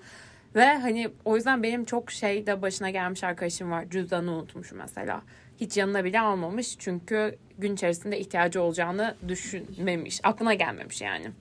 Ve 0.55 0.65
hani 0.77 1.09
o 1.25 1.35
yüzden 1.35 1.63
benim 1.63 1.85
çok 1.85 2.11
şey 2.11 2.47
de 2.47 2.61
başına 2.61 2.89
gelmiş 2.89 3.23
arkadaşım 3.23 3.71
var. 3.71 3.89
Cüzdanı 3.89 4.31
unutmuş 4.31 4.71
mesela. 4.71 5.21
Hiç 5.59 5.77
yanına 5.77 6.03
bile 6.03 6.19
almamış. 6.19 6.75
Çünkü 6.79 7.37
gün 7.57 7.73
içerisinde 7.73 8.19
ihtiyacı 8.19 8.61
olacağını 8.61 9.15
düşünmemiş. 9.27 10.19
Aklına 10.23 10.53
gelmemiş 10.53 11.01
yani. 11.01 11.31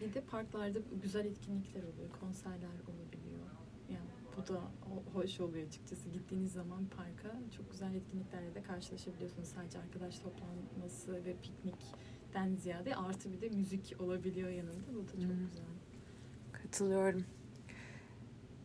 Bir 0.00 0.14
de 0.14 0.20
parklarda 0.20 0.78
güzel 1.02 1.24
etkinlikler 1.24 1.80
oluyor, 1.82 2.08
konserler 2.20 2.68
olabiliyor. 2.88 3.48
Yani 3.90 4.08
bu 4.36 4.48
da 4.54 4.58
ho- 4.58 5.14
hoş 5.22 5.40
oluyor 5.40 5.66
açıkçası. 5.66 6.08
Gittiğiniz 6.08 6.52
zaman 6.52 6.86
parka 6.96 7.38
çok 7.56 7.70
güzel 7.70 7.94
etkinliklerle 7.94 8.54
de 8.54 8.62
karşılaşabiliyorsunuz. 8.62 9.48
Sadece 9.48 9.78
arkadaş 9.78 10.18
toplanması 10.18 11.24
ve 11.24 11.34
piknikten 11.42 12.54
ziyade 12.56 12.96
artı 12.96 13.32
bir 13.32 13.40
de 13.40 13.48
müzik 13.48 13.94
olabiliyor 14.00 14.48
yanında. 14.50 14.94
Bu 14.94 15.02
da 15.08 15.12
çok 15.12 15.20
Hmm. 15.30 15.46
güzel. 15.50 15.64
Katılıyorum. 16.52 17.24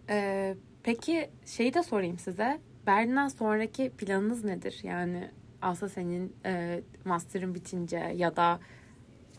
Ee, 0.10 0.56
peki 0.84 1.30
şeyi 1.46 1.74
de 1.74 1.84
sorayım 1.84 2.20
size. 2.20 2.60
Berlin'den 2.88 3.28
sonraki 3.28 3.90
planınız 3.90 4.44
nedir? 4.44 4.80
Yani 4.84 5.30
Aslı 5.62 5.90
senin 5.90 6.36
e, 6.46 6.82
master'ın 7.06 7.56
bitince 7.56 7.98
ya 7.98 8.36
da 8.36 8.60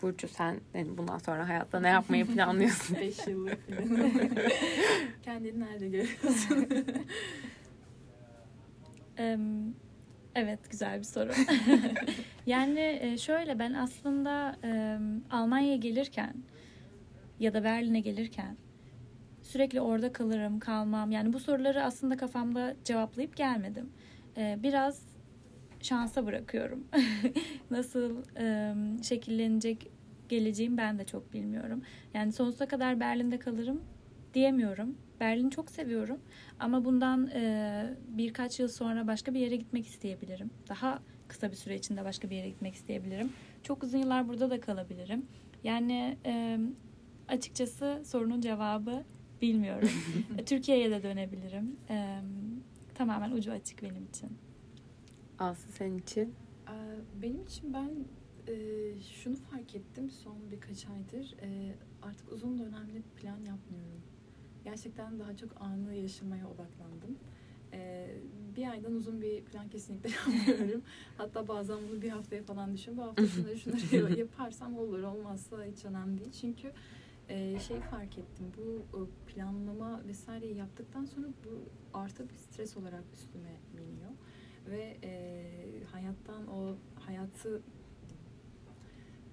Burcu 0.03 0.29
sen 0.29 0.61
yani 0.75 0.99
bundan 0.99 1.19
sonra 1.19 1.49
hayatta 1.49 1.81
ne 1.81 1.89
yapmayı 1.89 2.27
planlıyorsun? 2.27 2.97
5 3.01 3.27
yıllık. 3.27 3.59
Kendini 5.23 5.61
nerede 5.61 5.89
görüyorsun? 5.89 6.69
Evet, 10.35 10.71
güzel 10.71 10.99
bir 10.99 11.05
soru. 11.05 11.31
yani 12.47 12.99
e, 13.03 13.19
şöyle 13.19 13.59
ben 13.59 13.73
aslında 13.73 14.57
em, 14.63 15.25
Almanya'ya 15.31 15.77
gelirken 15.77 16.35
ya 17.41 17.55
da 17.55 17.65
Berlin'e 17.65 18.01
gelirken 18.01 18.57
sürekli 19.45 19.81
orada 19.81 20.13
kalırım, 20.13 20.59
kalmam. 20.61 21.11
Yani 21.11 21.33
bu 21.33 21.41
soruları 21.41 21.85
aslında 21.85 22.17
kafamda 22.17 22.77
cevaplayıp 22.85 23.37
gelmedim. 23.37 23.91
E, 24.37 24.59
Biraz 24.63 25.03
şansa 25.83 26.27
bırakıyorum. 26.27 26.85
Nasıl 27.71 28.17
em, 28.37 29.05
şekillenecek 29.05 29.91
geleceğim 30.29 30.77
ben 30.77 30.99
de 30.99 31.05
çok 31.05 31.33
bilmiyorum. 31.33 31.83
Yani 32.15 32.33
sonsuza 32.33 32.67
kadar 32.69 33.01
Berlin'de 33.01 33.39
kalırım 33.39 33.83
diyemiyorum. 34.35 34.99
Berlin'i 35.21 35.51
çok 35.51 35.71
seviyorum. 35.71 36.19
Ama 36.61 36.85
bundan 36.85 37.27
e, 37.27 37.97
birkaç 38.09 38.61
yıl 38.61 38.69
sonra 38.69 39.07
başka 39.07 39.35
bir 39.35 39.41
yere 39.41 39.57
gitmek 39.57 39.87
isteyebilirim. 39.87 40.51
Daha 40.69 40.99
kısa 41.29 41.51
bir 41.51 41.57
süre 41.57 41.75
içinde 41.77 42.05
başka 42.05 42.31
bir 42.31 42.37
yere 42.37 42.49
gitmek 42.49 42.75
isteyebilirim. 42.75 43.33
Çok 43.63 43.83
uzun 43.83 43.99
yıllar 43.99 44.29
burada 44.29 44.51
da 44.51 44.61
kalabilirim. 44.61 45.27
Yani 45.65 46.17
e, 46.27 46.59
açıkçası 47.29 48.03
sorunun 48.05 48.41
cevabı 48.41 49.05
bilmiyorum. 49.49 49.89
Türkiye'ye 50.47 50.91
de 50.91 51.03
dönebilirim. 51.03 51.77
E, 51.91 52.21
tamamen 52.95 53.31
ucu 53.31 53.53
açık 53.53 53.83
benim 53.83 54.05
için. 54.05 54.29
Aslı 55.39 55.73
senin 55.73 55.99
için? 55.99 56.35
Benim 57.23 57.43
için 57.43 57.75
ben 57.75 57.91
e, 58.49 58.55
şunu 59.23 59.37
fark 59.37 59.75
ettim 59.75 60.11
son 60.11 60.37
birkaç 60.53 60.87
aydır. 60.89 61.35
E, 61.43 61.75
artık 62.03 62.33
uzun 62.33 62.59
dönemli 62.59 63.03
plan 63.17 63.37
yapmıyorum. 63.37 64.03
Gerçekten 64.65 65.19
daha 65.19 65.37
çok 65.37 65.61
anı 65.61 65.95
yaşamaya 65.95 66.47
odaklandım. 66.47 67.19
E, 67.73 68.11
bir 68.57 68.71
aydan 68.71 68.93
uzun 68.93 69.23
bir 69.23 69.45
plan 69.45 69.69
kesinlikle 69.69 70.11
yapmıyorum. 70.49 70.83
Hatta 71.19 71.49
bazen 71.49 71.79
bunu 71.91 72.03
bir 72.03 72.11
haftaya 72.11 72.43
falan 72.43 72.75
düşünüyorum. 72.75 73.15
Bu 73.17 73.23
hafta 73.23 73.27
şunları 73.27 73.59
şunları 73.59 74.19
yaparsam 74.19 74.79
olur 74.79 75.03
olmazsa 75.03 75.65
hiç 75.65 75.85
önemli 75.85 76.19
değil. 76.19 76.33
Çünkü 76.41 76.73
e, 77.29 77.59
şey 77.59 77.81
fark 77.81 78.19
ettim. 78.19 78.53
Bu 78.57 79.09
planlama 79.27 80.07
vesaireyi 80.07 80.57
yaptıktan 80.57 81.05
sonra 81.05 81.27
bu 81.27 81.69
artı 81.99 82.29
bir 82.29 82.35
stres 82.35 82.77
olarak 82.77 83.05
üstüme 83.15 83.61
biniyor 83.77 84.11
ve 84.67 84.97
e, 85.03 85.45
hayattan 85.93 86.47
o 86.47 86.77
hayatı 86.95 87.63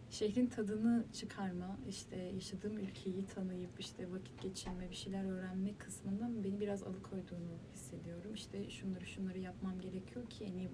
şehrin 0.10 0.48
tadını 0.48 1.06
çıkarma, 1.14 1.78
işte 1.90 2.16
yaşadığım 2.16 2.78
ülkeyi 2.78 3.26
tanıyıp 3.26 3.80
işte 3.80 4.12
vakit 4.12 4.42
geçirme, 4.42 4.90
bir 4.90 4.96
şeyler 4.96 5.26
öğrenme 5.26 5.78
kısmından 5.78 6.44
beni 6.44 6.60
biraz 6.60 6.84
alıkoyduğunu 6.84 7.58
hissediyorum. 7.74 8.34
İşte 8.34 8.70
şunları 8.70 9.06
şunları 9.06 9.40
yapmam 9.40 9.80
gerekiyor 9.80 10.30
ki 10.30 10.48
hani 10.48 10.70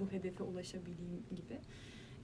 bu 0.00 0.12
hedefe 0.12 0.44
ulaşabileyim 0.44 1.22
gibi. 1.36 1.60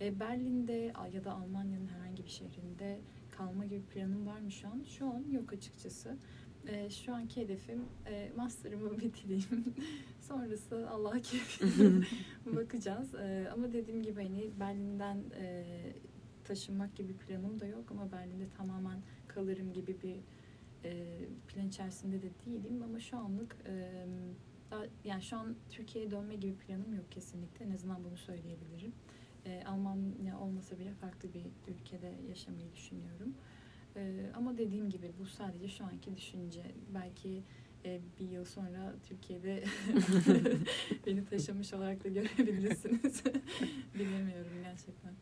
E, 0.00 0.20
Berlin'de 0.20 0.92
ya 1.12 1.24
da 1.24 1.32
Almanya'nın 1.32 1.88
herhangi 1.88 2.24
bir 2.24 2.30
şehrinde 2.30 3.00
kalma 3.36 3.64
gibi 3.64 3.82
planım 3.82 4.26
var 4.26 4.40
mı 4.40 4.50
şu 4.50 4.68
an? 4.68 4.82
Şu 4.98 5.06
an 5.06 5.24
yok 5.30 5.52
açıkçası. 5.52 6.16
E, 6.66 6.90
şu 6.90 7.14
anki 7.14 7.40
hedefim 7.40 7.84
e, 8.06 8.32
master'ımı 8.36 8.98
bitireyim. 9.00 9.74
Sonrası 10.20 10.90
Allah 10.90 11.20
keyfi 11.20 11.64
bakacağız. 12.56 13.14
E, 13.14 13.48
ama 13.52 13.72
dediğim 13.72 14.02
gibi 14.02 14.22
hani 14.22 14.50
Berlin'den 14.60 15.18
e, 15.40 15.64
taşınmak 16.44 16.96
gibi 16.96 17.12
planım 17.12 17.60
da 17.60 17.66
yok 17.66 17.90
ama 17.90 18.12
Berlin'de 18.12 18.48
tamamen 18.56 19.02
kalırım 19.28 19.72
gibi 19.72 19.96
bir 20.02 20.16
e, 20.84 21.18
plan 21.48 21.68
içerisinde 21.68 22.22
de 22.22 22.28
değilim 22.46 22.82
ama 22.82 23.00
şu 23.00 23.16
anlık 23.16 23.56
e, 23.66 24.04
daha, 24.70 24.84
yani 25.04 25.22
şu 25.22 25.36
an 25.36 25.56
Türkiye'ye 25.70 26.10
dönme 26.10 26.34
gibi 26.34 26.54
planım 26.54 26.94
yok 26.94 27.12
kesinlikle. 27.12 27.64
En 27.64 27.70
azından 27.70 28.04
bunu 28.04 28.16
söyleyebilirim. 28.16 28.92
E, 29.46 29.62
Almanya 29.66 30.40
olmasa 30.40 30.78
bile 30.78 30.92
farklı 31.00 31.28
bir 31.34 31.72
ülkede 31.74 32.12
yaşamayı 32.28 32.72
düşünüyorum. 32.72 33.34
E, 33.96 34.30
ama 34.36 34.58
dediğim 34.58 34.90
gibi 34.90 35.12
bu 35.20 35.26
sadece 35.26 35.68
şu 35.68 35.84
anki 35.84 36.16
düşünce. 36.16 36.62
Belki 36.94 37.42
e, 37.84 38.00
bir 38.20 38.28
yıl 38.28 38.44
sonra 38.44 38.94
Türkiye'de 39.08 39.64
beni 41.06 41.24
taşımış 41.24 41.74
olarak 41.74 42.04
da 42.04 42.08
görebilirsiniz. 42.08 43.24
Bilemiyorum 43.94 44.52
gerçekten. 44.62 45.12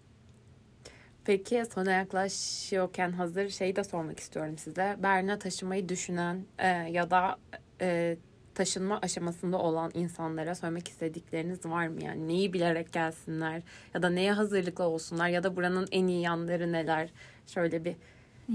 Peki 1.24 1.64
sona 1.74 1.92
yaklaşıyorken 1.92 3.12
hazır 3.12 3.48
şeyi 3.48 3.76
de 3.76 3.84
sormak 3.84 4.20
istiyorum 4.20 4.58
size. 4.58 4.96
Berlin'e 5.02 5.38
taşımayı 5.38 5.88
düşünen 5.88 6.44
e, 6.58 6.68
ya 6.68 7.10
da 7.10 7.38
e, 7.80 8.16
taşınma 8.54 8.98
aşamasında 9.02 9.58
olan 9.58 9.90
insanlara 9.94 10.54
söylemek 10.54 10.88
istedikleriniz 10.88 11.66
var 11.66 11.86
mı? 11.86 12.04
Yani 12.04 12.28
neyi 12.28 12.52
bilerek 12.52 12.92
gelsinler 12.92 13.62
ya 13.94 14.02
da 14.02 14.10
neye 14.10 14.32
hazırlıklı 14.32 14.84
olsunlar 14.84 15.28
ya 15.28 15.42
da 15.42 15.56
buranın 15.56 15.88
en 15.92 16.06
iyi 16.06 16.22
yanları 16.22 16.72
neler? 16.72 17.08
Şöyle 17.46 17.84
bir 17.84 17.94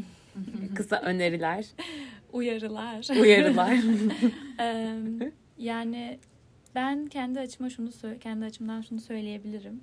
kısa 0.75 0.99
öneriler, 1.01 1.65
Uyarılar. 2.33 3.19
uyarılar. 3.21 3.77
Yani 5.57 6.19
ben 6.75 7.05
kendi 7.05 7.39
açıma 7.39 7.69
şunu 7.69 7.89
kendi 8.19 8.45
açımdan 8.45 8.81
şunu 8.81 8.99
söyleyebilirim. 9.01 9.81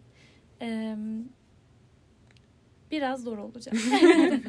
Biraz 2.91 3.23
zor 3.23 3.39
olacak. 3.39 3.75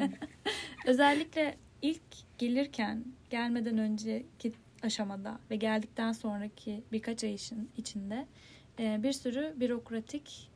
Özellikle 0.86 1.56
ilk 1.82 2.02
gelirken, 2.38 3.04
gelmeden 3.30 3.78
önceki 3.78 4.52
aşamada 4.82 5.38
ve 5.50 5.56
geldikten 5.56 6.12
sonraki 6.12 6.82
birkaç 6.92 7.24
ay 7.24 7.34
için, 7.34 7.70
içinde 7.76 8.26
e, 8.78 9.02
bir 9.02 9.12
sürü 9.12 9.54
bürokratik, 9.60 10.50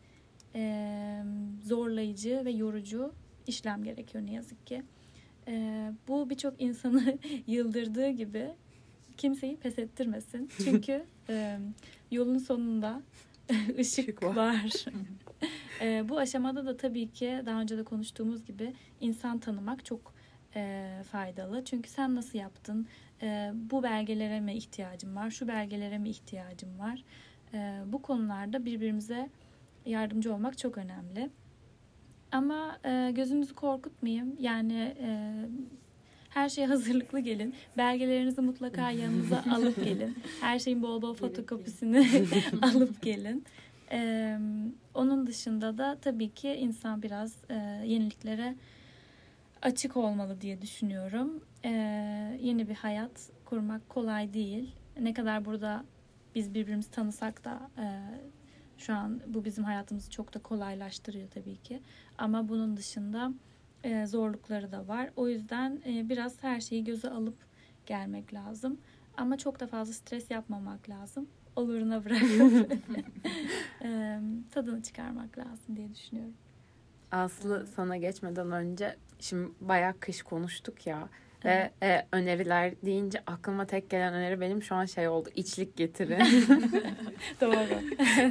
e, 0.55 1.23
zorlayıcı 1.65 2.43
ve 2.45 2.51
yorucu 2.51 3.13
işlem 3.47 3.85
gerekiyor 3.85 4.27
ne 4.27 4.33
yazık 4.33 4.67
ki. 4.67 4.83
E, 5.49 5.93
bu 6.09 6.31
birçok 6.31 6.61
insanı 6.63 7.19
yıldırdığı 7.47 8.11
gibi 8.11 8.51
kimseyi 9.17 9.57
pes 9.57 9.79
ettirmesin. 9.79 10.51
Çünkü 10.65 11.05
e, 11.29 11.59
yolun 12.11 12.39
sonunda 12.39 13.03
ışık 13.79 13.79
Işık 13.79 14.23
var. 14.23 14.37
var. 14.37 14.85
E, 15.81 16.09
bu 16.09 16.19
aşamada 16.19 16.67
da 16.67 16.77
tabii 16.77 17.09
ki 17.13 17.43
daha 17.47 17.61
önce 17.61 17.79
de 17.79 17.85
konuştuğumuz 17.85 18.45
gibi 18.45 18.75
insan 19.01 19.39
tanımak 19.39 19.85
çok 19.85 20.15
e, 20.57 20.91
faydalı. 21.13 21.65
Çünkü 21.65 21.91
sen 21.91 22.15
nasıl 22.15 22.39
yaptın? 22.39 22.87
E, 23.23 23.51
bu 23.55 23.83
belgelere 23.83 24.41
mi 24.41 24.55
ihtiyacım 24.55 25.17
var? 25.17 25.31
Şu 25.31 25.49
belgelere 25.49 25.99
mi 25.99 26.09
ihtiyacım 26.09 26.79
var? 26.79 27.05
E, 27.55 27.81
bu 27.87 28.03
konularda 28.03 28.65
birbirimize 28.65 29.29
yardımcı 29.87 30.35
olmak 30.35 30.59
çok 30.59 30.79
önemli. 30.79 31.31
Ama 32.33 32.79
e, 32.85 33.11
gözünüzü 33.15 33.55
korkutmayayım. 33.55 34.37
Yani 34.41 34.95
e, 35.01 35.35
her 36.31 36.49
şeye 36.49 36.67
hazırlıklı 36.67 37.21
gelin. 37.21 37.55
Belgelerinizi 37.77 38.41
mutlaka 38.41 38.91
yanınıza 38.91 39.45
alıp 39.55 39.85
gelin. 39.85 40.19
Her 40.41 40.59
şeyin 40.59 40.83
bol 40.83 41.03
bol 41.03 41.15
fotokopisini 41.15 42.07
alıp 42.63 43.03
gelin. 43.03 43.45
Ee, 43.93 44.39
onun 44.95 45.27
dışında 45.27 45.79
da 45.79 45.99
tabii 46.03 46.31
ki 46.31 46.49
insan 46.49 47.03
biraz 47.03 47.37
e, 47.51 47.55
yeniliklere 47.87 48.55
açık 49.63 49.97
olmalı 49.97 50.41
diye 50.41 50.63
düşünüyorum. 50.63 51.41
Ee, 51.65 52.39
yeni 52.41 52.69
bir 52.69 52.75
hayat 52.75 53.31
kurmak 53.45 53.89
kolay 53.89 54.35
değil. 54.35 54.75
Ne 55.01 55.15
kadar 55.15 55.45
burada 55.45 55.85
biz 56.35 56.55
birbirimizi 56.55 56.91
tanısak 56.91 57.45
da 57.45 57.71
e, 57.79 57.85
şu 58.79 58.95
an 58.95 59.21
bu 59.27 59.45
bizim 59.45 59.65
hayatımızı 59.65 60.11
çok 60.11 60.35
da 60.35 60.39
kolaylaştırıyor 60.39 61.31
tabii 61.31 61.57
ki. 61.57 61.83
Ama 62.19 62.49
bunun 62.49 62.77
dışında 62.77 63.33
e, 63.85 64.07
zorlukları 64.07 64.73
da 64.73 64.89
var. 64.89 65.11
O 65.17 65.29
yüzden 65.29 65.81
e, 65.87 66.09
biraz 66.09 66.43
her 66.43 66.61
şeyi 66.61 66.85
göze 66.85 67.11
alıp 67.11 67.37
gelmek 67.87 68.35
lazım. 68.35 68.81
Ama 69.17 69.39
çok 69.39 69.61
da 69.61 69.67
fazla 69.67 69.93
stres 69.93 70.31
yapmamak 70.31 70.89
lazım. 70.89 71.29
Oluruna 71.57 72.05
bırakıp 72.05 72.73
e, 73.83 74.21
tadını 74.51 74.83
çıkarmak 74.83 75.39
lazım 75.39 75.77
diye 75.77 75.95
düşünüyorum. 75.95 76.35
Aslı 77.13 77.67
sana 77.67 77.97
geçmeden 77.97 78.51
önce 78.51 78.97
şimdi 79.19 79.51
bayağı 79.61 80.01
kış 80.01 80.23
konuştuk 80.23 80.87
ya. 80.87 81.09
Ve 81.45 81.71
e, 81.83 82.07
öneriler 82.13 82.73
deyince 82.85 83.23
aklıma 83.27 83.67
tek 83.67 83.91
gelen 83.91 84.15
öneri 84.15 84.41
benim 84.41 84.63
şu 84.63 84.75
an 84.75 84.85
şey 84.85 85.09
oldu. 85.09 85.29
içlik 85.35 85.77
getirin. 85.77 86.19
Doğru. 87.41 87.81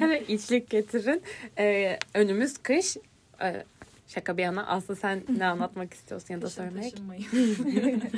Evet, 0.04 0.30
içlik 0.30 0.70
getirin. 0.70 1.22
E, 1.58 1.98
önümüz 2.14 2.58
kış. 2.58 2.98
E, 3.42 3.64
şaka 4.08 4.38
bir 4.38 4.44
yana 4.44 4.68
Aslı 4.68 4.96
sen 4.96 5.24
ne 5.38 5.46
anlatmak 5.46 5.94
istiyorsun 5.94 6.34
ya 6.34 6.42
da 6.42 6.46
Kışın 6.46 6.58
söylemek? 6.58 6.94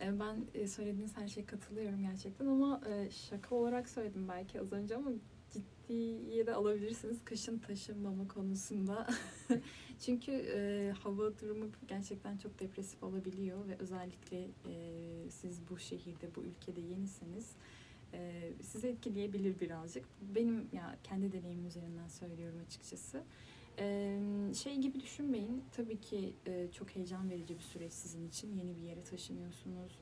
e, 0.00 0.20
ben 0.20 0.60
e, 0.60 0.66
söylediğiniz 0.66 1.16
her 1.16 1.28
şeye 1.28 1.46
katılıyorum 1.46 2.02
gerçekten 2.02 2.46
ama 2.46 2.80
e, 2.90 3.10
şaka 3.10 3.54
olarak 3.54 3.88
söyledim 3.88 4.28
belki 4.28 4.60
az 4.60 4.72
önce 4.72 4.96
ama 4.96 5.10
ciddiye 5.52 6.46
de 6.46 6.54
alabilirsiniz 6.54 7.16
kışın 7.24 7.58
taşınmama 7.58 8.28
konusunda. 8.28 9.06
Çünkü 10.00 10.32
e, 10.32 10.92
hava 11.02 11.38
durumu 11.38 11.66
gerçekten 11.88 12.36
çok 12.36 12.60
depresif 12.60 13.02
olabiliyor 13.02 13.68
ve 13.68 13.76
özellikle 13.78 14.44
e, 14.44 15.30
siz 15.30 15.60
bu 15.70 15.78
şehirde, 15.78 16.34
bu 16.36 16.42
ülkede 16.42 16.80
yeniseniz 16.80 17.50
e, 18.12 18.52
sizi 18.62 18.88
etkileyebilir 18.88 19.60
birazcık. 19.60 20.04
Benim 20.34 20.68
ya 20.72 20.96
kendi 21.02 21.32
deneyimim 21.32 21.66
üzerinden 21.66 22.08
söylüyorum 22.08 22.58
açıkçası. 22.66 23.22
Ee, 23.78 24.18
şey 24.54 24.78
gibi 24.78 25.00
düşünmeyin. 25.00 25.64
Tabii 25.72 26.00
ki 26.00 26.32
e, 26.46 26.68
çok 26.72 26.90
heyecan 26.96 27.30
verici 27.30 27.54
bir 27.58 27.62
süreç 27.62 27.92
sizin 27.92 28.28
için. 28.28 28.56
Yeni 28.56 28.76
bir 28.76 28.82
yere 28.82 29.04
taşınıyorsunuz. 29.04 29.92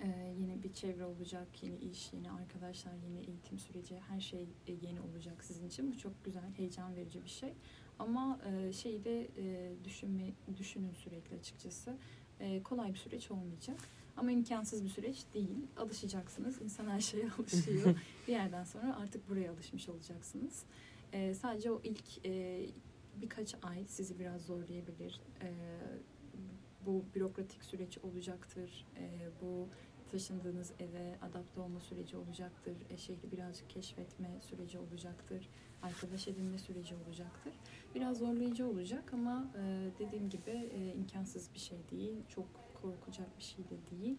Ee, 0.00 0.34
yeni 0.40 0.62
bir 0.62 0.72
çevre 0.72 1.04
olacak, 1.04 1.62
yeni 1.62 1.76
iş, 1.76 2.12
yeni 2.12 2.30
arkadaşlar, 2.30 2.92
yeni 3.08 3.26
eğitim 3.26 3.58
süreci, 3.58 4.00
her 4.08 4.20
şey 4.20 4.48
e, 4.66 4.72
yeni 4.72 5.00
olacak 5.00 5.44
sizin 5.44 5.68
için. 5.68 5.92
Bu 5.92 5.98
çok 5.98 6.24
güzel, 6.24 6.52
heyecan 6.56 6.96
verici 6.96 7.24
bir 7.24 7.28
şey. 7.28 7.54
Ama 7.98 8.40
e, 8.46 8.72
şeyi 8.72 9.04
de 9.04 9.28
e, 9.38 9.72
düşünme, 9.84 10.32
düşünün 10.58 10.92
sürekli 10.92 11.36
açıkçası. 11.36 11.96
E, 12.40 12.62
kolay 12.62 12.92
bir 12.92 12.98
süreç 12.98 13.30
olmayacak. 13.30 13.76
Ama 14.16 14.30
imkansız 14.30 14.84
bir 14.84 14.88
süreç 14.88 15.24
değil. 15.34 15.66
Alışacaksınız. 15.76 16.62
İnsan 16.62 16.88
her 16.88 17.00
şeye 17.00 17.30
alışıyor. 17.38 17.94
bir 18.28 18.32
yerden 18.32 18.64
sonra 18.64 18.96
artık 18.96 19.30
buraya 19.30 19.52
alışmış 19.52 19.88
olacaksınız. 19.88 20.64
Ee, 21.12 21.34
sadece 21.34 21.70
o 21.70 21.80
ilk 21.84 22.26
e, 22.26 22.66
birkaç 23.16 23.54
ay 23.62 23.84
sizi 23.88 24.18
biraz 24.18 24.42
zorlayabilir. 24.42 25.20
Ee, 25.42 25.52
bu 26.86 27.04
bürokratik 27.14 27.64
süreç 27.64 27.98
olacaktır. 27.98 28.86
Ee, 28.96 29.28
bu 29.42 29.68
taşındığınız 30.10 30.72
eve 30.78 31.18
adapte 31.22 31.60
olma 31.60 31.80
süreci 31.80 32.16
olacaktır. 32.16 32.76
E, 32.90 32.96
şehri 32.96 33.32
birazcık 33.32 33.70
keşfetme 33.70 34.40
süreci 34.40 34.78
olacaktır. 34.78 35.48
Arkadaş 35.84 36.28
edinme 36.28 36.58
süreci 36.58 36.94
olacaktır. 36.94 37.52
Biraz 37.94 38.18
zorlayıcı 38.18 38.66
olacak 38.66 39.12
ama 39.12 39.50
e, 39.58 39.90
dediğim 39.98 40.30
gibi 40.30 40.50
e, 40.50 40.94
imkansız 40.94 41.50
bir 41.54 41.58
şey 41.58 41.78
değil. 41.90 42.16
Çok 42.28 42.46
korkacak 42.82 43.38
bir 43.38 43.44
şey 43.44 43.64
de 43.64 43.90
değil. 43.90 44.16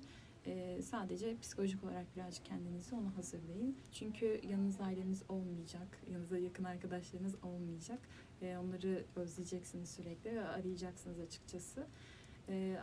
Ee, 0.48 0.82
sadece 0.82 1.38
psikolojik 1.40 1.84
olarak 1.84 2.16
birazcık 2.16 2.46
kendinizi 2.46 2.96
ona 2.96 3.18
hazırlayın. 3.18 3.76
Çünkü 3.92 4.42
yanınızda 4.50 4.84
aileniz 4.84 5.24
olmayacak, 5.30 5.88
yanınızda 6.12 6.38
yakın 6.38 6.64
arkadaşlarınız 6.64 7.36
olmayacak. 7.44 8.00
Onları 8.42 9.06
özleyeceksiniz 9.16 9.90
sürekli 9.90 10.36
ve 10.36 10.48
arayacaksınız 10.48 11.20
açıkçası. 11.20 11.88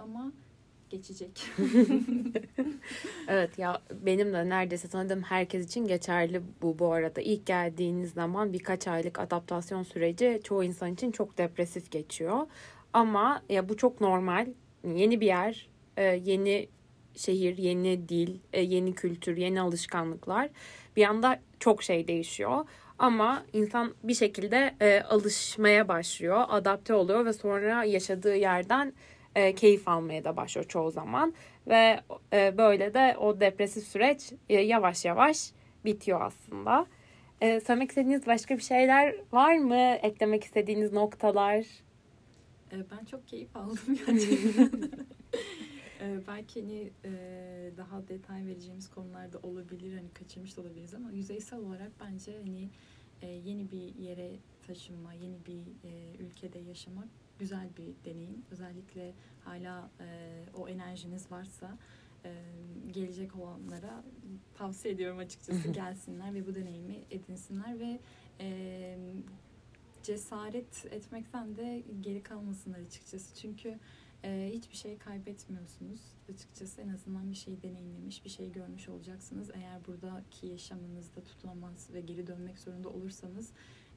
Ama 0.03 0.33
geçecek. 0.93 1.31
Evet 3.29 3.59
ya 3.59 3.83
benim 4.03 4.33
de 4.33 4.49
neredeyse 4.49 4.89
tanıdığım 4.89 5.23
herkes 5.23 5.67
için 5.67 5.87
geçerli 5.87 6.43
bu 6.63 6.79
bu 6.79 6.93
arada. 6.93 7.21
İlk 7.21 7.47
geldiğiniz 7.47 8.13
zaman 8.13 8.53
birkaç 8.53 8.89
aylık 8.89 9.19
adaptasyon 9.19 9.83
süreci 9.83 10.41
çoğu 10.45 10.65
insan 10.65 10.93
için 10.93 11.13
çok 11.13 11.39
depresif 11.39 11.91
geçiyor. 11.91 12.47
Ama 12.93 13.43
ya 13.49 13.69
bu 13.69 13.77
çok 13.77 14.01
normal. 14.01 14.47
Yeni 14.95 15.21
bir 15.21 15.27
yer, 15.27 15.69
e, 15.97 16.03
yeni 16.03 16.69
şehir, 17.17 17.59
yeni 17.59 18.09
dil, 18.09 18.39
e, 18.53 18.61
yeni 18.61 18.95
kültür, 18.95 19.37
yeni 19.37 19.61
alışkanlıklar. 19.61 20.49
Bir 20.97 21.05
anda 21.05 21.41
çok 21.61 21.83
şey 21.83 22.09
değişiyor. 22.09 22.65
Ama 22.99 23.45
insan 23.53 23.95
bir 24.05 24.15
şekilde 24.15 24.75
e, 24.81 25.01
alışmaya 25.01 25.89
başlıyor, 25.89 26.45
adapte 26.49 26.95
oluyor 26.95 27.25
ve 27.25 27.33
sonra 27.33 27.85
yaşadığı 27.85 28.37
yerden 28.37 28.93
e, 29.35 29.55
keyif 29.55 29.89
almaya 29.89 30.25
da 30.25 30.37
başlıyor 30.37 30.69
çoğu 30.69 30.91
zaman 30.91 31.35
ve 31.67 32.01
e, 32.33 32.59
böyle 32.59 32.95
de 32.95 33.17
o 33.19 33.41
depresif 33.41 33.85
süreç 33.85 34.33
e, 34.49 34.61
yavaş 34.61 35.05
yavaş 35.05 35.51
bitiyor 35.85 36.21
aslında. 36.21 36.87
E, 37.41 37.61
söylemek 37.61 37.89
istediğiniz 37.89 38.27
başka 38.27 38.57
bir 38.57 38.63
şeyler 38.63 39.15
var 39.33 39.59
mı? 39.59 39.99
Eklemek 40.03 40.45
istediğiniz 40.45 40.93
noktalar? 40.93 41.67
E, 42.73 42.77
ben 42.91 43.05
çok 43.05 43.29
keyif 43.29 43.57
aldım 43.57 43.79
gerçekten. 44.07 44.91
e, 46.01 46.21
belki 46.29 46.61
hani 46.61 46.91
e, 47.05 47.11
daha 47.77 48.09
detay 48.09 48.47
vereceğimiz 48.47 48.91
konularda 48.91 49.39
olabilir 49.43 49.97
hani 49.97 50.09
kaçırmış 50.11 50.57
da 50.57 50.61
olabiliriz 50.61 50.95
ama 50.95 51.13
yüzeysel 51.13 51.59
olarak 51.59 51.91
bence 52.01 52.37
hani 52.37 52.69
e, 53.23 53.27
yeni 53.27 53.71
bir 53.71 53.95
yere 53.95 54.31
taşınma, 54.67 55.13
yeni 55.13 55.37
bir 55.47 55.89
e, 55.89 56.17
ülkede 56.19 56.59
yaşamak 56.59 57.09
güzel 57.43 57.69
bir 57.77 58.11
deneyim. 58.11 58.45
Özellikle 58.51 59.15
hala 59.45 59.91
e, 60.01 60.07
o 60.55 60.69
enerjiniz 60.69 61.31
varsa 61.31 61.79
e, 62.25 62.35
gelecek 62.91 63.37
olanlara 63.37 64.05
tavsiye 64.55 64.95
ediyorum 64.95 65.19
açıkçası 65.19 65.69
gelsinler 65.73 66.35
ve 66.35 66.47
bu 66.47 66.55
deneyimi 66.55 66.99
edinsinler 67.11 67.79
ve 67.81 68.01
e, 68.41 68.99
cesaret 70.03 70.87
etmekten 70.91 71.57
de 71.57 71.83
geri 72.01 72.23
kalmasınlar 72.23 72.79
açıkçası. 72.79 73.35
Çünkü 73.35 73.79
e, 74.25 74.51
hiçbir 74.53 74.77
şey 74.77 74.99
kaybetmiyorsunuz 74.99 76.01
açıkçası. 76.33 76.81
En 76.81 76.89
azından 76.89 77.31
bir 77.31 77.37
şey 77.37 77.63
deneyimlemiş, 77.63 78.25
bir 78.25 78.31
şey 78.31 78.53
görmüş 78.53 78.89
olacaksınız. 78.89 79.51
Eğer 79.55 79.87
buradaki 79.87 80.47
yaşamınızda 80.47 81.25
tutulamaz 81.25 81.91
ve 81.95 82.01
geri 82.01 82.27
dönmek 82.27 82.59
zorunda 82.59 82.89
olursanız 82.89 83.53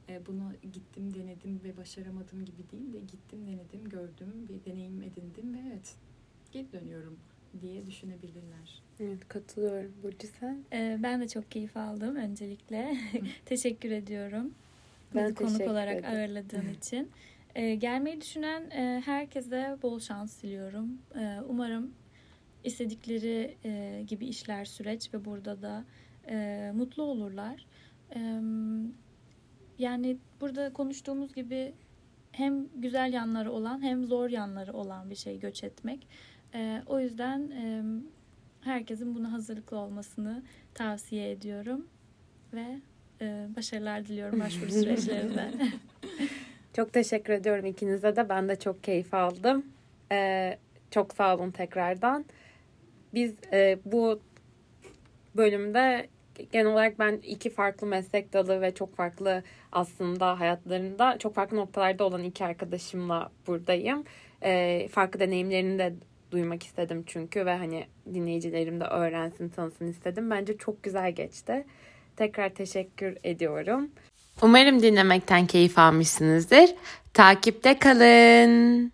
e, 0.08 0.26
bunu 0.26 0.52
gittim, 0.72 1.14
denedim 1.14 1.60
ve 1.64 1.76
başaramadım 1.76 2.44
gibi 2.44 2.70
değil 2.72 2.92
de 2.92 2.98
gittim, 2.98 3.46
denedim, 3.46 3.88
gördüm, 3.88 4.48
bir 4.48 4.72
deneyim 4.72 5.02
edindim 5.02 5.54
ve 5.54 5.58
evet 5.68 5.94
geri 6.52 6.72
dönüyorum 6.72 7.18
diye 7.60 7.86
düşünebilirler. 7.86 8.82
Evet 9.00 9.28
katılıyorum. 9.28 9.92
Burcu 10.02 10.26
sen? 10.40 10.64
Ee, 10.72 10.98
ben 11.02 11.20
de 11.20 11.28
çok 11.28 11.50
keyif 11.50 11.76
aldım 11.76 12.16
öncelikle. 12.16 12.96
teşekkür 13.44 13.90
ediyorum. 13.90 14.54
Ben 15.14 15.24
Bizi 15.24 15.34
konuk 15.34 15.60
olarak 15.60 15.96
ederim. 15.96 16.16
ağırladığın 16.18 16.68
için. 16.68 17.10
Ee, 17.54 17.74
gelmeyi 17.74 18.20
düşünen 18.20 18.70
e, 18.70 19.02
herkese 19.04 19.76
bol 19.82 19.98
şans 20.00 20.42
diliyorum. 20.42 20.98
Ee, 21.18 21.38
umarım 21.48 21.94
istedikleri 22.64 23.56
e, 23.64 24.02
gibi 24.06 24.26
işler 24.26 24.64
süreç 24.64 25.14
ve 25.14 25.24
burada 25.24 25.62
da 25.62 25.84
e, 26.28 26.70
mutlu 26.74 27.02
olurlar. 27.02 27.66
Ee, 28.16 28.40
yani 29.78 30.16
burada 30.40 30.72
konuştuğumuz 30.72 31.34
gibi 31.34 31.74
hem 32.32 32.68
güzel 32.74 33.12
yanları 33.12 33.52
olan 33.52 33.82
hem 33.82 34.04
zor 34.04 34.30
yanları 34.30 34.72
olan 34.72 35.10
bir 35.10 35.14
şey 35.14 35.40
göç 35.40 35.64
etmek. 35.64 36.08
Ee, 36.54 36.82
o 36.86 37.00
yüzden 37.00 37.50
e, 37.50 37.82
herkesin 38.60 39.14
buna 39.14 39.32
hazırlıklı 39.32 39.78
olmasını 39.78 40.42
tavsiye 40.74 41.30
ediyorum 41.30 41.86
ve 42.52 42.80
e, 43.20 43.46
başarılar 43.56 44.06
diliyorum 44.06 44.40
başvuru 44.40 44.70
süreçlerinde. 44.80 45.50
Çok 46.76 46.92
teşekkür 46.92 47.32
ediyorum 47.32 47.66
ikinize 47.66 48.16
de. 48.16 48.28
Ben 48.28 48.48
de 48.48 48.56
çok 48.56 48.84
keyif 48.84 49.14
aldım. 49.14 49.66
Ee, 50.12 50.58
çok 50.90 51.12
sağ 51.14 51.36
olun 51.36 51.50
tekrardan. 51.50 52.24
Biz 53.14 53.34
e, 53.52 53.78
bu 53.84 54.20
bölümde 55.36 56.08
genel 56.52 56.66
olarak 56.66 56.98
ben 56.98 57.20
iki 57.22 57.50
farklı 57.50 57.86
meslek 57.86 58.32
dalı 58.32 58.60
ve 58.60 58.74
çok 58.74 58.96
farklı 58.96 59.42
aslında 59.72 60.40
hayatlarında 60.40 61.18
çok 61.18 61.34
farklı 61.34 61.56
noktalarda 61.56 62.04
olan 62.04 62.22
iki 62.22 62.44
arkadaşımla 62.44 63.30
buradayım. 63.46 64.04
Ee, 64.42 64.88
farklı 64.88 65.20
deneyimlerini 65.20 65.78
de 65.78 65.94
duymak 66.30 66.62
istedim 66.62 67.04
çünkü 67.06 67.46
ve 67.46 67.56
hani 67.56 67.86
dinleyicilerim 68.14 68.80
de 68.80 68.84
öğrensin, 68.84 69.48
tanısın 69.48 69.86
istedim. 69.86 70.30
Bence 70.30 70.58
çok 70.58 70.82
güzel 70.82 71.12
geçti. 71.12 71.64
Tekrar 72.16 72.48
teşekkür 72.48 73.16
ediyorum. 73.24 73.90
Umarım 74.42 74.82
dinlemekten 74.82 75.46
keyif 75.46 75.78
almışsınızdır. 75.78 76.70
Takipte 77.14 77.78
kalın. 77.78 78.92